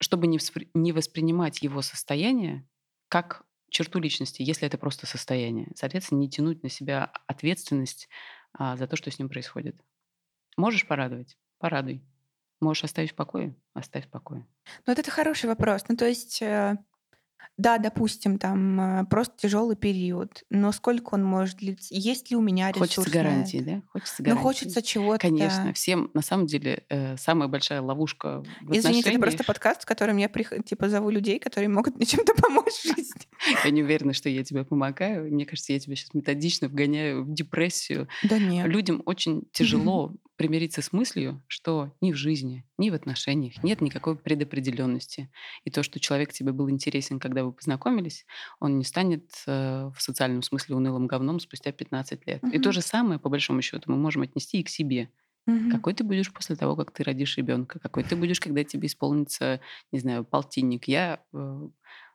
чтобы 0.00 0.28
не 0.28 0.92
воспринимать 0.92 1.62
его 1.62 1.82
состояние 1.82 2.68
как 3.08 3.44
черту 3.72 3.98
личности, 3.98 4.42
если 4.42 4.66
это 4.66 4.78
просто 4.78 5.06
состояние. 5.06 5.72
Соответственно, 5.74 6.20
не 6.20 6.30
тянуть 6.30 6.62
на 6.62 6.68
себя 6.68 7.10
ответственность 7.26 8.08
а, 8.52 8.76
за 8.76 8.86
то, 8.86 8.96
что 8.96 9.10
с 9.10 9.18
ним 9.18 9.28
происходит. 9.28 9.76
Можешь 10.56 10.86
порадовать? 10.86 11.36
Порадуй. 11.58 12.04
Можешь 12.60 12.84
оставить 12.84 13.12
в 13.12 13.14
покое? 13.14 13.56
Оставь 13.74 14.06
в 14.06 14.10
покое. 14.10 14.46
Ну, 14.86 14.92
вот 14.92 14.98
это 14.98 15.10
хороший 15.10 15.46
вопрос. 15.46 15.84
Ну, 15.88 15.96
то 15.96 16.06
есть 16.06 16.42
э, 16.42 16.76
да, 17.58 17.78
допустим, 17.78 18.38
там 18.38 18.80
э, 18.80 19.04
просто 19.04 19.34
тяжелый 19.36 19.76
период, 19.76 20.42
но 20.48 20.72
сколько 20.72 21.14
он 21.14 21.24
может 21.24 21.58
длиться? 21.58 21.94
Есть 21.94 22.30
ли 22.30 22.36
у 22.36 22.40
меня 22.40 22.70
ресурс? 22.70 22.94
Хочется 22.96 23.10
гарантии, 23.10 23.58
да? 23.58 23.82
Хочется 23.88 24.22
гарантии. 24.22 24.38
Ну, 24.38 24.42
хочется 24.42 24.82
чего-то. 24.82 25.18
Конечно, 25.18 25.72
всем, 25.74 26.10
на 26.14 26.22
самом 26.22 26.46
деле, 26.46 26.84
э, 26.88 27.16
самая 27.18 27.48
большая 27.48 27.82
ловушка 27.82 28.42
в 28.62 28.72
Извините, 28.72 29.10
это 29.10 29.20
просто 29.20 29.44
подкаст, 29.44 29.82
в 29.82 29.86
котором 29.86 30.16
я 30.16 30.28
типа 30.28 30.88
зову 30.88 31.10
людей, 31.10 31.38
которые 31.38 31.68
могут 31.68 31.96
мне 31.96 32.06
чем-то 32.06 32.34
помочь 32.34 32.72
в 32.72 32.96
жизни. 32.96 33.28
Я 33.64 33.70
не 33.70 33.82
уверена, 33.82 34.12
что 34.12 34.28
я 34.28 34.44
тебе 34.44 34.64
помогаю. 34.64 35.32
Мне 35.32 35.46
кажется, 35.46 35.72
я 35.72 35.78
тебя 35.78 35.96
сейчас 35.96 36.14
методично 36.14 36.68
вгоняю 36.68 37.24
в 37.24 37.32
депрессию. 37.32 38.08
Да 38.22 38.38
нет. 38.38 38.66
Людям 38.66 39.02
очень 39.06 39.42
тяжело 39.52 40.14
примириться 40.36 40.82
с 40.82 40.92
мыслью, 40.92 41.42
что 41.46 41.92
ни 42.00 42.10
в 42.12 42.16
жизни, 42.16 42.64
ни 42.78 42.90
в 42.90 42.94
отношениях 42.94 43.62
нет 43.62 43.80
никакой 43.80 44.16
предопределенности. 44.16 45.30
И 45.64 45.70
то, 45.70 45.82
что 45.82 46.00
человек 46.00 46.32
тебе 46.32 46.52
был 46.52 46.68
интересен, 46.68 47.20
когда 47.20 47.44
вы 47.44 47.52
познакомились, 47.52 48.26
он 48.58 48.78
не 48.78 48.84
станет 48.84 49.30
э, 49.46 49.90
в 49.94 50.02
социальном 50.02 50.42
смысле 50.42 50.76
унылым 50.76 51.06
говном 51.06 51.38
спустя 51.38 51.70
15 51.70 52.26
лет. 52.26 52.42
Угу. 52.42 52.52
И 52.52 52.58
то 52.58 52.72
же 52.72 52.80
самое, 52.80 53.20
по 53.20 53.28
большому 53.28 53.62
счету, 53.62 53.90
мы 53.90 53.96
можем 53.96 54.22
отнести 54.22 54.58
и 54.58 54.64
к 54.64 54.68
себе. 54.68 55.10
Угу. 55.46 55.70
Какой 55.70 55.94
ты 55.94 56.04
будешь 56.04 56.32
после 56.32 56.56
того, 56.56 56.76
как 56.76 56.92
ты 56.92 57.02
родишь 57.02 57.36
ребенка? 57.36 57.78
Какой 57.78 58.04
ты 58.04 58.16
будешь, 58.16 58.40
когда 58.40 58.64
тебе 58.64 58.86
исполнится, 58.86 59.60
не 59.90 59.98
знаю, 59.98 60.24
полтинник? 60.24 60.86
Я 60.86 61.20
э, 61.32 61.68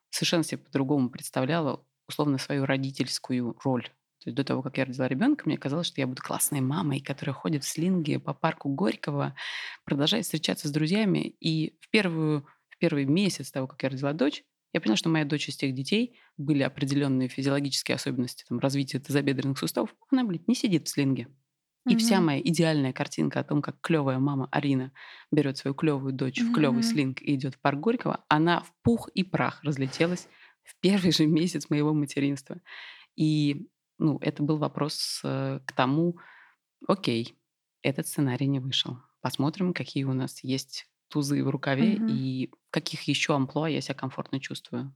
совершенно 0.10 0.44
себе 0.44 0.60
по-другому 0.60 1.10
представляла 1.10 1.84
условно 2.08 2.38
свою 2.38 2.66
родительскую 2.66 3.58
роль 3.64 3.90
то 4.28 4.30
есть 4.30 4.36
до 4.36 4.44
того, 4.44 4.62
как 4.62 4.78
я 4.78 4.86
родила 4.86 5.08
ребенка, 5.08 5.44
мне 5.46 5.58
казалось, 5.58 5.88
что 5.88 6.02
я 6.02 6.08
буду 6.08 6.22
классной 6.22 6.60
мамой, 6.60 7.00
которая 7.00 7.34
ходит 7.34 7.64
в 7.64 7.68
слинге 7.68 8.20
по 8.20 8.34
парку 8.34 8.68
Горького, 8.68 9.36
продолжает 9.86 10.26
встречаться 10.26 10.68
с 10.68 10.72
друзьями. 10.72 11.36
И 11.40 11.78
в, 11.82 11.90
первую, 11.90 12.46
в 12.68 12.78
первый 12.78 13.06
месяц 13.06 13.52
того, 13.52 13.68
как 13.68 13.84
я 13.84 13.90
родила 13.90 14.14
дочь, 14.14 14.44
я 14.74 14.82
поняла, 14.82 14.98
что 14.98 15.10
моя 15.10 15.24
дочь 15.24 15.48
из 15.50 15.56
тех 15.56 15.74
детей 15.74 16.20
были 16.36 16.64
определенные 16.64 17.30
физиологические 17.30 17.96
особенности 17.96 18.44
там, 18.50 18.60
развития 18.60 19.00
тазобедренных 19.00 19.60
суставов. 19.60 19.96
Она, 20.12 20.24
блядь, 20.24 20.48
не 20.48 20.56
сидит 20.56 20.88
в 20.88 20.92
слинге. 20.92 21.28
И 21.88 21.96
mm-hmm. 21.96 21.98
вся 21.98 22.22
моя 22.22 22.42
идеальная 22.42 22.92
картинка 22.92 23.40
о 23.40 23.44
том, 23.44 23.62
как 23.62 23.80
клевая 23.82 24.20
мама 24.20 24.50
Арина 24.52 24.92
берет 25.32 25.58
свою 25.58 25.74
клевую 25.74 26.14
дочь 26.14 26.42
mm-hmm. 26.42 26.50
в 26.50 26.54
клевый 26.54 26.84
слинг 26.84 27.22
и 27.22 27.36
идет 27.36 27.56
в 27.56 27.60
парк 27.60 27.80
Горького, 27.80 28.26
она 28.28 28.62
в 28.62 28.74
пух 28.84 29.10
и 29.14 29.24
прах 29.24 29.64
разлетелась 29.64 30.28
в 30.64 30.76
первый 30.82 31.12
же 31.12 31.26
месяц 31.26 31.70
моего 31.70 31.94
материнства. 31.94 32.60
И 33.16 33.68
ну, 34.00 34.18
это 34.22 34.44
был 34.44 34.58
вопрос 34.58 35.22
э, 35.24 35.60
к 35.66 35.72
тому, 35.72 36.18
окей, 36.88 37.38
этот 37.82 38.08
сценарий 38.08 38.48
не 38.48 38.60
вышел. 38.60 38.98
Посмотрим, 39.22 39.74
какие 39.74 40.04
у 40.04 40.14
нас 40.14 40.44
есть 40.44 40.88
тузы 41.10 41.44
в 41.44 41.50
рукаве 41.50 41.96
угу. 41.96 42.08
и 42.10 42.52
в 42.68 42.72
каких 42.72 43.04
еще 43.04 43.34
амплуа 43.36 43.70
я 43.70 43.82
себя 43.82 43.96
комфортно 43.96 44.40
чувствую. 44.40 44.94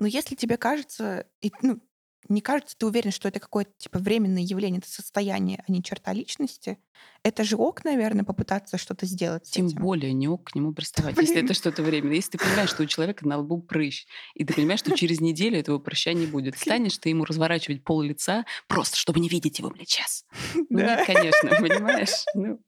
Но 0.00 0.06
если 0.06 0.34
тебе 0.34 0.56
кажется, 0.56 1.26
и, 1.40 1.52
ну, 1.62 1.80
не 2.28 2.40
кажется, 2.40 2.76
ты 2.76 2.86
уверен, 2.86 3.10
что 3.10 3.28
это 3.28 3.40
какое-то 3.40 3.72
типа 3.78 3.98
временное 3.98 4.42
явление, 4.42 4.78
это 4.78 4.88
состояние, 4.88 5.64
а 5.66 5.72
не 5.72 5.82
черта 5.82 6.12
личности? 6.12 6.78
Это 7.22 7.44
же 7.44 7.56
ок, 7.56 7.84
наверное, 7.84 8.24
попытаться 8.24 8.78
что-то 8.78 9.06
сделать. 9.06 9.50
Тем 9.50 9.66
этим. 9.66 9.78
более 9.78 10.12
не 10.12 10.28
ок 10.28 10.50
к 10.50 10.54
нему 10.54 10.72
приставать, 10.72 11.14
Блин. 11.14 11.26
если 11.26 11.44
это 11.44 11.54
что-то 11.54 11.82
временное. 11.82 12.16
Если 12.16 12.32
ты 12.32 12.38
понимаешь, 12.38 12.70
что 12.70 12.82
у 12.82 12.86
человека 12.86 13.26
на 13.26 13.38
лбу 13.38 13.60
прыщ, 13.60 14.06
и 14.34 14.44
ты 14.44 14.54
понимаешь, 14.54 14.80
что 14.80 14.96
через 14.96 15.20
неделю 15.20 15.58
этого 15.58 15.78
прыща 15.78 16.12
не 16.12 16.26
будет, 16.26 16.58
станешь 16.58 16.98
ты 16.98 17.08
ему 17.08 17.24
разворачивать 17.24 17.84
пол 17.84 18.02
лица 18.02 18.44
просто, 18.68 18.96
чтобы 18.96 19.20
не 19.20 19.28
видеть 19.28 19.58
его, 19.58 19.70
блядь, 19.70 19.88
сейчас. 19.88 20.24
Ну, 20.54 20.78
да. 20.78 20.96
нет, 20.96 21.06
конечно, 21.06 21.50
понимаешь? 21.60 22.24
Ну. 22.34 22.60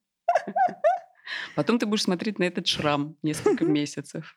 Потом 1.55 1.79
ты 1.79 1.87
будешь 1.87 2.03
смотреть 2.03 2.39
на 2.39 2.45
этот 2.45 2.67
шрам 2.67 3.17
несколько 3.23 3.65
месяцев. 3.67 4.37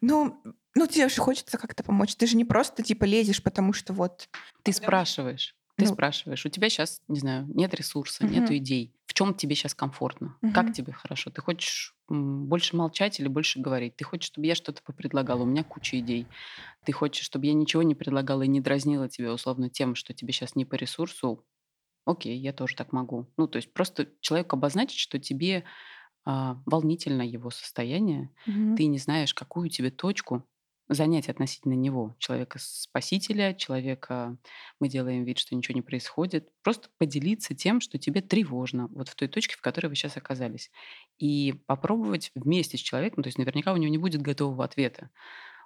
Ну, 0.00 0.40
ну, 0.74 0.86
тебе 0.86 1.08
же 1.08 1.20
хочется 1.20 1.58
как-то 1.58 1.82
помочь. 1.82 2.16
Ты 2.16 2.26
же 2.26 2.36
не 2.36 2.44
просто 2.44 2.82
типа 2.82 3.04
лезешь, 3.04 3.42
потому 3.42 3.72
что 3.72 3.92
вот. 3.92 4.28
Ты 4.62 4.72
спрашиваешь. 4.72 5.54
Ты 5.76 5.86
ну, 5.86 5.92
спрашиваешь. 5.92 6.44
У 6.44 6.48
тебя 6.48 6.68
сейчас, 6.68 7.00
не 7.08 7.18
знаю, 7.18 7.46
нет 7.54 7.74
ресурса, 7.74 8.24
угу. 8.24 8.32
нет 8.32 8.50
идей. 8.50 8.94
В 9.06 9.14
чем 9.14 9.34
тебе 9.34 9.54
сейчас 9.54 9.74
комфортно? 9.74 10.36
Угу. 10.42 10.52
Как 10.52 10.72
тебе 10.72 10.92
хорошо? 10.92 11.30
Ты 11.30 11.40
хочешь 11.40 11.94
больше 12.08 12.76
молчать 12.76 13.20
или 13.20 13.28
больше 13.28 13.58
говорить? 13.58 13.96
Ты 13.96 14.04
хочешь, 14.04 14.26
чтобы 14.26 14.46
я 14.46 14.54
что-то 14.54 14.82
попредлагала? 14.82 15.42
У 15.42 15.46
меня 15.46 15.64
куча 15.64 15.98
идей. 15.98 16.26
Ты 16.84 16.92
хочешь, 16.92 17.24
чтобы 17.24 17.46
я 17.46 17.54
ничего 17.54 17.82
не 17.82 17.94
предлагала 17.94 18.42
и 18.42 18.48
не 18.48 18.60
дразнила 18.60 19.08
тебя 19.08 19.32
условно 19.32 19.70
тем, 19.70 19.94
что 19.94 20.12
тебе 20.12 20.32
сейчас 20.32 20.56
не 20.56 20.64
по 20.64 20.74
ресурсу? 20.74 21.44
Окей, 22.04 22.36
я 22.38 22.52
тоже 22.52 22.76
так 22.76 22.92
могу. 22.92 23.26
Ну, 23.36 23.46
то 23.46 23.56
есть 23.56 23.72
просто 23.72 24.08
человеку 24.20 24.56
обозначить, 24.56 24.98
что 24.98 25.18
тебе 25.18 25.64
а, 26.24 26.60
волнительно 26.66 27.22
его 27.22 27.50
состояние, 27.50 28.30
угу. 28.46 28.76
ты 28.76 28.86
не 28.86 28.98
знаешь, 28.98 29.34
какую 29.34 29.68
тебе 29.70 29.90
точку 29.90 30.44
занять 30.94 31.28
относительно 31.28 31.74
него, 31.74 32.14
человека-спасителя, 32.18 33.54
человека, 33.54 34.36
мы 34.80 34.88
делаем 34.88 35.24
вид, 35.24 35.38
что 35.38 35.54
ничего 35.54 35.74
не 35.74 35.82
происходит, 35.82 36.48
просто 36.62 36.88
поделиться 36.98 37.54
тем, 37.54 37.80
что 37.80 37.98
тебе 37.98 38.20
тревожно, 38.20 38.88
вот 38.88 39.08
в 39.08 39.14
той 39.14 39.28
точке, 39.28 39.56
в 39.56 39.60
которой 39.60 39.88
вы 39.88 39.94
сейчас 39.94 40.16
оказались. 40.16 40.70
И 41.18 41.54
попробовать 41.66 42.30
вместе 42.34 42.78
с 42.78 42.80
человеком, 42.80 43.22
то 43.22 43.28
есть 43.28 43.38
наверняка 43.38 43.72
у 43.72 43.76
него 43.76 43.90
не 43.90 43.98
будет 43.98 44.22
готового 44.22 44.64
ответа. 44.64 45.10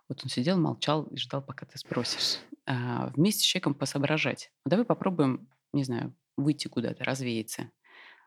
Вот 0.09 0.21
он 0.23 0.31
сидел, 0.31 0.59
молчал 0.59 1.05
и 1.05 1.17
ждал, 1.17 1.43
пока 1.43 1.67
ты 1.67 1.79
спросишь. 1.79 2.39
А 2.67 3.09
вместе 3.09 3.43
с 3.43 3.47
человеком 3.47 3.75
посоображать. 3.75 4.51
Ну, 4.65 4.71
давай 4.71 4.85
попробуем, 4.85 5.49
не 5.73 5.85
знаю, 5.85 6.15
выйти 6.37 6.69
куда-то, 6.69 7.05
развеяться. 7.05 7.71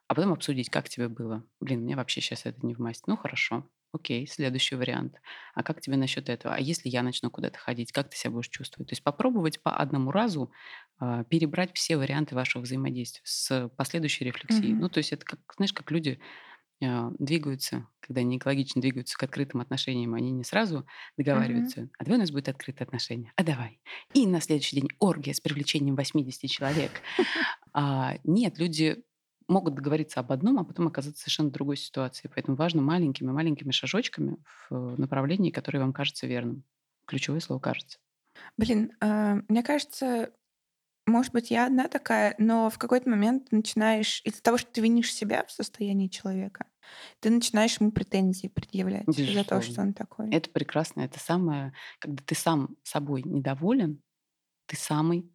А 0.07 0.15
потом 0.15 0.33
обсудить, 0.33 0.69
как 0.69 0.89
тебе 0.89 1.07
было. 1.07 1.43
Блин, 1.59 1.81
мне 1.81 1.95
вообще 1.95 2.19
сейчас 2.19 2.45
это 2.45 2.65
не 2.65 2.73
в 2.73 2.79
масть. 2.79 3.07
Ну, 3.07 3.15
хорошо. 3.15 3.63
Окей, 3.91 4.27
следующий 4.27 4.75
вариант. 4.75 5.15
А 5.55 5.63
как 5.63 5.81
тебе 5.81 5.97
насчет 5.97 6.29
этого? 6.29 6.53
А 6.53 6.59
если 6.59 6.89
я 6.89 7.01
начну 7.01 7.31
куда-то 7.31 7.57
ходить, 7.57 7.91
как 7.91 8.09
ты 8.09 8.17
себя 8.17 8.31
будешь 8.31 8.49
чувствовать? 8.49 8.89
То 8.89 8.93
есть 8.93 9.03
попробовать 9.03 9.61
по 9.63 9.75
одному 9.75 10.11
разу 10.11 10.51
э, 11.01 11.23
перебрать 11.27 11.71
все 11.73 11.97
варианты 11.97 12.35
вашего 12.35 12.61
взаимодействия 12.61 13.21
с 13.23 13.69
последующей 13.77 14.25
рефлексией. 14.25 14.73
Мгм. 14.73 14.81
Ну, 14.81 14.89
то 14.89 14.99
есть 14.99 15.11
это 15.11 15.25
как, 15.25 15.39
знаешь, 15.55 15.73
как 15.73 15.89
люди 15.89 16.19
э, 16.81 17.11
двигаются, 17.17 17.87
когда 17.99 18.21
они 18.21 18.37
экологично 18.37 18.79
двигаются 18.79 19.17
к 19.17 19.23
открытым 19.23 19.61
отношениям, 19.61 20.13
они 20.13 20.29
не 20.31 20.43
сразу 20.43 20.85
договариваются, 21.17 21.89
а 21.97 22.03
давай 22.03 22.19
у 22.19 22.21
нас 22.21 22.31
будет 22.31 22.47
открытые 22.47 22.85
отношения, 22.85 23.33
а 23.37 23.43
давай. 23.43 23.79
И 24.13 24.27
на 24.27 24.39
следующий 24.39 24.75
день 24.75 24.89
оргия 24.99 25.33
с 25.33 25.41
привлечением 25.41 25.95
80 25.95 26.47
человек. 26.49 26.91
А, 27.73 28.17
нет, 28.23 28.57
люди 28.59 29.03
могут 29.49 29.75
договориться 29.75 30.21
об 30.21 30.31
одном, 30.31 30.59
а 30.59 30.63
потом 30.65 30.87
оказаться 30.87 31.19
в 31.19 31.23
совершенно 31.23 31.51
другой 31.51 31.77
ситуации. 31.77 32.31
Поэтому 32.33 32.57
важно 32.57 32.81
маленькими-маленькими 32.81 33.71
шажочками 33.71 34.37
в 34.69 34.99
направлении, 34.99 35.51
которое 35.51 35.79
вам 35.79 35.93
кажется 35.93 36.27
верным. 36.27 36.65
Ключевое 37.07 37.41
слово 37.41 37.59
«кажется». 37.59 37.99
Блин, 38.57 38.93
а, 39.01 39.39
мне 39.47 39.63
кажется, 39.63 40.31
может 41.07 41.33
быть, 41.33 41.51
я 41.51 41.67
одна 41.67 41.87
такая, 41.89 42.35
но 42.37 42.69
в 42.69 42.79
какой-то 42.79 43.09
момент 43.09 43.49
ты 43.49 43.57
начинаешь 43.57 44.21
из-за 44.25 44.41
того, 44.43 44.57
что 44.57 44.71
ты 44.71 44.81
винишь 44.81 45.13
себя 45.13 45.45
в 45.45 45.51
состоянии 45.51 46.07
человека, 46.09 46.67
ты 47.19 47.29
начинаешь 47.31 47.79
ему 47.79 47.91
претензии 47.91 48.47
предъявлять 48.47 49.23
за 49.27 49.43
то, 49.45 49.61
Безусловно. 49.61 49.61
что 49.61 49.81
он 49.81 49.93
такой. 49.93 50.37
Это 50.37 50.49
прекрасно. 50.49 51.01
Это 51.01 51.19
самое, 51.19 51.73
когда 51.99 52.23
ты 52.23 52.35
сам 52.35 52.77
собой 52.83 53.23
недоволен, 53.23 54.01
ты 54.67 54.75
самый 54.77 55.31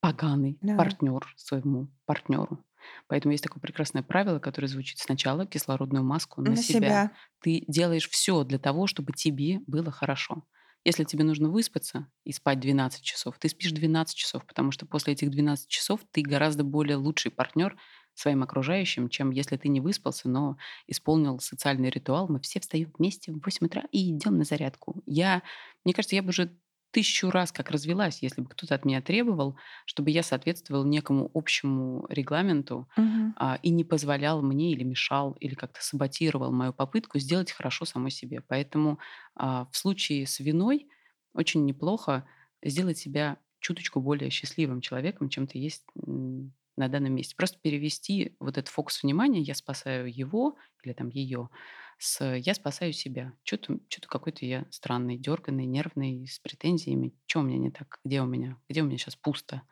поганый 0.00 0.62
Да. 0.62 0.76
партнер 0.76 1.34
своему 1.36 1.88
партнеру. 2.06 2.64
Поэтому 3.08 3.32
есть 3.32 3.44
такое 3.44 3.60
прекрасное 3.60 4.02
правило, 4.02 4.38
которое 4.38 4.68
звучит 4.68 4.98
сначала 4.98 5.46
кислородную 5.46 6.04
маску 6.04 6.40
на, 6.40 6.50
На 6.50 6.56
себя. 6.56 6.78
себя. 6.78 7.12
Ты 7.40 7.64
делаешь 7.68 8.08
все 8.08 8.44
для 8.44 8.58
того, 8.58 8.86
чтобы 8.86 9.12
тебе 9.12 9.60
было 9.66 9.90
хорошо. 9.90 10.44
Если 10.84 11.04
тебе 11.04 11.22
нужно 11.22 11.48
выспаться 11.48 12.08
и 12.24 12.32
спать 12.32 12.58
12 12.58 13.02
часов, 13.02 13.36
ты 13.38 13.48
спишь 13.48 13.70
12 13.70 14.16
часов, 14.16 14.44
потому 14.44 14.72
что 14.72 14.84
после 14.84 15.12
этих 15.12 15.30
12 15.30 15.68
часов 15.68 16.00
ты 16.10 16.22
гораздо 16.22 16.64
более 16.64 16.96
лучший 16.96 17.30
партнер 17.30 17.76
своим 18.14 18.42
окружающим, 18.42 19.08
чем 19.08 19.30
если 19.30 19.56
ты 19.56 19.68
не 19.68 19.80
выспался, 19.80 20.28
но 20.28 20.56
исполнил 20.86 21.38
социальный 21.38 21.88
ритуал. 21.88 22.28
Мы 22.28 22.40
все 22.40 22.60
встаем 22.60 22.92
вместе 22.98 23.32
в 23.32 23.40
8 23.44 23.66
утра 23.66 23.84
и 23.92 24.10
идем 24.10 24.36
на 24.38 24.44
зарядку. 24.44 25.02
Я, 25.06 25.42
мне 25.84 25.94
кажется, 25.94 26.16
я 26.16 26.22
бы 26.22 26.30
уже 26.30 26.58
тысячу 26.92 27.30
раз 27.30 27.52
как 27.52 27.70
развелась, 27.70 28.22
если 28.22 28.42
бы 28.42 28.48
кто-то 28.50 28.74
от 28.74 28.84
меня 28.84 29.02
требовал, 29.02 29.56
чтобы 29.86 30.10
я 30.10 30.22
соответствовала 30.22 30.84
некому 30.84 31.30
общему 31.34 32.06
регламенту 32.08 32.88
Мгм. 32.96 33.34
а, 33.34 33.58
и 33.62 33.70
не 33.70 33.84
позволял 33.84 34.42
мне 34.42 34.72
или 34.72 34.84
мешал, 34.84 35.32
или 35.40 35.54
как-то 35.54 35.82
саботировал 35.82 36.52
мою 36.52 36.72
попытку 36.72 37.18
сделать 37.18 37.50
хорошо 37.52 37.84
самой 37.84 38.10
себе. 38.10 38.42
Поэтому 38.46 38.98
а, 39.34 39.66
в 39.72 39.76
случае 39.76 40.26
с 40.26 40.40
виной 40.40 40.88
очень 41.34 41.64
неплохо 41.64 42.26
сделать 42.62 42.98
себя 42.98 43.38
чуточку 43.60 44.00
более 44.00 44.30
счастливым 44.30 44.80
человеком, 44.80 45.28
чем 45.28 45.46
ты 45.46 45.58
есть 45.58 45.84
на 46.76 46.88
данном 46.88 47.14
месте. 47.14 47.36
Просто 47.36 47.58
перевести 47.60 48.36
вот 48.40 48.56
этот 48.58 48.68
фокус 48.68 49.02
внимания, 49.02 49.40
я 49.40 49.54
спасаю 49.54 50.12
его 50.12 50.56
или 50.82 50.92
там 50.92 51.08
ее, 51.08 51.48
с 52.02 52.36
я 52.36 52.54
спасаю 52.54 52.92
себя. 52.92 53.32
Что-то 53.44 53.78
что 53.88 54.08
какой-то 54.08 54.44
я 54.44 54.66
странный, 54.70 55.16
дерганный, 55.16 55.66
нервный, 55.66 56.26
с 56.26 56.40
претензиями. 56.40 57.14
Что 57.26 57.40
у 57.40 57.42
меня 57.42 57.58
не 57.58 57.70
так? 57.70 58.00
Где 58.04 58.20
у 58.20 58.26
меня? 58.26 58.58
Где 58.68 58.82
у 58.82 58.86
меня 58.86 58.98
сейчас 58.98 59.14
пусто? 59.14 59.62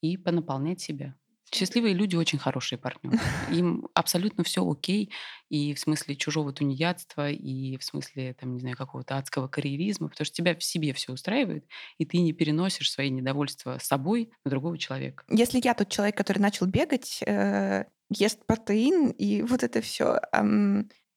И 0.00 0.16
понаполнять 0.16 0.80
себя. 0.80 1.14
Счастливые 1.52 1.94
люди 1.94 2.16
очень 2.16 2.38
хорошие 2.38 2.78
партнеры. 2.78 3.18
Им 3.50 3.88
абсолютно 3.94 4.42
все 4.42 4.68
окей. 4.68 5.12
И 5.48 5.74
в 5.74 5.80
смысле 5.80 6.16
чужого 6.16 6.52
тунеядства, 6.52 7.30
и 7.30 7.76
в 7.76 7.84
смысле, 7.84 8.34
там, 8.34 8.52
не 8.52 8.60
знаю, 8.60 8.76
какого-то 8.76 9.16
адского 9.16 9.46
карьеризма, 9.46 10.08
потому 10.08 10.24
что 10.24 10.34
тебя 10.34 10.56
в 10.56 10.62
себе 10.62 10.92
все 10.92 11.12
устраивает, 11.12 11.66
и 11.98 12.04
ты 12.04 12.18
не 12.18 12.32
переносишь 12.32 12.90
свои 12.90 13.10
недовольства 13.10 13.78
собой 13.80 14.30
на 14.44 14.50
другого 14.50 14.78
человека. 14.78 15.24
Если 15.28 15.60
я 15.62 15.74
тот 15.74 15.88
человек, 15.88 16.16
который 16.16 16.38
начал 16.38 16.66
бегать, 16.66 17.20
э, 17.26 17.84
ест 18.10 18.44
протеин 18.46 19.10
и 19.10 19.42
вот 19.48 19.62
это 19.62 19.80
все, 19.80 20.20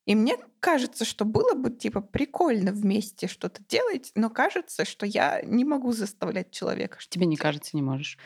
и 0.06 0.16
мне 0.16 0.38
кажется, 0.60 1.06
что 1.06 1.26
было 1.26 1.54
бы 1.54 1.70
типа 1.70 2.02
прикольно 2.02 2.72
вместе 2.72 3.28
что-то 3.28 3.62
делать, 3.68 4.12
но 4.16 4.30
кажется, 4.30 4.86
что 4.86 5.06
я 5.06 5.42
не 5.44 5.64
могу 5.66 5.92
заставлять 5.94 6.52
человека. 6.52 6.98
что-то 7.00 7.14
Тебе 7.14 7.26
не 7.26 7.38
кажется, 7.38 7.72
не 7.74 7.82
можешь. 7.82 8.18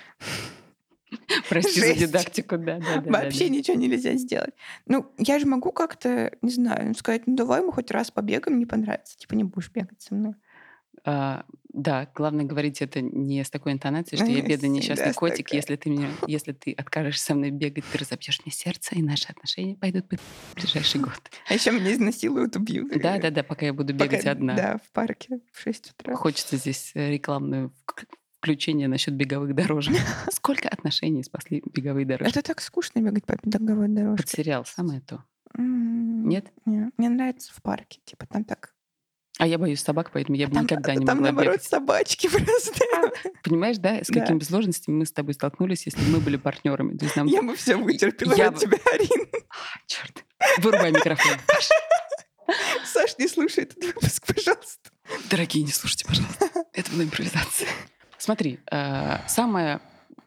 Прости 1.49 1.79
за 1.79 1.93
дидактику, 1.93 2.57
да, 2.57 2.79
да, 2.79 3.01
да. 3.01 3.11
Вообще 3.11 3.45
да, 3.45 3.49
да. 3.49 3.55
ничего 3.55 3.77
нельзя 3.77 4.13
сделать. 4.13 4.53
Ну, 4.87 5.11
я 5.17 5.39
же 5.39 5.45
могу 5.45 5.71
как-то, 5.71 6.35
не 6.41 6.51
знаю, 6.51 6.93
сказать, 6.95 7.27
ну 7.27 7.35
давай 7.35 7.61
мы 7.61 7.71
хоть 7.71 7.91
раз 7.91 8.11
побегаем, 8.11 8.59
не 8.59 8.65
понравится. 8.65 9.17
Типа 9.17 9.35
не 9.35 9.43
будешь 9.43 9.71
бегать 9.71 10.01
со 10.01 10.15
мной. 10.15 10.35
А, 11.05 11.45
да, 11.77 12.09
главное 12.15 12.43
говорить 12.43 12.81
это 12.81 13.01
не 13.01 13.43
с 13.43 13.49
такой 13.49 13.71
интонацией, 13.71 14.17
что 14.21 14.29
я 14.31 14.41
бедный 14.47 14.69
несчастный 14.69 15.13
котик. 15.13 15.53
Если 15.53 15.75
ты 15.75 15.89
меня, 15.89 16.09
если 16.27 16.51
ты 16.51 16.73
откажешься 16.73 17.23
со 17.25 17.35
мной 17.35 17.51
бегать, 17.51 17.85
ты 17.91 17.97
разобьешь 17.99 18.41
мне 18.43 18.51
сердце, 18.51 18.95
и 18.95 19.01
наши 19.01 19.27
отношения 19.29 19.75
пойдут 19.75 20.09
по 20.09 20.17
в 20.17 20.55
ближайший 20.55 20.99
год. 21.01 21.13
А 21.47 21.53
еще 21.53 21.71
меня 21.71 21.93
изнасилуют, 21.93 22.55
убьют. 22.55 22.91
Да, 22.99 23.19
да, 23.19 23.29
да, 23.29 23.43
пока 23.43 23.65
я 23.67 23.73
буду 23.73 23.93
Пока- 23.93 24.05
бегать 24.09 24.25
одна. 24.25 24.55
Да, 24.55 24.77
в 24.83 24.91
парке 24.91 25.39
в 25.53 25.59
6 25.61 25.91
утра. 25.91 26.15
Хочется 26.15 26.57
здесь 26.57 26.91
э, 26.95 27.11
рекламную 27.11 27.71
вк- 27.87 28.07
включение 28.39 28.87
насчет 28.87 29.13
беговых 29.13 29.53
дорожек. 29.55 29.95
Сколько 30.31 30.69
отношений 30.69 31.23
спасли 31.23 31.61
беговые 31.73 32.05
дорожки? 32.05 32.31
Это 32.31 32.41
так 32.41 32.61
скучно 32.61 32.99
бегать 33.01 33.25
по 33.25 33.37
беговой 33.43 33.87
Под 33.87 33.95
дорожке. 33.95 34.37
сериал 34.37 34.65
самое 34.65 35.01
то. 35.01 35.23
Нет? 35.57 36.51
Нет. 36.65 36.91
Мне 36.97 37.09
нравится 37.09 37.53
в 37.53 37.61
парке. 37.61 37.99
Типа 38.05 38.25
там 38.25 38.43
так... 38.43 38.73
А 39.39 39.45
я 39.45 39.57
боюсь 39.59 39.81
собак, 39.81 40.09
поэтому 40.11 40.35
я 40.35 40.47
бы 40.47 40.55
там, 40.55 40.63
никогда 40.63 40.95
не 40.95 41.05
там 41.05 41.17
могла 41.17 41.31
наоборот 41.31 41.53
бегать. 41.55 41.63
собачки 41.67 42.27
просто. 42.31 42.73
Понимаешь, 43.43 43.77
да, 43.77 44.03
с 44.03 44.07
Да. 44.07 44.21
какими 44.21 44.39
сложностями 44.39 44.95
мы 44.95 45.05
с 45.05 45.11
тобой 45.11 45.33
столкнулись, 45.35 45.85
если 45.85 46.01
бы 46.03 46.09
мы 46.09 46.19
были 46.19 46.37
партнерами. 46.37 46.97
То 46.97 47.05
есть 47.05 47.15
нам... 47.15 47.27
Я 47.27 47.43
бы 47.43 47.55
все 47.55 47.75
вытерпела 47.75 48.33
Я 48.33 48.49
от 48.49 48.57
тебя, 48.57 48.77
Арин. 48.93 49.27
Черт. 49.85 50.23
Вырубай 50.59 50.91
микрофон. 50.91 51.33
Саш, 52.85 53.17
не 53.19 53.27
слушай 53.27 53.63
этот 53.65 53.83
выпуск, 53.83 54.25
пожалуйста. 54.25 54.89
Дорогие, 55.29 55.63
не 55.63 55.71
слушайте, 55.71 56.05
пожалуйста. 56.05 56.49
Это 56.73 56.91
была 56.91 57.03
импровизация. 57.03 57.69
Смотри, 58.17 58.59
э, 58.71 59.17
самое... 59.27 59.81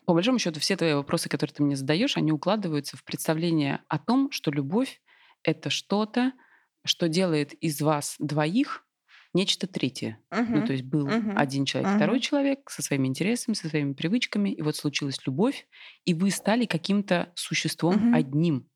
По 0.06 0.14
большому 0.14 0.38
счету, 0.40 0.58
все 0.60 0.76
твои 0.76 0.94
вопросы, 0.94 1.28
которые 1.28 1.54
ты 1.54 1.62
мне 1.62 1.76
задаешь, 1.76 2.16
они 2.16 2.32
укладываются 2.32 2.96
в 2.96 3.04
представление 3.04 3.80
о 3.88 3.98
том, 3.98 4.30
что 4.32 4.50
любовь— 4.50 5.00
это 5.44 5.70
что-то, 5.70 6.32
что 6.84 7.08
делает 7.08 7.52
из 7.54 7.80
вас 7.80 8.16
двоих 8.18 8.84
нечто 9.34 9.66
третье. 9.66 10.20
Ну, 10.52 10.62
то 10.62 10.72
есть 10.72 10.84
был 10.84 11.16
Мгм. 11.16 11.32
один 11.34 11.64
человек, 11.64 11.90
Мгм. 11.90 11.92
второй 11.92 12.20
человек 12.20 12.70
со 12.70 12.82
своими 12.82 13.06
интересами, 13.08 13.54
со 13.54 13.68
своими 13.68 13.92
привычками, 13.92 14.50
и 14.50 14.62
вот 14.62 14.76
случилась 14.76 15.24
любовь, 15.26 15.68
и 16.04 16.14
вы 16.14 16.30
стали 16.30 16.66
каким-то 16.66 17.32
существом 17.36 18.08
Мгм. 18.08 18.10
одним. 18.10 18.68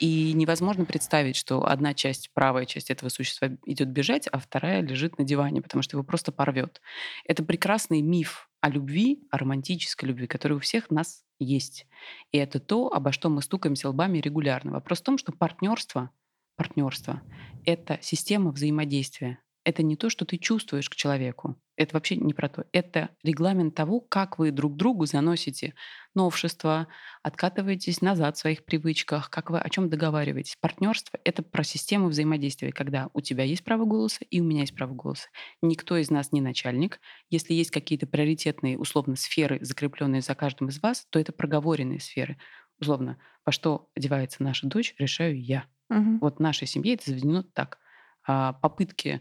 И 0.00 0.32
невозможно 0.34 0.84
представить, 0.86 1.36
что 1.36 1.64
одна 1.66 1.94
часть, 1.94 2.32
правая 2.34 2.66
часть 2.66 2.90
этого 2.90 3.08
существа 3.08 3.50
идет 3.64 3.88
бежать, 3.90 4.26
а 4.30 4.38
вторая 4.40 4.82
лежит 4.82 5.18
на 5.18 5.24
диване, 5.24 5.62
потому 5.62 5.82
что 5.82 5.96
его 5.96 6.04
просто 6.04 6.32
порвет. 6.32 6.80
Это 7.26 7.44
прекрасный 7.44 8.02
миф 8.02 8.50
о 8.60 8.70
любви, 8.70 9.22
о 9.30 9.38
романтической 9.38 10.08
любви, 10.08 10.26
который 10.26 10.54
у 10.54 10.60
всех 10.60 10.90
нас 10.90 11.24
есть. 11.38 11.86
И 12.32 12.38
это 12.38 12.58
то, 12.58 12.92
обо 12.92 13.12
что 13.12 13.30
мы 13.30 13.40
стукаемся 13.40 13.88
лбами 13.88 14.18
регулярно. 14.18 14.72
Вопрос 14.72 15.00
в 15.00 15.04
том, 15.04 15.16
что 15.16 15.32
партнерство, 15.32 16.10
партнерство— 16.56 17.22
это 17.64 17.98
система 18.02 18.50
взаимодействия. 18.50 19.43
Это 19.64 19.82
не 19.82 19.96
то, 19.96 20.10
что 20.10 20.26
ты 20.26 20.36
чувствуешь 20.36 20.90
к 20.90 20.94
человеку. 20.94 21.56
Это 21.76 21.96
вообще 21.96 22.16
не 22.16 22.34
про 22.34 22.50
то. 22.50 22.66
Это 22.72 23.08
регламент 23.22 23.74
того, 23.74 23.98
как 24.00 24.38
вы 24.38 24.50
друг 24.50 24.76
другу 24.76 25.06
заносите 25.06 25.74
новшества, 26.14 26.86
откатываетесь 27.22 28.02
назад 28.02 28.36
в 28.36 28.40
своих 28.40 28.64
привычках, 28.66 29.30
как 29.30 29.48
вы 29.50 29.58
о 29.58 29.68
чем 29.70 29.88
договариваетесь. 29.88 30.56
Партнерство— 30.60 31.18
это 31.24 31.42
про 31.42 31.64
систему 31.64 32.08
взаимодействия, 32.08 32.72
когда 32.72 33.08
у 33.14 33.22
тебя 33.22 33.42
есть 33.44 33.64
право 33.64 33.86
голоса 33.86 34.24
и 34.28 34.40
у 34.40 34.44
меня 34.44 34.60
есть 34.60 34.76
право 34.76 34.92
голоса. 34.92 35.28
Никто 35.62 35.96
из 35.96 36.10
нас 36.10 36.30
не 36.30 36.42
начальник. 36.42 37.00
Если 37.30 37.54
есть 37.54 37.70
какие-то 37.70 38.06
приоритетные, 38.06 38.78
условно, 38.78 39.16
сферы, 39.16 39.58
закрепленные 39.62 40.20
за 40.20 40.34
каждым 40.34 40.68
из 40.68 40.80
вас, 40.82 41.06
то 41.08 41.18
это 41.18 41.32
проговоренные 41.32 42.00
сферы. 42.00 42.36
Условно, 42.78 43.18
во 43.46 43.52
что 43.52 43.88
одевается 43.96 44.42
наша 44.42 44.66
дочь, 44.66 44.94
решаю 44.98 45.42
я. 45.42 45.64
Мгм. 45.88 46.20
Вот 46.20 46.36
в 46.36 46.40
нашей 46.40 46.66
семье 46.66 46.94
это 46.94 47.10
заведено 47.10 47.42
так. 47.42 47.78
А, 48.26 48.52
Попытки 48.54 49.20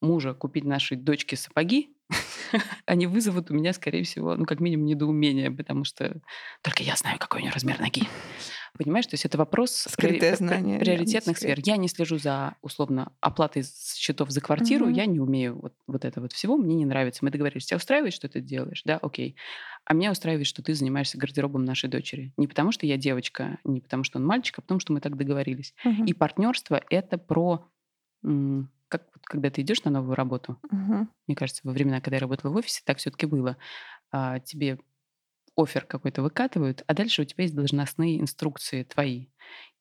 мужа 0.00 0.34
купить 0.34 0.64
нашей 0.64 0.96
дочке 0.96 1.36
сапоги, 1.36 1.94
они 2.86 3.06
вызовут 3.06 3.50
у 3.50 3.54
меня, 3.54 3.72
скорее 3.72 4.04
всего, 4.04 4.36
ну, 4.36 4.44
как 4.44 4.60
минимум, 4.60 4.86
недоумение, 4.86 5.50
потому 5.50 5.84
что 5.84 6.20
только 6.62 6.82
я 6.82 6.96
знаю, 6.96 7.18
какой 7.18 7.40
у 7.40 7.42
нее 7.42 7.52
размер 7.52 7.80
ноги. 7.80 8.02
Понимаешь, 8.76 9.06
то 9.06 9.14
есть 9.14 9.24
это 9.24 9.38
вопрос 9.38 9.86
Скрытое 9.88 10.34
знание, 10.34 10.80
приоритетных 10.80 11.38
сфер. 11.38 11.60
Я 11.64 11.76
не 11.76 11.86
слежу 11.86 12.18
за, 12.18 12.56
условно, 12.60 13.12
оплатой 13.20 13.62
счетов 13.62 14.30
за 14.30 14.40
квартиру, 14.40 14.86
угу. 14.86 14.94
я 14.94 15.06
не 15.06 15.20
умею 15.20 15.60
вот, 15.60 15.74
вот 15.86 16.04
это 16.04 16.20
вот 16.20 16.32
всего, 16.32 16.56
мне 16.56 16.74
не 16.74 16.84
нравится. 16.84 17.24
Мы 17.24 17.30
договорились, 17.30 17.66
тебя 17.66 17.76
устраивает, 17.76 18.12
что 18.12 18.28
ты 18.28 18.40
делаешь? 18.40 18.82
Да, 18.84 18.98
окей. 18.98 19.36
А 19.84 19.94
меня 19.94 20.10
устраивает, 20.10 20.48
что 20.48 20.60
ты 20.62 20.74
занимаешься 20.74 21.18
гардеробом 21.18 21.64
нашей 21.64 21.88
дочери. 21.88 22.32
Не 22.36 22.48
потому, 22.48 22.72
что 22.72 22.84
я 22.84 22.96
девочка, 22.96 23.58
не 23.62 23.80
потому, 23.80 24.02
что 24.02 24.18
он 24.18 24.26
мальчик, 24.26 24.58
а 24.58 24.62
потому, 24.62 24.80
что 24.80 24.92
мы 24.92 25.00
так 25.00 25.16
договорились. 25.16 25.72
Угу. 25.84 26.04
И 26.06 26.12
партнерство— 26.12 26.82
это 26.90 27.16
про 27.16 27.68
как 28.88 29.08
когда 29.22 29.50
ты 29.50 29.62
идешь 29.62 29.84
на 29.84 29.90
новую 29.90 30.14
работу, 30.14 30.58
угу. 30.70 31.08
мне 31.26 31.36
кажется, 31.36 31.62
во 31.64 31.72
времена, 31.72 32.00
когда 32.00 32.16
я 32.16 32.20
работала 32.20 32.52
в 32.52 32.56
офисе, 32.56 32.82
так 32.84 32.98
все-таки 32.98 33.26
было. 33.26 33.56
А, 34.12 34.38
тебе 34.40 34.78
офер 35.56 35.84
какой-то 35.84 36.22
выкатывают, 36.22 36.82
а 36.86 36.94
дальше 36.94 37.22
у 37.22 37.24
тебя 37.24 37.44
есть 37.44 37.54
должностные 37.54 38.20
инструкции 38.20 38.82
твои. 38.82 39.28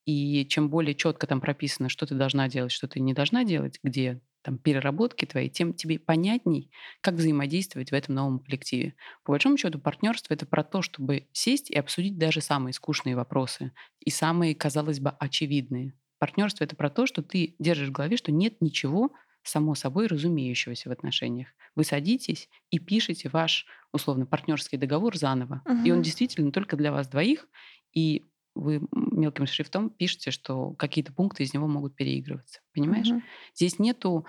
И 0.05 0.45
чем 0.47 0.69
более 0.69 0.95
четко 0.95 1.27
там 1.27 1.39
прописано, 1.41 1.89
что 1.89 2.05
ты 2.05 2.15
должна 2.15 2.49
делать, 2.49 2.71
что 2.71 2.87
ты 2.87 2.99
не 2.99 3.13
должна 3.13 3.43
делать, 3.43 3.79
где 3.83 4.21
там 4.43 4.57
переработки 4.57 5.25
твои, 5.25 5.49
тем 5.49 5.73
тебе 5.73 5.97
понятней, 5.97 6.69
как 6.99 7.15
взаимодействовать 7.15 7.91
в 7.91 7.93
этом 7.93 8.15
новом 8.15 8.39
коллективе. 8.39 8.93
По 9.23 9.31
большому 9.31 9.57
счету, 9.57 9.79
партнерство 9.79 10.33
это 10.33 10.45
про 10.45 10.63
то, 10.63 10.81
чтобы 10.81 11.27
сесть 11.31 11.71
и 11.71 11.77
обсудить 11.77 12.17
даже 12.17 12.41
самые 12.41 12.73
скучные 12.73 13.15
вопросы 13.15 13.71
и 14.01 14.09
самые, 14.09 14.53
казалось 14.53 14.99
бы, 14.99 15.11
очевидные. 15.11 15.93
Партнерство 16.23 16.63
это 16.63 16.77
про 16.77 16.89
то, 16.89 17.05
что 17.05 17.21
ты 17.21 17.53
держишь 17.59 17.89
в 17.89 17.91
голове, 17.91 18.15
что 18.15 18.31
нет 18.31 18.61
ничего 18.61 19.11
само 19.43 19.75
собой 19.75 20.07
разумеющегося 20.07 20.87
в 20.87 20.93
отношениях. 20.93 21.49
Вы 21.75 21.83
садитесь 21.83 22.47
и 22.69 22.79
пишете 22.79 23.27
ваш 23.27 23.65
условно 23.91 24.25
партнерский 24.25 24.77
договор 24.77 25.17
заново, 25.17 25.61
угу. 25.65 25.83
и 25.83 25.91
он 25.91 26.01
действительно 26.01 26.53
только 26.53 26.77
для 26.77 26.93
вас 26.93 27.09
двоих, 27.09 27.45
и 27.91 28.23
вы 28.55 28.79
мелким 28.93 29.45
шрифтом 29.47 29.89
пишете, 29.89 30.31
что 30.31 30.71
какие-то 30.75 31.11
пункты 31.11 31.43
из 31.43 31.53
него 31.53 31.67
могут 31.67 31.93
переигрываться. 31.93 32.61
Понимаешь? 32.73 33.09
Угу. 33.09 33.21
Здесь 33.55 33.77
нету 33.79 34.25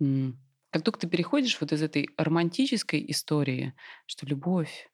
как 0.00 0.82
только 0.82 0.98
ты 0.98 1.06
переходишь 1.06 1.60
вот 1.60 1.70
из 1.70 1.80
этой 1.80 2.10
романтической 2.16 3.08
истории, 3.08 3.72
что 4.06 4.26
любовь 4.26 4.90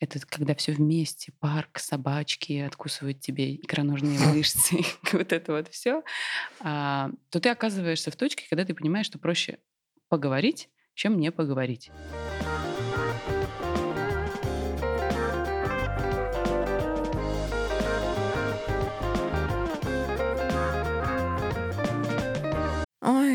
это 0.00 0.20
когда 0.26 0.54
все 0.54 0.72
вместе, 0.72 1.32
парк, 1.40 1.78
собачки 1.78 2.58
откусывают 2.60 3.20
тебе 3.20 3.56
икроножные 3.56 4.18
мышцы, 4.18 4.78
вот 5.12 5.32
это 5.32 5.52
вот 5.52 5.68
все, 5.68 6.02
а, 6.60 7.10
то 7.30 7.40
ты 7.40 7.48
оказываешься 7.48 8.10
в 8.10 8.16
точке, 8.16 8.46
когда 8.48 8.64
ты 8.64 8.74
понимаешь, 8.74 9.06
что 9.06 9.18
проще 9.18 9.58
поговорить, 10.08 10.68
чем 10.94 11.18
не 11.18 11.32
поговорить. 11.32 11.90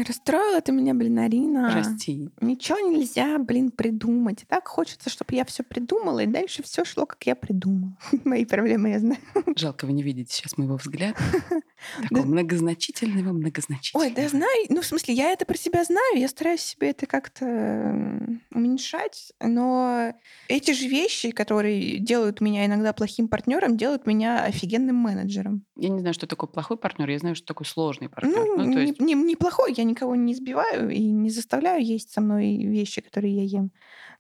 Ой, 0.02 0.06
расстроила 0.08 0.62
ты 0.62 0.72
меня, 0.72 0.96
блин, 0.96 1.20
Арина. 1.20 1.70
Прости. 1.72 2.30
Ничего 2.42 2.80
нельзя, 2.80 3.38
блин, 3.38 3.70
придумать. 3.70 4.46
Так 4.48 4.68
хочется, 4.68 5.12
чтобы 5.12 5.36
я 5.36 5.46
все 5.46 5.62
придумала, 5.62 6.22
и 6.22 6.26
дальше 6.26 6.64
все 6.64 6.84
шло, 6.84 7.06
как 7.06 7.24
я 7.28 7.36
придумала. 7.36 7.96
Мои 8.24 8.46
проблемы 8.46 8.90
я 8.90 9.00
знаю. 9.00 9.20
Жалко, 9.56 9.86
вы 9.86 9.94
не 9.94 10.02
видите 10.02 10.34
сейчас 10.34 10.58
моего 10.58 10.78
взгляда. 10.78 11.18
Такого 12.10 12.26
многозначительного, 12.26 13.32
многозначительного. 13.32 14.08
Ой, 14.08 14.16
да 14.16 14.28
знаю. 14.28 14.66
Ну, 14.70 14.82
в 14.82 14.86
смысле, 14.86 15.14
я 15.14 15.32
это 15.32 15.46
про 15.46 15.58
себя 15.58 15.84
знаю, 15.84 16.18
я 16.18 16.28
стараюсь 16.28 16.62
себе 16.62 16.90
это 16.90 17.06
как-то 17.06 17.44
уменьшать, 18.52 19.34
но 19.40 20.14
эти 20.48 20.72
же 20.72 20.88
вещи, 20.88 21.32
которые 21.32 22.00
делают 22.00 22.42
меня 22.42 22.66
иногда 22.66 22.94
плохим 22.94 23.28
партнером, 23.28 23.78
делают 23.78 24.08
меня 24.08 24.44
офигенным 24.46 24.96
менеджером. 24.96 25.64
Я 25.76 25.90
не 25.90 26.00
знаю, 26.00 26.14
что 26.14 26.28
такое 26.28 26.48
плохой 26.48 26.78
партнер, 26.78 27.10
я 27.10 27.20
знаю, 27.20 27.36
что 27.36 27.48
такое 27.48 27.68
сложный 27.68 28.10
партнер. 28.10 28.36
Ну, 28.36 28.58
ну 28.58 28.74
то 28.74 28.80
есть... 28.80 29.00
не, 29.00 29.14
не, 29.14 29.24
не 29.24 29.36
плохой, 29.36 29.74
я 29.76 29.84
никого 29.92 30.16
не 30.16 30.34
избиваю 30.34 30.90
и 30.90 31.00
не 31.00 31.30
заставляю 31.30 31.86
есть 31.86 32.12
со 32.12 32.22
мной 32.22 32.58
вещи, 32.58 33.02
которые 33.02 33.36
я 33.36 33.44
ем. 33.44 33.72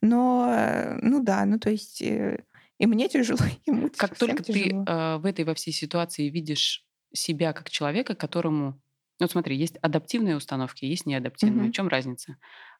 Но, 0.01 0.97
ну 1.01 1.23
да, 1.23 1.45
ну 1.45 1.59
то 1.59 1.69
есть 1.69 2.01
э, 2.01 2.43
и 2.81 2.87
мне 2.87 3.07
тяжело, 3.07 3.39
ему 3.67 3.89
Как 3.95 4.17
только 4.17 4.43
тяжело. 4.43 4.83
ты 4.85 4.91
э, 4.91 5.17
в 5.17 5.25
этой 5.27 5.45
во 5.45 5.53
всей 5.53 5.71
ситуации 5.71 6.29
видишь 6.29 6.83
себя 7.13 7.53
как 7.53 7.69
человека, 7.69 8.15
которому... 8.15 8.81
Ну, 9.19 9.27
смотри, 9.27 9.55
есть 9.55 9.77
адаптивные 9.83 10.35
установки, 10.35 10.85
есть 10.85 11.05
неадаптивные. 11.05 11.65
Угу. 11.65 11.71
В 11.71 11.75
чем 11.75 11.87
разница? 11.87 12.37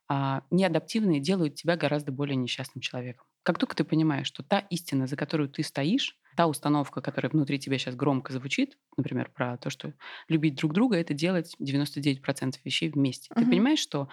А, 0.08 0.44
неадаптивные 0.50 1.20
делают 1.20 1.54
тебя 1.54 1.78
гораздо 1.78 2.12
более 2.12 2.36
несчастным 2.36 2.82
человеком. 2.82 3.28
Как 3.44 3.60
только 3.60 3.76
ты 3.76 3.84
понимаешь, 3.84 4.26
что 4.26 4.42
та 4.42 4.60
истина, 4.72 5.06
за 5.06 5.16
которую 5.16 5.50
ты 5.50 5.62
стоишь, 5.62 6.18
та 6.36 6.48
установка, 6.48 7.02
которая 7.02 7.30
внутри 7.30 7.60
тебя 7.60 7.78
сейчас 7.78 7.96
громко 7.96 8.34
звучит, 8.34 8.78
например, 8.98 9.32
про 9.34 9.58
то, 9.58 9.70
что 9.70 9.94
любить 10.28 10.56
друг 10.56 10.74
друга, 10.74 10.98
это 10.98 11.14
делать 11.14 11.56
99% 11.62 12.56
вещей 12.64 12.90
вместе. 12.90 13.32
Угу. 13.34 13.42
Ты 13.42 13.50
понимаешь, 13.50 13.80
что 13.80 14.10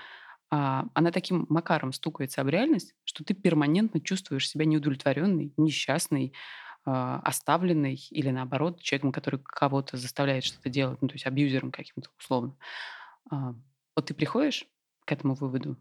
а, 0.51 0.87
она 0.95 1.11
таким 1.11 1.47
макаром 1.49 1.93
стукается 1.93 2.41
об 2.41 2.49
реальность, 2.49 2.95
что 3.05 3.25
ты 3.25 3.35
перманентно 3.35 4.01
чувствуешь 4.01 4.49
себя 4.49 4.65
неудовлетворенный, 4.65 5.53
несчастный, 5.57 6.33
а, 6.85 7.21
оставленный 7.21 8.01
или 8.11 8.31
наоборот 8.31 8.81
человеком, 8.81 9.13
который 9.13 9.41
кого-то 9.45 9.97
заставляет 9.97 10.45
что-то 10.45 10.71
делать, 10.71 11.01
ну 11.03 11.09
то 11.09 11.15
есть 11.15 11.27
абьюзером 11.27 11.71
каким-то 11.71 12.11
условно. 12.19 12.57
А, 13.31 13.55
вот 13.95 14.07
ты 14.07 14.15
приходишь 14.15 14.67
к 15.05 15.13
этому 15.13 15.35
выводу, 15.35 15.77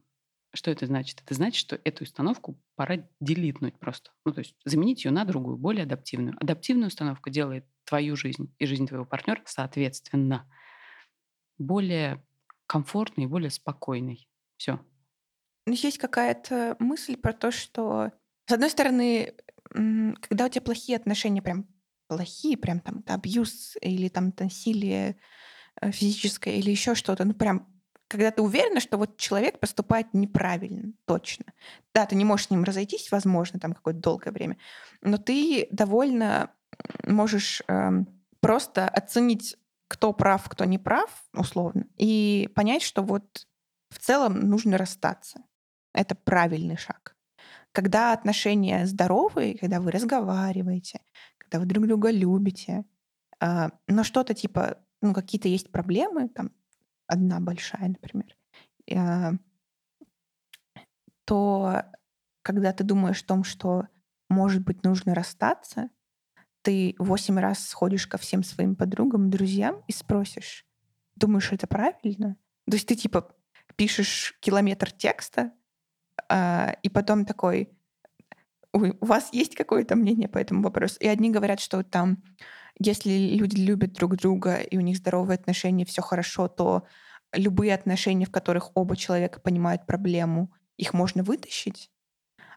что 0.54 0.72
это 0.72 0.86
значит? 0.86 1.22
Это 1.24 1.34
значит, 1.34 1.60
что 1.60 1.80
эту 1.84 2.04
установку 2.04 2.60
пора 2.76 3.08
делитнуть 3.20 3.78
просто. 3.78 4.12
Ну, 4.26 4.34
то 4.34 4.40
есть 4.40 4.56
заменить 4.66 5.06
ее 5.06 5.12
на 5.12 5.26
другую, 5.26 5.58
более 5.58 5.84
адаптивную. 5.84 6.36
Адаптивная 6.40 6.88
установка 6.88 7.30
делает 7.30 7.66
твою 7.84 8.16
жизнь 8.16 8.54
и 8.58 8.66
жизнь 8.66 8.88
твоего 8.88 9.06
партнера, 9.06 9.42
соответственно, 9.46 10.50
более 11.58 12.24
комфортной 12.66 13.26
и 13.26 13.30
более 13.30 13.50
спокойной. 13.50 14.30
Все. 14.58 14.80
Есть 15.66 15.98
какая-то 15.98 16.76
мысль 16.80 17.18
про 17.18 17.34
то, 17.34 17.52
что, 17.52 18.12
с 18.46 18.52
одной 18.52 18.70
стороны, 18.70 19.36
когда 19.70 20.46
у 20.46 20.50
тебя 20.50 20.62
плохие 20.62 20.98
отношения, 20.98 21.42
прям 21.42 21.68
плохие, 22.08 22.58
прям 22.58 22.80
там 22.80 23.04
абьюз 23.06 23.76
или 23.82 24.08
там 24.08 24.34
насилие 24.40 25.18
э, 25.82 25.92
физическое 25.92 26.56
или 26.56 26.72
еще 26.72 26.96
что-то, 26.96 27.26
ну 27.26 27.34
прям 27.34 27.77
когда 28.08 28.32
ты 28.32 28.42
уверена, 28.42 28.80
что 28.80 28.98
вот 28.98 29.18
человек 29.18 29.60
поступает 29.60 30.14
неправильно, 30.14 30.94
точно. 31.06 31.46
Да, 31.94 32.06
ты 32.06 32.16
не 32.16 32.26
можешь 32.26 32.48
с 32.48 32.50
ним 32.50 32.64
разойтись, 32.64 33.12
возможно, 33.12 33.60
там 33.60 33.74
какое-то 33.74 34.00
долгое 34.00 34.32
время, 34.32 34.58
но 35.02 35.18
ты 35.18 35.68
довольно 35.72 36.52
можешь 37.04 37.62
э, 37.68 37.92
просто 38.40 38.88
оценить, 38.88 39.58
кто 39.88 40.14
прав, 40.14 40.48
кто 40.50 40.66
не 40.66 40.78
прав, 40.78 41.10
условно, 41.34 41.86
и 41.98 42.50
понять, 42.56 42.82
что 42.82 43.04
вот 43.04 43.48
в 43.90 44.00
целом 44.00 44.40
нужно 44.40 44.78
расстаться. 44.78 45.42
Это 45.94 46.16
правильный 46.16 46.78
шаг. 46.78 47.16
Когда 47.72 48.14
отношения 48.14 48.86
здоровые, 48.86 49.58
когда 49.58 49.80
вы 49.80 49.92
разговариваете, 49.92 51.02
когда 51.38 51.60
вы 51.60 51.66
друг 51.66 51.88
друга 51.88 52.12
любите, 52.12 52.86
э, 53.40 53.70
но 53.88 54.04
что-то 54.04 54.34
типа, 54.34 54.78
ну, 55.02 55.14
какие-то 55.14 55.48
есть 55.48 55.72
проблемы, 55.72 56.30
там, 56.30 56.52
одна 57.08 57.40
большая, 57.40 57.90
например, 57.90 58.36
э, 58.90 59.32
то 61.26 61.84
когда 62.42 62.72
ты 62.72 62.84
думаешь 62.84 63.22
о 63.24 63.28
том, 63.28 63.44
что, 63.44 63.88
может 64.30 64.64
быть, 64.64 64.84
нужно 64.84 65.14
расстаться, 65.14 65.90
ты 66.62 66.96
восемь 66.98 67.40
раз 67.40 67.68
сходишь 67.68 68.08
ко 68.08 68.18
всем 68.18 68.44
своим 68.44 68.76
подругам, 68.76 69.30
друзьям 69.30 69.84
и 69.88 69.92
спросишь, 69.92 70.66
думаешь, 71.16 71.52
это 71.52 71.68
правильно? 71.68 72.38
То 72.70 72.76
есть 72.76 72.88
ты 72.88 72.96
типа 72.96 73.36
пишешь 73.76 74.38
километр 74.40 74.92
текста, 74.92 75.52
а, 76.30 76.76
и 76.84 76.90
потом 76.90 77.26
такой, 77.26 77.70
у 78.74 79.06
вас 79.06 79.30
есть 79.34 79.56
какое-то 79.56 79.96
мнение 79.96 80.28
по 80.28 80.38
этому 80.38 80.64
вопросу? 80.64 80.98
И 81.00 81.08
одни 81.08 81.30
говорят, 81.30 81.60
что 81.60 81.84
там, 81.84 82.24
если 82.80 83.36
люди 83.36 83.60
любят 83.60 83.94
друг 83.94 84.16
друга 84.16 84.56
и 84.58 84.78
у 84.78 84.82
них 84.82 84.98
здоровые 84.98 85.36
отношения, 85.36 85.86
все 85.86 86.02
хорошо, 86.02 86.48
то 86.48 86.86
любые 87.34 87.74
отношения, 87.74 88.26
в 88.26 88.32
которых 88.32 88.72
оба 88.76 88.96
человека 88.96 89.40
понимают 89.40 89.86
проблему, 89.86 90.54
их 90.78 90.94
можно 90.94 91.24
вытащить. 91.24 91.92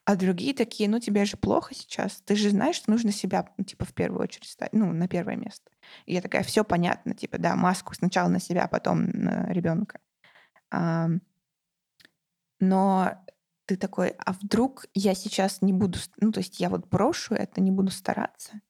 А 0.05 0.17
другие 0.17 0.55
такие, 0.55 0.89
ну 0.89 0.99
тебе 0.99 1.25
же 1.25 1.37
плохо 1.37 1.75
сейчас, 1.75 2.23
ты 2.25 2.35
же 2.35 2.51
знаешь, 2.51 2.77
что 2.77 2.91
нужно 2.91 3.13
себя, 3.13 3.49
ну, 3.57 3.65
типа, 3.65 3.85
в 3.85 3.93
первую 3.93 4.23
очередь 4.23 4.49
ставить, 4.49 4.73
ну, 4.73 4.93
на 4.93 5.09
первое 5.09 5.37
место. 5.37 5.71
И 6.07 6.15
я 6.15 6.23
такая, 6.23 6.43
все 6.43 6.65
понятно, 6.65 7.15
типа, 7.15 7.39
да, 7.39 7.55
маску 7.55 7.95
сначала 7.95 8.29
на 8.29 8.41
себя, 8.41 8.67
потом 8.67 9.05
на 9.11 9.47
ребенка. 9.53 10.01
но 12.61 13.25
ты 13.67 13.77
такой, 13.77 14.11
а 14.19 14.33
вдруг 14.33 14.87
я 14.95 15.15
сейчас 15.15 15.63
не 15.63 15.73
буду, 15.73 15.99
ну, 16.17 16.33
то 16.33 16.41
есть 16.41 16.61
я 16.61 16.71
вот 16.71 16.89
брошу 16.89 17.35
это, 17.35 17.61
не 17.61 17.71
буду 17.71 17.91
стараться, 17.91 18.61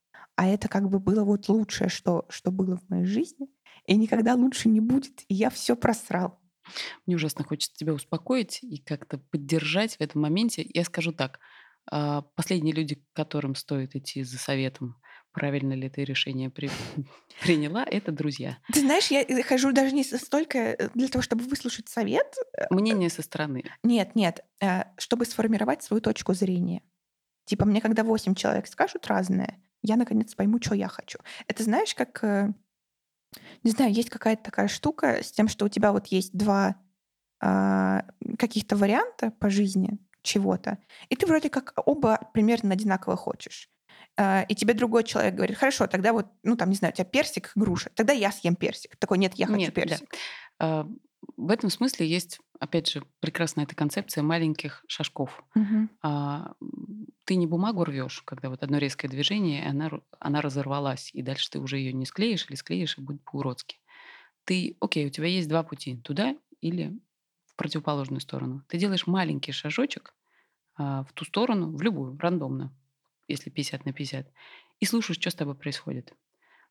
а 0.40 0.46
это 0.46 0.68
как 0.68 0.88
бы 0.88 0.98
было 1.00 1.22
вот 1.22 1.50
лучшее, 1.50 1.90
что, 1.90 2.24
что 2.30 2.50
было 2.50 2.78
в 2.78 2.88
моей 2.88 3.04
жизни, 3.04 3.46
и 3.84 3.94
никогда 3.94 4.34
лучше 4.36 4.70
не 4.70 4.80
будет, 4.80 5.20
и 5.28 5.34
я 5.34 5.50
все 5.50 5.76
просрал. 5.76 6.40
Мне 7.04 7.16
ужасно 7.16 7.44
хочется 7.44 7.76
тебя 7.76 7.92
успокоить 7.92 8.60
и 8.62 8.78
как-то 8.78 9.18
поддержать 9.18 9.96
в 9.96 10.00
этом 10.00 10.22
моменте. 10.22 10.64
Я 10.72 10.84
скажу 10.84 11.12
так. 11.12 11.40
а, 11.90 12.22
Последние 12.36 12.74
люди, 12.74 12.94
к 12.94 13.02
которым 13.12 13.54
стоит 13.54 13.94
идти 13.94 14.22
за 14.22 14.38
советом, 14.38 14.96
правильно 15.32 15.74
ли 15.74 15.90
ты 15.90 16.04
решение 16.04 16.48
при- 16.48 16.70
приняла, 17.42 17.84
это 17.84 18.10
друзья. 18.10 18.56
Ты 18.72 18.80
знаешь, 18.80 19.08
я 19.10 19.20
э, 19.20 19.42
хожу 19.42 19.72
даже 19.72 19.94
не 19.94 20.04
столько 20.04 20.56
э, 20.58 20.88
для 20.94 21.08
того, 21.08 21.20
чтобы 21.20 21.44
выслушать 21.44 21.90
совет. 21.90 22.34
Мнение 22.70 23.10
со 23.10 23.20
стороны. 23.20 23.62
Нет, 23.82 24.14
нет, 24.14 24.40
э, 24.62 24.84
чтобы 24.96 25.26
сформировать 25.26 25.82
свою 25.82 26.00
точку 26.00 26.32
зрения. 26.32 26.80
Типа 27.44 27.66
мне, 27.66 27.82
когда 27.82 28.04
восемь 28.04 28.34
человек 28.34 28.66
скажут 28.68 29.06
разное, 29.06 29.62
я 29.82 29.96
наконец 29.96 30.34
пойму, 30.34 30.58
что 30.60 30.74
я 30.74 30.88
хочу. 30.88 31.18
Это 31.46 31.62
знаешь, 31.62 31.94
как, 31.94 32.22
э, 32.22 32.52
не 33.62 33.70
знаю, 33.70 33.92
есть 33.92 34.10
какая-то 34.10 34.42
такая 34.42 34.68
штука 34.68 35.22
с 35.22 35.30
тем, 35.32 35.48
что 35.48 35.64
у 35.64 35.68
тебя 35.68 35.92
вот 35.92 36.06
есть 36.08 36.36
два 36.36 36.76
а, 37.42 38.04
каких-то 38.38 38.76
варианта 38.76 39.30
по 39.30 39.48
жизни 39.48 39.98
чего-то, 40.22 40.78
и 41.08 41.16
ты 41.16 41.26
вроде 41.26 41.48
как 41.48 41.72
оба 41.86 42.28
примерно 42.34 42.74
одинаково 42.74 43.16
хочешь. 43.16 43.70
А, 44.18 44.42
И 44.48 44.54
тебе 44.54 44.74
другой 44.74 45.04
человек 45.04 45.34
говорит, 45.34 45.56
хорошо, 45.56 45.86
тогда 45.86 46.12
вот, 46.12 46.26
ну 46.42 46.56
там, 46.56 46.68
не 46.68 46.76
знаю, 46.76 46.92
у 46.92 46.96
тебя 46.96 47.06
персик, 47.06 47.52
груша, 47.54 47.90
тогда 47.94 48.12
я 48.12 48.30
съем 48.30 48.56
персик. 48.56 48.96
Такой, 48.96 49.16
нет, 49.18 49.34
я 49.36 49.46
хочу 49.46 49.58
Нет, 49.58 49.74
да. 49.74 49.80
персик. 49.80 50.14
А, 50.58 50.86
В 51.36 51.50
этом 51.50 51.70
смысле 51.70 52.08
есть, 52.08 52.40
опять 52.58 52.88
же, 52.90 53.04
прекрасная 53.20 53.64
эта 53.64 53.74
концепция 53.74 54.22
маленьких 54.22 54.84
шажков. 54.88 55.44
Мгм. 55.54 55.88
А, 56.02 56.54
Ты 57.24 57.36
не 57.36 57.46
бумагу 57.46 57.84
рвешь, 57.84 58.22
когда 58.22 58.50
вот 58.50 58.62
одно 58.62 58.78
резкое 58.78 59.08
движение, 59.08 59.62
и 59.64 59.68
она, 59.68 59.90
она 60.18 60.40
разорвалась, 60.42 61.10
и 61.14 61.22
дальше 61.22 61.50
ты 61.50 61.60
уже 61.60 61.78
ее 61.78 61.92
не 61.92 62.06
склеишь 62.06 62.46
или 62.48 62.56
склеишь, 62.56 62.98
и 62.98 63.02
будет 63.02 63.24
по-уродски. 63.24 63.78
Ты, 64.44 64.76
окей, 64.80 65.06
у 65.06 65.10
тебя 65.10 65.28
есть 65.28 65.48
два 65.48 65.62
пути, 65.62 65.98
туда 65.98 66.36
или 66.60 66.98
в 67.46 67.56
противоположную 67.56 68.20
сторону. 68.20 68.64
Ты 68.68 68.78
делаешь 68.78 69.06
маленький 69.06 69.52
шажочек 69.52 70.14
а, 70.76 71.04
в 71.04 71.12
ту 71.14 71.24
сторону, 71.24 71.76
в 71.76 71.82
любую, 71.82 72.18
рандомно, 72.18 72.74
если 73.28 73.50
50 73.50 73.86
на 73.86 73.92
50, 73.92 74.32
и 74.80 74.86
слушаешь, 74.86 75.18
что 75.20 75.30
с 75.30 75.34
тобой 75.34 75.54
происходит. 75.56 76.14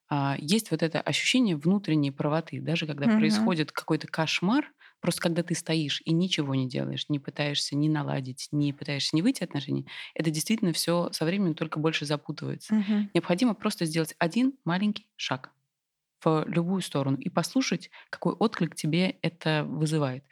А, 0.10 0.36
Есть 0.40 0.72
вот 0.72 0.84
это 0.84 1.02
ощущение 1.02 1.56
внутренней 1.56 2.12
правоты, 2.12 2.62
даже 2.62 2.88
когда 2.88 3.08
Мгм. 3.08 3.10
происходит 3.10 3.72
какой-то 3.72 4.08
кошмар, 4.08 4.72
просто 5.02 5.22
когда 5.22 5.44
ты 5.44 5.56
стоишь 5.56 6.02
и 6.06 6.12
ничего 6.12 6.56
не 6.56 6.68
делаешь, 6.68 7.06
не 7.10 7.20
пытаешься 7.20 7.76
ни 7.76 7.88
наладить, 7.88 8.48
не 8.52 8.74
пытаешься 8.74 9.16
не 9.16 9.22
выйти 9.22 9.44
отношений, 9.44 9.88
это 10.16 10.32
действительно 10.32 10.74
все 10.74 11.10
со 11.14 11.26
временем 11.26 11.54
только 11.56 11.80
больше 11.80 12.06
запутывается. 12.06 12.74
Мгм. 12.74 13.10
Необходимо 13.14 13.54
просто 13.54 13.86
сделать 13.86 14.16
один 14.20 14.54
маленький 14.66 15.08
шаг 15.16 15.52
в 16.24 16.44
любую 16.48 16.82
сторону 16.82 17.18
и 17.18 17.30
послушать, 17.30 17.90
какой 18.10 18.34
отклик 18.34 18.76
тебе 18.76 19.18
это 19.22 19.64
вызывает. 19.66 20.26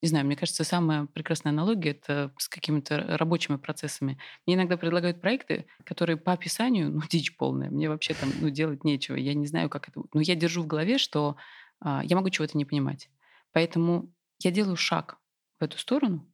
Не 0.00 0.08
знаю, 0.08 0.26
мне 0.26 0.36
кажется, 0.36 0.62
самая 0.62 1.06
прекрасная 1.06 1.52
аналогия 1.52 1.90
это 1.90 2.32
с 2.38 2.48
какими-то 2.48 3.16
рабочими 3.18 3.56
процессами. 3.56 4.18
Мне 4.46 4.54
иногда 4.54 4.76
предлагают 4.76 5.20
проекты, 5.20 5.66
которые 5.84 6.16
по 6.16 6.32
описанию, 6.32 6.90
ну, 6.90 7.02
дичь 7.10 7.36
полная. 7.36 7.70
Мне 7.70 7.88
вообще 7.88 8.14
там 8.14 8.30
ну, 8.40 8.50
делать 8.50 8.84
нечего. 8.84 9.16
Я 9.16 9.34
не 9.34 9.46
знаю, 9.46 9.68
как 9.68 9.88
это... 9.88 10.02
Но 10.12 10.20
я 10.20 10.36
держу 10.36 10.62
в 10.62 10.68
голове, 10.68 10.98
что 10.98 11.36
а, 11.80 12.02
я 12.04 12.14
могу 12.14 12.30
чего-то 12.30 12.56
не 12.56 12.64
понимать. 12.64 13.10
Поэтому 13.52 14.12
я 14.40 14.52
делаю 14.52 14.76
шаг 14.76 15.18
в 15.58 15.64
эту 15.64 15.78
сторону 15.78 16.32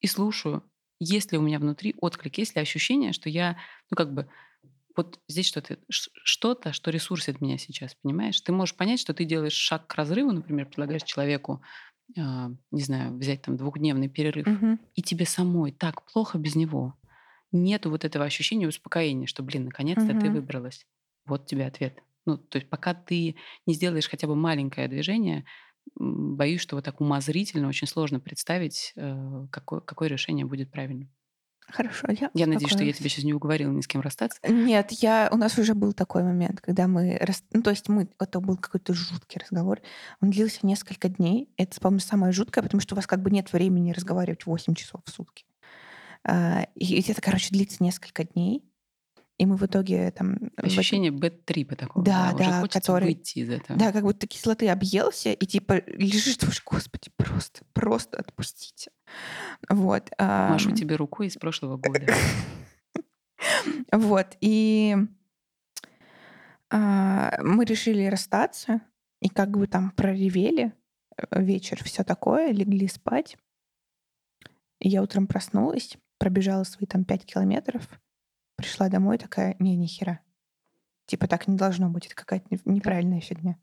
и 0.00 0.08
слушаю, 0.08 0.64
есть 0.98 1.30
ли 1.30 1.38
у 1.38 1.42
меня 1.42 1.60
внутри 1.60 1.94
отклик, 2.00 2.38
есть 2.38 2.56
ли 2.56 2.62
ощущение, 2.62 3.12
что 3.12 3.28
я, 3.28 3.56
ну, 3.90 3.96
как 3.96 4.12
бы, 4.12 4.28
вот 4.96 5.20
здесь 5.28 5.46
что-то, 5.46 5.78
что-то, 5.88 6.72
что 6.72 6.90
ресурсит 6.90 7.40
меня 7.40 7.58
сейчас, 7.58 7.94
понимаешь? 7.94 8.40
Ты 8.40 8.52
можешь 8.52 8.76
понять, 8.76 9.00
что 9.00 9.12
ты 9.12 9.24
делаешь 9.24 9.52
шаг 9.52 9.86
к 9.86 9.94
разрыву, 9.94 10.32
например, 10.32 10.66
предлагаешь 10.66 11.02
человеку, 11.02 11.62
не 12.16 12.82
знаю, 12.82 13.16
взять 13.16 13.42
там 13.42 13.56
двухдневный 13.56 14.08
перерыв, 14.08 14.46
Мгм. 14.46 14.78
и 14.94 15.02
тебе 15.02 15.26
самой 15.26 15.72
так 15.72 16.04
плохо 16.12 16.38
без 16.38 16.54
него. 16.54 16.94
Нету 17.52 17.90
вот 17.90 18.04
этого 18.04 18.24
ощущения 18.24 18.68
успокоения, 18.68 19.26
что, 19.26 19.42
блин, 19.42 19.66
наконец-то 19.66 20.14
ты 20.14 20.30
Мгм. 20.30 20.30
выбралась. 20.30 20.86
Вот 21.26 21.46
тебе 21.46 21.66
ответ. 21.66 22.02
Ну, 22.26 22.38
то 22.38 22.58
есть 22.58 22.68
пока 22.70 22.94
ты 22.94 23.36
не 23.66 23.74
сделаешь 23.74 24.08
хотя 24.08 24.26
бы 24.26 24.34
маленькое 24.36 24.88
движение, 24.88 25.44
боюсь, 25.96 26.60
что 26.60 26.76
вот 26.76 26.84
так 26.84 27.00
умозрительно 27.00 27.68
очень 27.68 27.86
сложно 27.86 28.20
представить, 28.20 28.92
э, 28.96 29.46
какое, 29.50 29.80
какое 29.80 30.08
решение 30.08 30.46
будет 30.46 30.70
правильным. 30.72 31.12
Хорошо, 31.70 32.06
я 32.10 32.30
Я 32.34 32.46
надеюсь, 32.46 32.70
что 32.72 32.84
я 32.84 32.92
тебя 32.92 33.08
сейчас 33.08 33.24
не 33.24 33.34
уговорила 33.34 33.70
ни 33.72 33.80
с 33.80 33.86
кем 33.86 34.00
расстаться. 34.00 34.38
Нет, 34.48 34.92
я, 34.92 35.28
у 35.32 35.36
нас 35.36 35.58
уже 35.58 35.74
был 35.74 35.92
такой 35.92 36.22
момент, 36.22 36.60
когда 36.60 36.86
мы... 36.86 37.16
рас- 37.20 37.42
Ну, 37.52 37.62
то 37.62 37.70
есть 37.70 37.88
мы... 37.88 38.08
Это 38.20 38.40
был 38.40 38.56
какой-то 38.56 38.94
жуткий 38.94 39.40
разговор. 39.40 39.80
Он 40.20 40.30
длился 40.30 40.60
несколько 40.66 41.08
дней. 41.08 41.48
Это, 41.56 41.80
по-моему, 41.80 42.00
самое 42.00 42.32
жуткое, 42.32 42.62
потому 42.62 42.80
что 42.80 42.94
у 42.94 42.96
вас 42.96 43.06
как 43.06 43.22
бы 43.22 43.30
нет 43.30 43.52
времени 43.52 43.92
разговаривать 43.92 44.46
8 44.46 44.74
часов 44.74 45.00
в 45.04 45.10
сутки. 45.10 45.44
А, 46.22 46.66
И 46.74 47.00
это, 47.10 47.20
короче, 47.20 47.48
длится 47.50 47.82
несколько 47.82 48.24
дней. 48.24 48.62
И 49.36 49.46
мы 49.46 49.56
в 49.56 49.66
итоге 49.66 50.10
там... 50.12 50.34
этом- 50.34 50.64
Ощущение 50.66 51.10
бэт-трипа 51.10 51.74
такого. 51.74 52.04
Да, 52.04 52.30
уже 52.34 52.44
да, 52.44 52.60
хочется 52.60 52.80
который- 52.80 53.04
выйти 53.06 53.38
из 53.40 53.50
этого. 53.50 53.76
Да, 53.78 53.90
как 53.92 54.02
будто 54.04 54.26
кислоты 54.28 54.68
объелся, 54.68 55.32
и 55.32 55.46
типа 55.46 55.82
лежишь, 55.86 56.36
думаешь, 56.38 56.62
господи, 56.64 57.10
просто, 57.16 57.64
просто 57.72 58.18
отпустите. 58.18 58.92
Вот. 59.68 60.10
Машу 60.18 60.70
тебе 60.72 60.94
рукой 60.96 61.26
из 61.26 61.36
прошлого 61.36 61.76
года. 61.76 62.14
Вот. 63.92 64.36
И 64.40 64.96
а, 66.70 67.36
мы 67.42 67.64
решили 67.64 68.06
расстаться, 68.06 68.80
и 69.20 69.28
как 69.28 69.50
бы 69.56 69.66
там 69.66 69.90
проревели 69.90 70.72
э, 71.16 71.42
вечер, 71.42 71.82
все 71.84 72.04
такое, 72.04 72.52
легли 72.52 72.88
спать. 72.88 73.36
И 74.80 74.88
я 74.88 75.02
утром 75.02 75.26
проснулась, 75.26 75.96
пробежала 76.18 76.64
свои 76.64 76.86
там 76.86 77.04
пять 77.04 77.24
километров, 77.24 77.88
пришла 78.64 78.88
домой 78.88 79.18
такая, 79.18 79.56
не, 79.58 79.76
ни 79.76 79.86
хера. 79.86 80.20
Типа 81.06 81.26
так 81.26 81.46
не 81.46 81.56
должно 81.56 81.90
быть, 81.90 82.06
это 82.06 82.14
какая-то 82.14 82.46
не- 82.50 82.60
неправильная 82.64 83.20
фигня. 83.20 83.58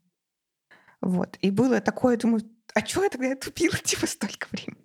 Вот. 1.00 1.36
И 1.40 1.50
было 1.50 1.80
такое, 1.80 2.16
думаю, 2.16 2.42
а 2.74 2.82
чего 2.82 3.02
я 3.02 3.10
тогда 3.10 3.34
тупила, 3.34 3.76
типа, 3.84 4.06
столько 4.06 4.46
времени? 4.52 4.84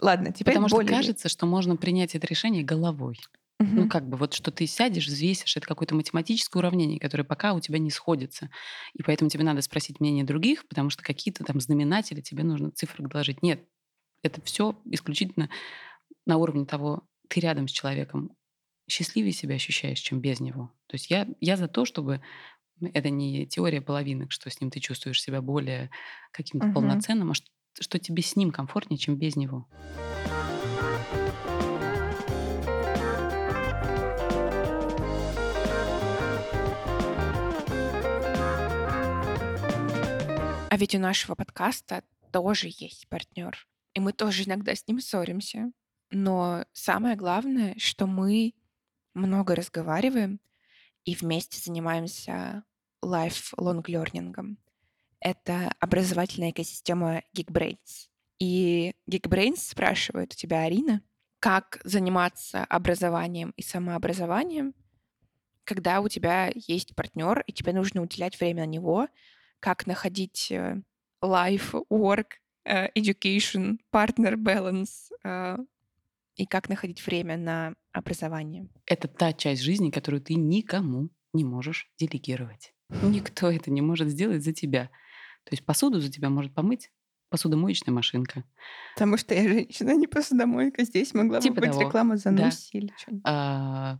Ладно, 0.00 0.32
теперь 0.32 0.54
Потому 0.54 0.68
что 0.68 0.76
более... 0.76 0.96
кажется, 0.96 1.28
что 1.28 1.46
можно 1.46 1.76
принять 1.76 2.14
это 2.14 2.26
решение 2.26 2.64
головой. 2.64 3.18
Мгм. 3.60 3.74
Ну, 3.74 3.88
как 3.88 4.08
бы 4.08 4.16
вот 4.16 4.34
что 4.34 4.52
ты 4.52 4.66
сядешь, 4.66 5.06
взвесишь, 5.06 5.56
это 5.56 5.66
какое-то 5.66 5.94
математическое 5.94 6.58
уравнение, 6.58 7.00
которое 7.00 7.24
пока 7.24 7.54
у 7.54 7.60
тебя 7.60 7.78
не 7.78 7.90
сходится. 7.90 8.50
И 8.94 9.02
поэтому 9.02 9.30
тебе 9.30 9.44
надо 9.44 9.62
спросить 9.62 10.00
мнение 10.00 10.24
других, 10.24 10.66
потому 10.68 10.90
что 10.90 11.02
какие-то 11.02 11.44
там 11.44 11.60
знаменатели 11.60 12.20
тебе 12.20 12.44
нужно 12.44 12.70
цифры 12.70 13.06
доложить. 13.06 13.42
Нет, 13.42 13.64
это 14.22 14.40
все 14.42 14.80
исключительно 14.84 15.48
на 16.26 16.36
уровне 16.36 16.66
того, 16.66 17.02
ты 17.28 17.40
рядом 17.40 17.68
с 17.68 17.72
человеком 17.72 18.30
счастливее 18.88 19.32
себя 19.32 19.56
ощущаешь, 19.56 19.98
чем 20.00 20.20
без 20.20 20.40
него. 20.40 20.72
То 20.86 20.94
есть 20.94 21.10
я, 21.10 21.28
я 21.40 21.56
за 21.56 21.68
то, 21.68 21.84
чтобы 21.84 22.22
это 22.80 23.10
не 23.10 23.46
теория 23.46 23.80
половинок, 23.80 24.32
что 24.32 24.50
с 24.50 24.60
ним 24.60 24.70
ты 24.70 24.80
чувствуешь 24.80 25.22
себя 25.22 25.42
более 25.42 25.90
каким-то 26.32 26.66
Мгм. 26.66 26.74
полноценным, 26.74 27.30
а 27.30 27.34
что, 27.34 27.46
что 27.78 27.98
тебе 27.98 28.22
с 28.22 28.36
ним 28.36 28.50
комфортнее, 28.50 28.98
чем 28.98 29.16
без 29.16 29.36
него. 29.36 29.68
А 40.70 40.76
ведь 40.76 40.94
у 40.94 40.98
нашего 40.98 41.34
подкаста 41.34 42.04
тоже 42.32 42.68
есть 42.68 43.08
партнер. 43.08 43.66
И 43.94 44.00
мы 44.00 44.12
тоже 44.12 44.44
иногда 44.44 44.74
с 44.74 44.86
ним 44.86 45.00
ссоримся. 45.00 45.72
Но 46.10 46.64
самое 46.72 47.16
главное, 47.16 47.74
что 47.78 48.06
мы 48.06 48.54
много 49.18 49.54
разговариваем 49.54 50.40
и 51.04 51.14
вместе 51.14 51.60
занимаемся 51.60 52.64
lifelong 53.04 53.82
learning. 53.84 54.56
Это 55.20 55.72
образовательная 55.80 56.50
экосистема 56.50 57.22
Geekbrains. 57.36 58.08
И 58.38 58.94
Geekbrains 59.10 59.56
спрашивает 59.56 60.32
у 60.32 60.36
тебя, 60.36 60.62
Арина, 60.62 61.02
как 61.40 61.80
заниматься 61.84 62.64
образованием 62.64 63.52
и 63.56 63.62
самообразованием, 63.62 64.74
когда 65.64 66.00
у 66.00 66.08
тебя 66.08 66.50
есть 66.54 66.94
партнер, 66.94 67.42
и 67.46 67.52
тебе 67.52 67.72
нужно 67.72 68.02
уделять 68.02 68.38
время 68.40 68.64
на 68.64 68.70
него, 68.70 69.08
как 69.60 69.86
находить 69.86 70.50
э, 70.50 70.80
life, 71.22 71.74
work, 71.90 72.38
э, 72.64 72.88
education, 72.98 73.78
partner 73.92 74.34
balance, 74.34 75.10
э, 75.24 75.58
и 76.36 76.46
как 76.46 76.68
находить 76.68 77.04
время 77.04 77.36
на 77.36 77.74
образование. 77.98 78.68
Это 78.86 79.08
та 79.08 79.32
часть 79.32 79.62
жизни, 79.62 79.90
которую 79.90 80.20
ты 80.20 80.34
никому 80.34 81.10
не 81.32 81.44
можешь 81.44 81.90
делегировать. 81.98 82.72
Никто 83.02 83.50
это 83.50 83.70
не 83.70 83.82
может 83.82 84.08
сделать 84.08 84.42
за 84.44 84.52
тебя. 84.52 84.84
То 85.44 85.52
есть 85.52 85.64
посуду 85.64 86.00
за 86.00 86.10
тебя 86.10 86.28
может 86.30 86.54
помыть 86.54 86.90
посудомоечная 87.30 87.92
машинка. 87.92 88.44
Потому 88.94 89.18
что 89.18 89.34
я 89.34 89.42
женщина, 89.46 89.92
а 89.92 89.94
не 89.94 90.06
посудомойка. 90.06 90.84
Здесь 90.84 91.12
могла 91.12 91.40
Типа 91.40 91.56
бы 91.56 91.60
быть 91.62 91.70
того. 91.72 91.82
реклама 91.82 92.16
за 92.16 92.32
Да. 92.32 92.50
Или 92.72 92.90
что-нибудь. 92.96 93.22
А, 93.26 93.96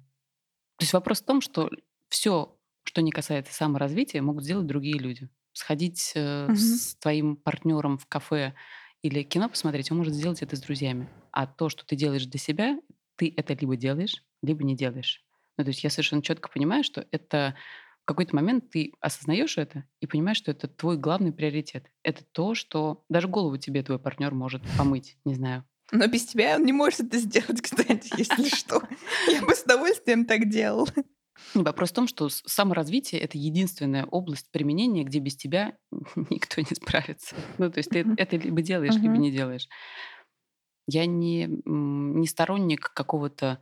то 0.79 0.83
есть 0.83 0.93
вопрос 0.95 1.21
в 1.21 1.27
том, 1.27 1.41
что 1.43 1.71
все, 2.09 2.57
что 2.85 3.03
не 3.03 3.11
касается 3.11 3.53
саморазвития, 3.53 4.23
могут 4.23 4.45
сделать 4.45 4.67
другие 4.67 4.99
люди. 4.99 5.29
Сходить 5.53 6.13
э, 6.15 6.47
Мгм. 6.47 6.57
с 6.57 6.95
твоим 6.97 7.37
партнером 7.37 7.99
в 7.99 8.07
кафе 8.07 8.55
или 9.03 9.23
кино 9.23 9.49
посмотреть, 9.51 9.91
он 9.93 9.99
может 9.99 10.15
сделать 10.15 10.41
это 10.43 10.57
с 10.57 10.61
друзьями. 10.61 11.09
А 11.31 11.47
то, 11.47 11.69
что 11.69 11.85
ты 11.85 11.97
делаешь 11.97 12.25
для 12.27 12.41
себя, 12.41 12.79
ты 13.19 13.35
это 13.37 13.53
либо 13.55 13.77
делаешь, 13.77 14.25
либо 14.43 14.65
не 14.65 14.77
делаешь. 14.77 15.25
Ну, 15.59 15.65
то 15.65 15.69
есть 15.69 15.83
я 15.85 15.91
совершенно 15.91 16.23
четко 16.23 16.49
понимаю, 16.49 16.85
что 16.85 17.07
это 17.11 17.57
в 18.03 18.07
какой-то 18.07 18.35
момент 18.35 18.71
ты 18.71 18.93
осознаешь 19.01 19.59
это 19.59 19.85
и 20.01 20.07
понимаешь, 20.07 20.39
что 20.39 20.53
это 20.53 20.69
твой 20.69 20.97
главный 20.97 21.33
приоритет. 21.33 21.91
Это 22.03 22.25
то, 22.33 22.55
что 22.55 23.05
даже 23.11 23.29
голову 23.29 23.59
тебе 23.59 23.83
твой 23.83 23.99
партнер 23.99 24.33
может 24.33 24.63
помыть, 24.79 25.19
не 25.25 25.35
знаю. 25.35 25.65
Но 25.91 26.07
без 26.07 26.27
тебя 26.27 26.57
он 26.57 26.65
не 26.65 26.73
может 26.73 27.01
это 27.01 27.19
сделать, 27.19 27.61
кстати, 27.63 28.11
если 28.17 28.49
что. 28.55 28.83
Я 29.31 29.43
бы 29.43 29.55
с 29.55 29.63
удовольствием 29.63 30.25
так 30.25 30.49
делал. 30.49 30.89
Вопрос 31.55 31.91
в 31.91 31.95
том, 31.95 32.09
что 32.09 32.29
саморазвитие— 32.29 33.21
это 33.23 33.39
единственная 33.39 34.05
область 34.05 34.51
применения, 34.51 35.05
где 35.05 35.19
без 35.19 35.37
тебя 35.37 35.77
никто 36.31 36.61
не 36.61 36.75
справится. 36.75 37.37
Ну, 37.59 37.71
то 37.71 37.79
есть 37.79 37.91
ты 37.91 38.07
это 38.17 38.37
либо 38.37 38.61
делаешь, 38.63 38.95
либо 38.97 39.17
не 39.17 39.31
делаешь. 39.31 39.69
Я 40.89 41.07
не, 41.07 41.47
не 41.67 42.27
сторонник 42.27 42.93
какого-то 42.93 43.61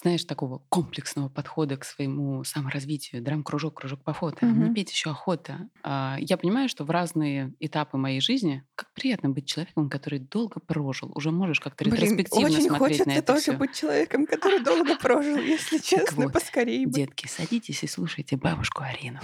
знаешь, 0.00 0.24
такого 0.24 0.62
комплексного 0.68 1.28
подхода 1.28 1.76
к 1.76 1.84
своему 1.84 2.44
саморазвитию. 2.44 3.22
Драм-кружок, 3.22 3.78
кружок 3.78 4.02
по 4.02 4.12
фото. 4.12 4.46
Угу. 4.46 4.54
Мне 4.54 4.74
петь 4.74 4.90
еще 4.90 5.10
охота. 5.10 5.68
А, 5.82 6.16
я 6.20 6.36
понимаю, 6.36 6.68
что 6.68 6.84
в 6.84 6.90
разные 6.90 7.52
этапы 7.60 7.96
моей 7.98 8.20
жизни 8.20 8.64
как 8.76 8.92
приятно 8.94 9.30
быть 9.30 9.46
человеком, 9.46 9.90
который 9.90 10.20
долго 10.20 10.60
прожил. 10.60 11.10
Уже 11.14 11.30
можешь 11.30 11.60
как-то 11.60 11.84
ретроспективно 11.84 12.48
Блин, 12.48 12.58
очень 12.58 12.68
смотреть 12.68 12.78
хочется 12.78 13.08
на 13.08 13.12
это 13.12 13.26
тоже 13.26 13.40
всё. 13.40 13.56
быть 13.56 13.74
человеком, 13.74 14.26
который 14.26 14.60
долго 14.60 14.96
прожил, 15.00 15.36
если 15.36 15.78
честно, 15.78 16.24
вот, 16.24 16.32
поскорее 16.32 16.86
бы. 16.86 16.92
Детки, 16.92 17.26
садитесь 17.26 17.82
и 17.82 17.86
слушайте 17.86 18.36
бабушку 18.36 18.82
Арину. 18.82 19.20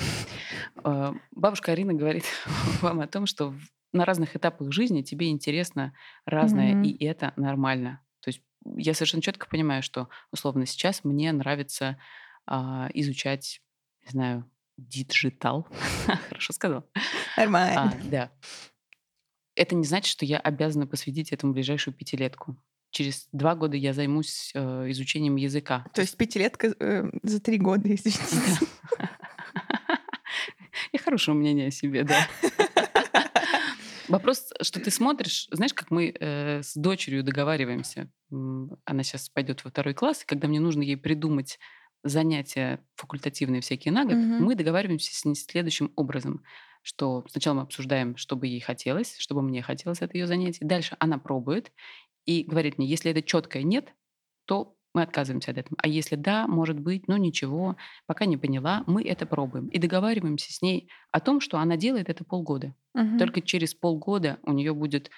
А, 0.85 1.15
бабушка 1.31 1.73
Арина 1.73 1.95
говорит 1.95 2.25
вам 2.83 3.01
о 3.01 3.07
том, 3.07 3.27
что 3.27 3.55
на 3.97 4.05
разных 4.05 4.37
этапах 4.37 4.71
жизни 4.73 5.03
тебе 5.03 5.31
интересно 5.31 5.93
разное, 6.25 6.75
Мгм. 6.75 6.83
и 6.85 7.05
это 7.05 7.33
нормально. 7.37 8.01
То 8.21 8.29
есть 8.29 8.43
я 8.77 8.95
совершенно 8.95 9.23
четко 9.23 9.49
понимаю, 9.49 9.83
что 9.83 10.09
условно 10.31 10.67
сейчас 10.67 11.05
мне 11.05 11.33
нравится 11.33 11.99
а, 12.47 12.89
изучать, 12.95 13.61
не 14.05 14.11
знаю, 14.11 14.51
digital. 14.77 15.67
Хорошо 16.29 16.53
сказал. 16.53 16.85
Нормально. 17.37 17.83
А, 17.83 18.09
да. 18.09 18.31
Это 19.55 19.75
не 19.75 19.85
значит, 19.85 20.11
что 20.11 20.25
я 20.25 20.39
обязана 20.39 20.87
посвятить 20.87 21.33
этому 21.33 21.53
ближайшую 21.55 21.95
пятилетку. 21.95 22.57
Через 22.91 23.29
два 23.33 23.55
года 23.55 23.77
я 23.77 23.93
займусь 23.93 24.53
э, 24.55 24.91
изучением 24.91 25.37
языка. 25.37 25.87
То 25.93 26.03
есть 26.03 26.17
пятилетка 26.17 26.75
э, 26.79 27.11
за 27.23 27.41
три 27.41 27.59
года, 27.59 27.89
если 27.89 28.11
честно. 28.11 28.67
И 30.93 30.99
хорошего 30.99 31.35
мнения 31.35 31.67
о 31.69 31.71
себе, 31.71 32.05
да. 32.05 32.27
Вопрос, 34.09 34.53
что 34.63 34.81
ты 34.81 34.91
смотришь, 34.91 35.49
знаешь, 35.51 35.75
как 35.75 35.91
мы 35.91 36.15
э, 36.19 36.63
с 36.63 36.75
дочерью 36.75 37.23
договариваемся. 37.25 38.11
Она 38.31 39.03
сейчас 39.03 39.29
пойдет 39.29 39.65
во 39.65 39.71
второй 39.71 39.95
класс, 39.95 40.23
и 40.23 40.27
когда 40.27 40.49
мне 40.49 40.61
нужно 40.61 40.83
ей 40.83 40.97
придумать 40.97 41.59
занятия 42.03 42.85
факультативные 42.97 43.61
всякие 43.61 43.93
на 43.93 44.05
год, 44.05 44.19
Мгм. 44.19 44.39
мы 44.39 44.55
договариваемся 44.55 45.15
с 45.15 45.25
ней 45.25 45.35
следующим 45.35 45.93
образом, 45.97 46.45
что 46.83 47.25
сначала 47.29 47.55
мы 47.57 47.63
обсуждаем, 47.63 48.17
что 48.17 48.37
бы 48.37 48.47
ей 48.47 48.61
хотелось, 48.61 49.17
чтобы 49.19 49.43
мне 49.43 49.63
хотелось 49.63 50.03
от 50.03 50.15
ее 50.15 50.27
занятий. 50.27 50.65
Дальше 50.65 50.97
она 51.01 51.19
пробует 51.19 51.73
и 52.27 52.45
говорит 52.45 52.79
мне, 52.79 52.87
если 52.87 53.11
это 53.13 53.23
четкое 53.23 53.63
нет, 53.63 53.95
то 54.47 54.76
мы 54.97 55.03
отказываемся 55.03 55.51
от 55.51 55.59
этого. 55.59 55.77
А 55.83 55.89
если 55.89 56.17
да, 56.17 56.47
может 56.47 56.81
быть, 56.81 57.07
ну 57.07 57.19
ничего, 57.19 57.77
пока 58.07 58.25
не 58.25 58.39
поняла, 58.39 58.83
мы 58.87 59.05
это 59.05 59.27
пробуем. 59.27 59.69
И 59.69 59.79
договариваемся 59.79 60.51
с 60.51 60.63
ней 60.63 60.89
о 61.13 61.21
том, 61.21 61.43
что 61.43 61.59
она 61.59 61.77
делает 61.77 62.09
это 62.09 62.25
полгода. 62.25 62.75
Мгм. 62.95 63.19
Только 63.19 63.43
через 63.43 63.75
полгода 63.75 64.39
у 64.43 64.53
нее 64.53 64.73
будет 64.73 65.11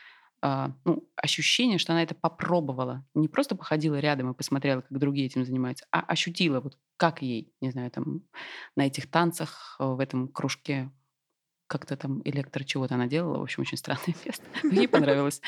а, 0.43 0.72
ну, 0.85 1.09
ощущение, 1.14 1.79
что 1.79 1.93
она 1.93 2.03
это 2.03 2.16
попробовала. 2.16 3.07
Не 3.14 3.29
просто 3.29 3.55
походила 3.55 4.01
рядом 4.01 4.33
и 4.33 4.35
посмотрела, 4.35 4.81
как 4.81 4.99
другие 4.99 5.26
этим 5.26 5.45
занимаются, 5.45 5.87
а 5.93 6.01
ощутила, 6.01 6.61
вот 6.61 6.76
как 6.97 7.22
ей, 7.22 7.53
не 7.61 7.70
знаю, 7.70 7.93
там 7.93 8.22
на 8.76 8.85
этих 8.85 9.09
танцах, 9.09 9.76
э, 9.79 9.85
в 9.85 10.01
этом 10.01 10.26
кружке 10.26 10.91
как-то 11.69 11.97
там 11.97 12.23
электро 12.25 12.64
чего-то 12.64 12.95
она 12.95 13.07
делала. 13.07 13.39
В 13.39 13.43
общем, 13.43 13.61
очень 13.61 13.77
странное 13.77 14.14
место. 14.25 14.45
Ей 14.64 14.89
понравилось. 14.89 15.41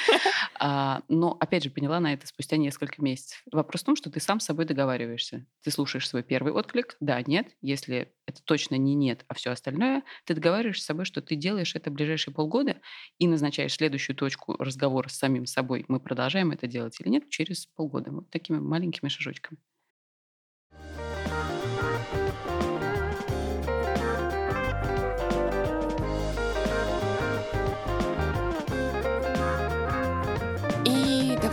А, 0.59 1.03
но, 1.09 1.37
опять 1.41 1.65
же, 1.65 1.71
поняла 1.71 1.99
на 1.99 2.13
это 2.13 2.27
спустя 2.27 2.57
несколько 2.57 3.03
месяцев. 3.03 3.43
Вопрос 3.51 3.83
в 3.83 3.87
том, 3.87 3.97
что 3.97 4.11
ты 4.11 4.21
сам 4.21 4.39
с 4.39 4.45
собой 4.45 4.67
договариваешься. 4.67 5.47
Ты 5.65 5.71
слушаешь 5.71 6.09
свой 6.09 6.23
первый 6.23 6.53
отклик, 6.53 6.97
да, 7.01 7.21
нет. 7.23 7.49
Если 7.63 8.13
это 8.27 8.43
точно 8.45 8.77
не 8.77 8.95
нет, 8.95 9.25
а 9.29 9.35
все 9.35 9.51
остальное, 9.51 10.05
ты 10.25 10.35
договариваешься 10.35 10.85
с 10.85 10.87
собой, 10.87 11.05
что 11.05 11.23
ты 11.23 11.35
делаешь 11.35 11.75
это 11.75 11.91
в 11.91 11.95
ближайшие 11.95 12.35
полгода 12.35 12.77
и 13.19 13.27
назначаешь 13.27 13.75
следующую 13.75 14.15
точку 14.15 14.57
разговора 14.59 15.09
с 15.09 15.17
самим 15.17 15.47
собой. 15.47 15.85
Мы 15.89 15.99
продолжаем 15.99 16.53
это 16.53 16.67
делать 16.67 17.01
или 17.01 17.09
нет 17.09 17.29
через 17.31 17.67
полгода. 17.67 18.13
Вот 18.13 18.31
такими 18.31 18.59
маленькими 18.59 19.09
шажочками. 19.09 19.59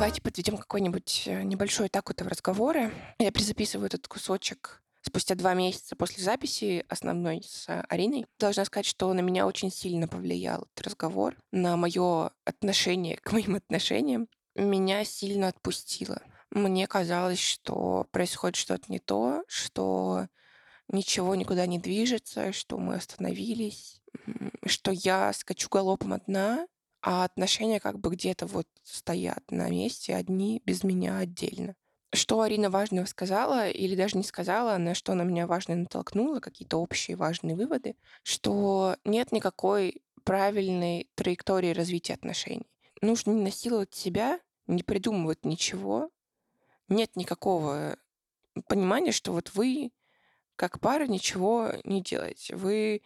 Давайте 0.08 0.22
подведем 0.22 0.56
какой-нибудь 0.56 1.24
э, 1.26 1.44
небольшой 1.44 1.88
итог 1.88 2.10
этого 2.10 2.30
разговора. 2.30 2.94
Я 3.20 3.30
перезаписываю 3.30 3.88
этот 3.88 4.08
кусочек 4.08 4.82
спустя 5.02 5.36
два 5.36 5.54
месяца 5.54 5.98
после 5.98 6.24
записи 6.24 6.86
основной 6.88 7.44
с 7.44 7.68
э, 7.68 7.84
Ариной. 7.90 8.26
Должна 8.40 8.64
сказать, 8.64 8.86
что 8.86 9.12
на 9.14 9.20
меня 9.20 9.46
очень 9.46 9.70
сильно 9.70 10.08
повлиял 10.08 10.62
этот 10.62 10.88
разговор, 10.88 11.36
на 11.52 11.76
мое 11.76 12.32
отношение 12.46 13.18
к 13.18 13.34
моим 13.34 13.56
отношениям. 13.56 14.30
Меня 14.56 15.04
сильно 15.04 15.50
отпустило. 15.50 16.22
Мне 16.52 16.88
казалось, 16.88 17.40
что 17.40 18.08
происходит 18.12 18.56
что-то 18.56 18.86
не 18.88 19.00
то, 19.00 19.44
что 19.50 20.28
ничего 20.88 21.36
никуда 21.36 21.66
не 21.66 21.80
движется, 21.80 22.54
что 22.54 22.78
мы 22.78 22.96
остановились, 22.96 24.02
что 24.66 24.92
я 24.92 25.34
скачу 25.34 25.68
галопом 25.68 26.14
одна, 26.14 26.66
а 27.10 27.24
отношения 27.24 27.80
как 27.80 28.00
бы 28.00 28.10
где-то 28.10 28.48
вот 28.48 28.68
стоят 28.84 29.50
на 29.50 29.70
месте, 29.70 30.14
одни 30.14 30.62
без 30.66 30.84
меня 30.84 31.20
отдельно. 31.20 31.74
Что 32.12 32.42
Арина 32.42 32.70
важного 32.70 33.06
сказала, 33.06 33.70
или 33.70 33.96
даже 33.96 34.18
не 34.18 34.26
сказала, 34.26 34.78
на 34.78 34.94
что 34.94 35.14
она 35.14 35.24
меня 35.24 35.48
важно 35.48 35.78
натолкнула, 35.78 36.42
какие-то 36.42 36.76
общие 36.76 37.16
важные 37.16 37.56
выводы, 37.56 37.96
что 38.24 38.98
нет 39.06 39.32
никакой 39.32 40.02
правильной 40.26 41.08
траектории 41.16 41.72
развития 41.72 42.16
отношений. 42.16 42.68
Нужно 43.00 43.32
не 43.32 43.42
насиловать 43.42 43.94
себя, 43.96 44.42
не 44.68 44.84
придумывать 44.84 45.46
ничего. 45.46 46.10
Нет 46.90 47.16
никакого 47.16 47.96
понимания, 48.68 49.14
что 49.14 49.32
вот 49.32 49.54
вы 49.54 49.94
как 50.58 50.82
пара 50.82 51.08
ничего 51.08 51.72
не 51.86 52.02
делаете. 52.02 52.58
Вы 52.58 53.02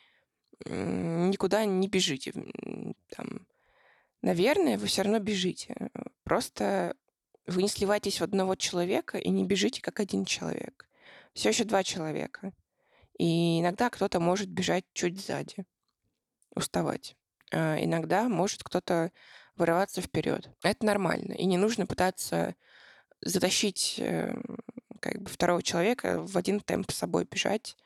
никуда 0.66 1.66
не 1.66 1.88
бежите. 1.88 2.34
Там, 3.10 3.46
наверное, 4.22 4.78
вы 4.78 4.88
все 4.88 5.04
равно 5.04 5.20
бежите. 5.20 5.90
Просто 6.24 6.96
вы 7.48 7.64
не 7.64 7.70
сливаетесь 7.70 8.20
в 8.20 8.24
одного 8.24 8.56
человека 8.56 9.18
и 9.18 9.30
не 9.30 9.44
бежите 9.46 9.82
как 9.82 10.00
один 10.00 10.26
человек. 10.26 10.88
Все 11.34 11.50
еще 11.50 11.64
два 11.64 11.84
человека. 11.84 12.54
И 13.18 13.60
иногда 13.60 13.90
кто-то 13.90 14.20
может 14.20 14.50
бежать 14.50 14.86
чуть 14.94 15.20
сзади, 15.20 15.66
уставать. 16.56 17.16
А 17.52 17.78
иногда 17.84 18.30
может 18.30 18.64
кто-то 18.64 19.12
вырываться 19.56 20.02
вперед. 20.02 20.50
Это 20.64 20.86
нормально. 20.86 21.34
И 21.34 21.46
не 21.46 21.58
нужно 21.58 21.86
пытаться 21.86 22.56
затащить 23.22 24.00
э, 24.00 24.34
как 25.00 25.22
бы 25.22 25.30
второго 25.30 25.62
человека 25.62 26.22
в 26.22 26.38
один 26.38 26.60
темп 26.60 26.92
с 26.92 26.98
собой 26.98 27.28
бежать 27.30 27.78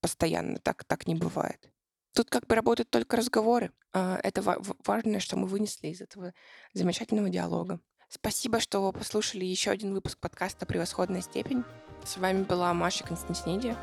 постоянно. 0.00 0.58
Так, 0.58 0.84
так 0.84 1.06
не 1.06 1.14
бывает. 1.14 1.70
Тут 2.14 2.30
как 2.30 2.46
бы 2.46 2.54
работают 2.54 2.90
только 2.90 3.16
разговоры. 3.16 3.72
А, 3.92 4.20
Это 4.22 4.40
важное, 4.86 5.18
что 5.18 5.36
мы 5.36 5.48
вынесли 5.48 5.88
из 5.88 6.00
этого 6.00 6.32
замечательного 6.72 7.28
диалога. 7.28 7.80
Спасибо, 8.08 8.60
что 8.60 8.92
послушали 8.92 9.44
еще 9.44 9.72
один 9.72 9.92
выпуск 9.92 10.18
подкаста 10.20 10.64
«Превосходная 10.64 11.22
степень». 11.22 11.64
С 12.04 12.16
вами 12.16 12.44
была 12.44 12.72
Маша 12.72 13.02
Константиниди. 13.02 13.76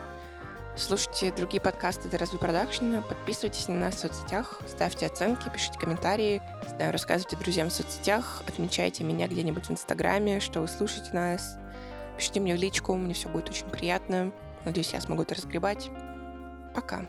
Слушайте 0.78 1.34
другие 1.34 1.62
подкасты 1.62 2.08
The 2.08 2.18
Разве 2.18 2.40
Продакшена, 2.40 3.02
подписывайтесь 3.02 3.68
на 3.68 3.76
нас 3.76 3.96
в 3.96 4.00
соцсетях, 4.00 4.62
ставьте 4.66 5.08
оценки, 5.08 5.50
пишите 5.50 5.78
комментарии, 5.78 6.42
знаю, 6.70 6.94
рассказывайте 6.94 7.36
друзьям 7.36 7.68
в 7.68 7.74
соцсетях, 7.74 8.42
отмечайте 8.48 9.04
меня 9.04 9.28
где-нибудь 9.28 9.66
в 9.66 9.72
Инстаграме, 9.72 10.40
что 10.40 10.62
вы 10.62 10.70
слушаете 10.70 11.12
нас. 11.12 11.58
Пишите 12.16 12.40
мне 12.40 12.56
в 12.56 12.58
личку, 12.58 12.96
мне 12.96 13.14
все 13.14 13.28
будет 13.28 13.50
очень 13.50 13.70
приятно. 13.70 14.32
Надеюсь, 14.64 14.94
я 14.94 15.02
смогу 15.02 15.24
это 15.24 15.36
разгребать. 15.36 15.90
Пока. 16.74 17.06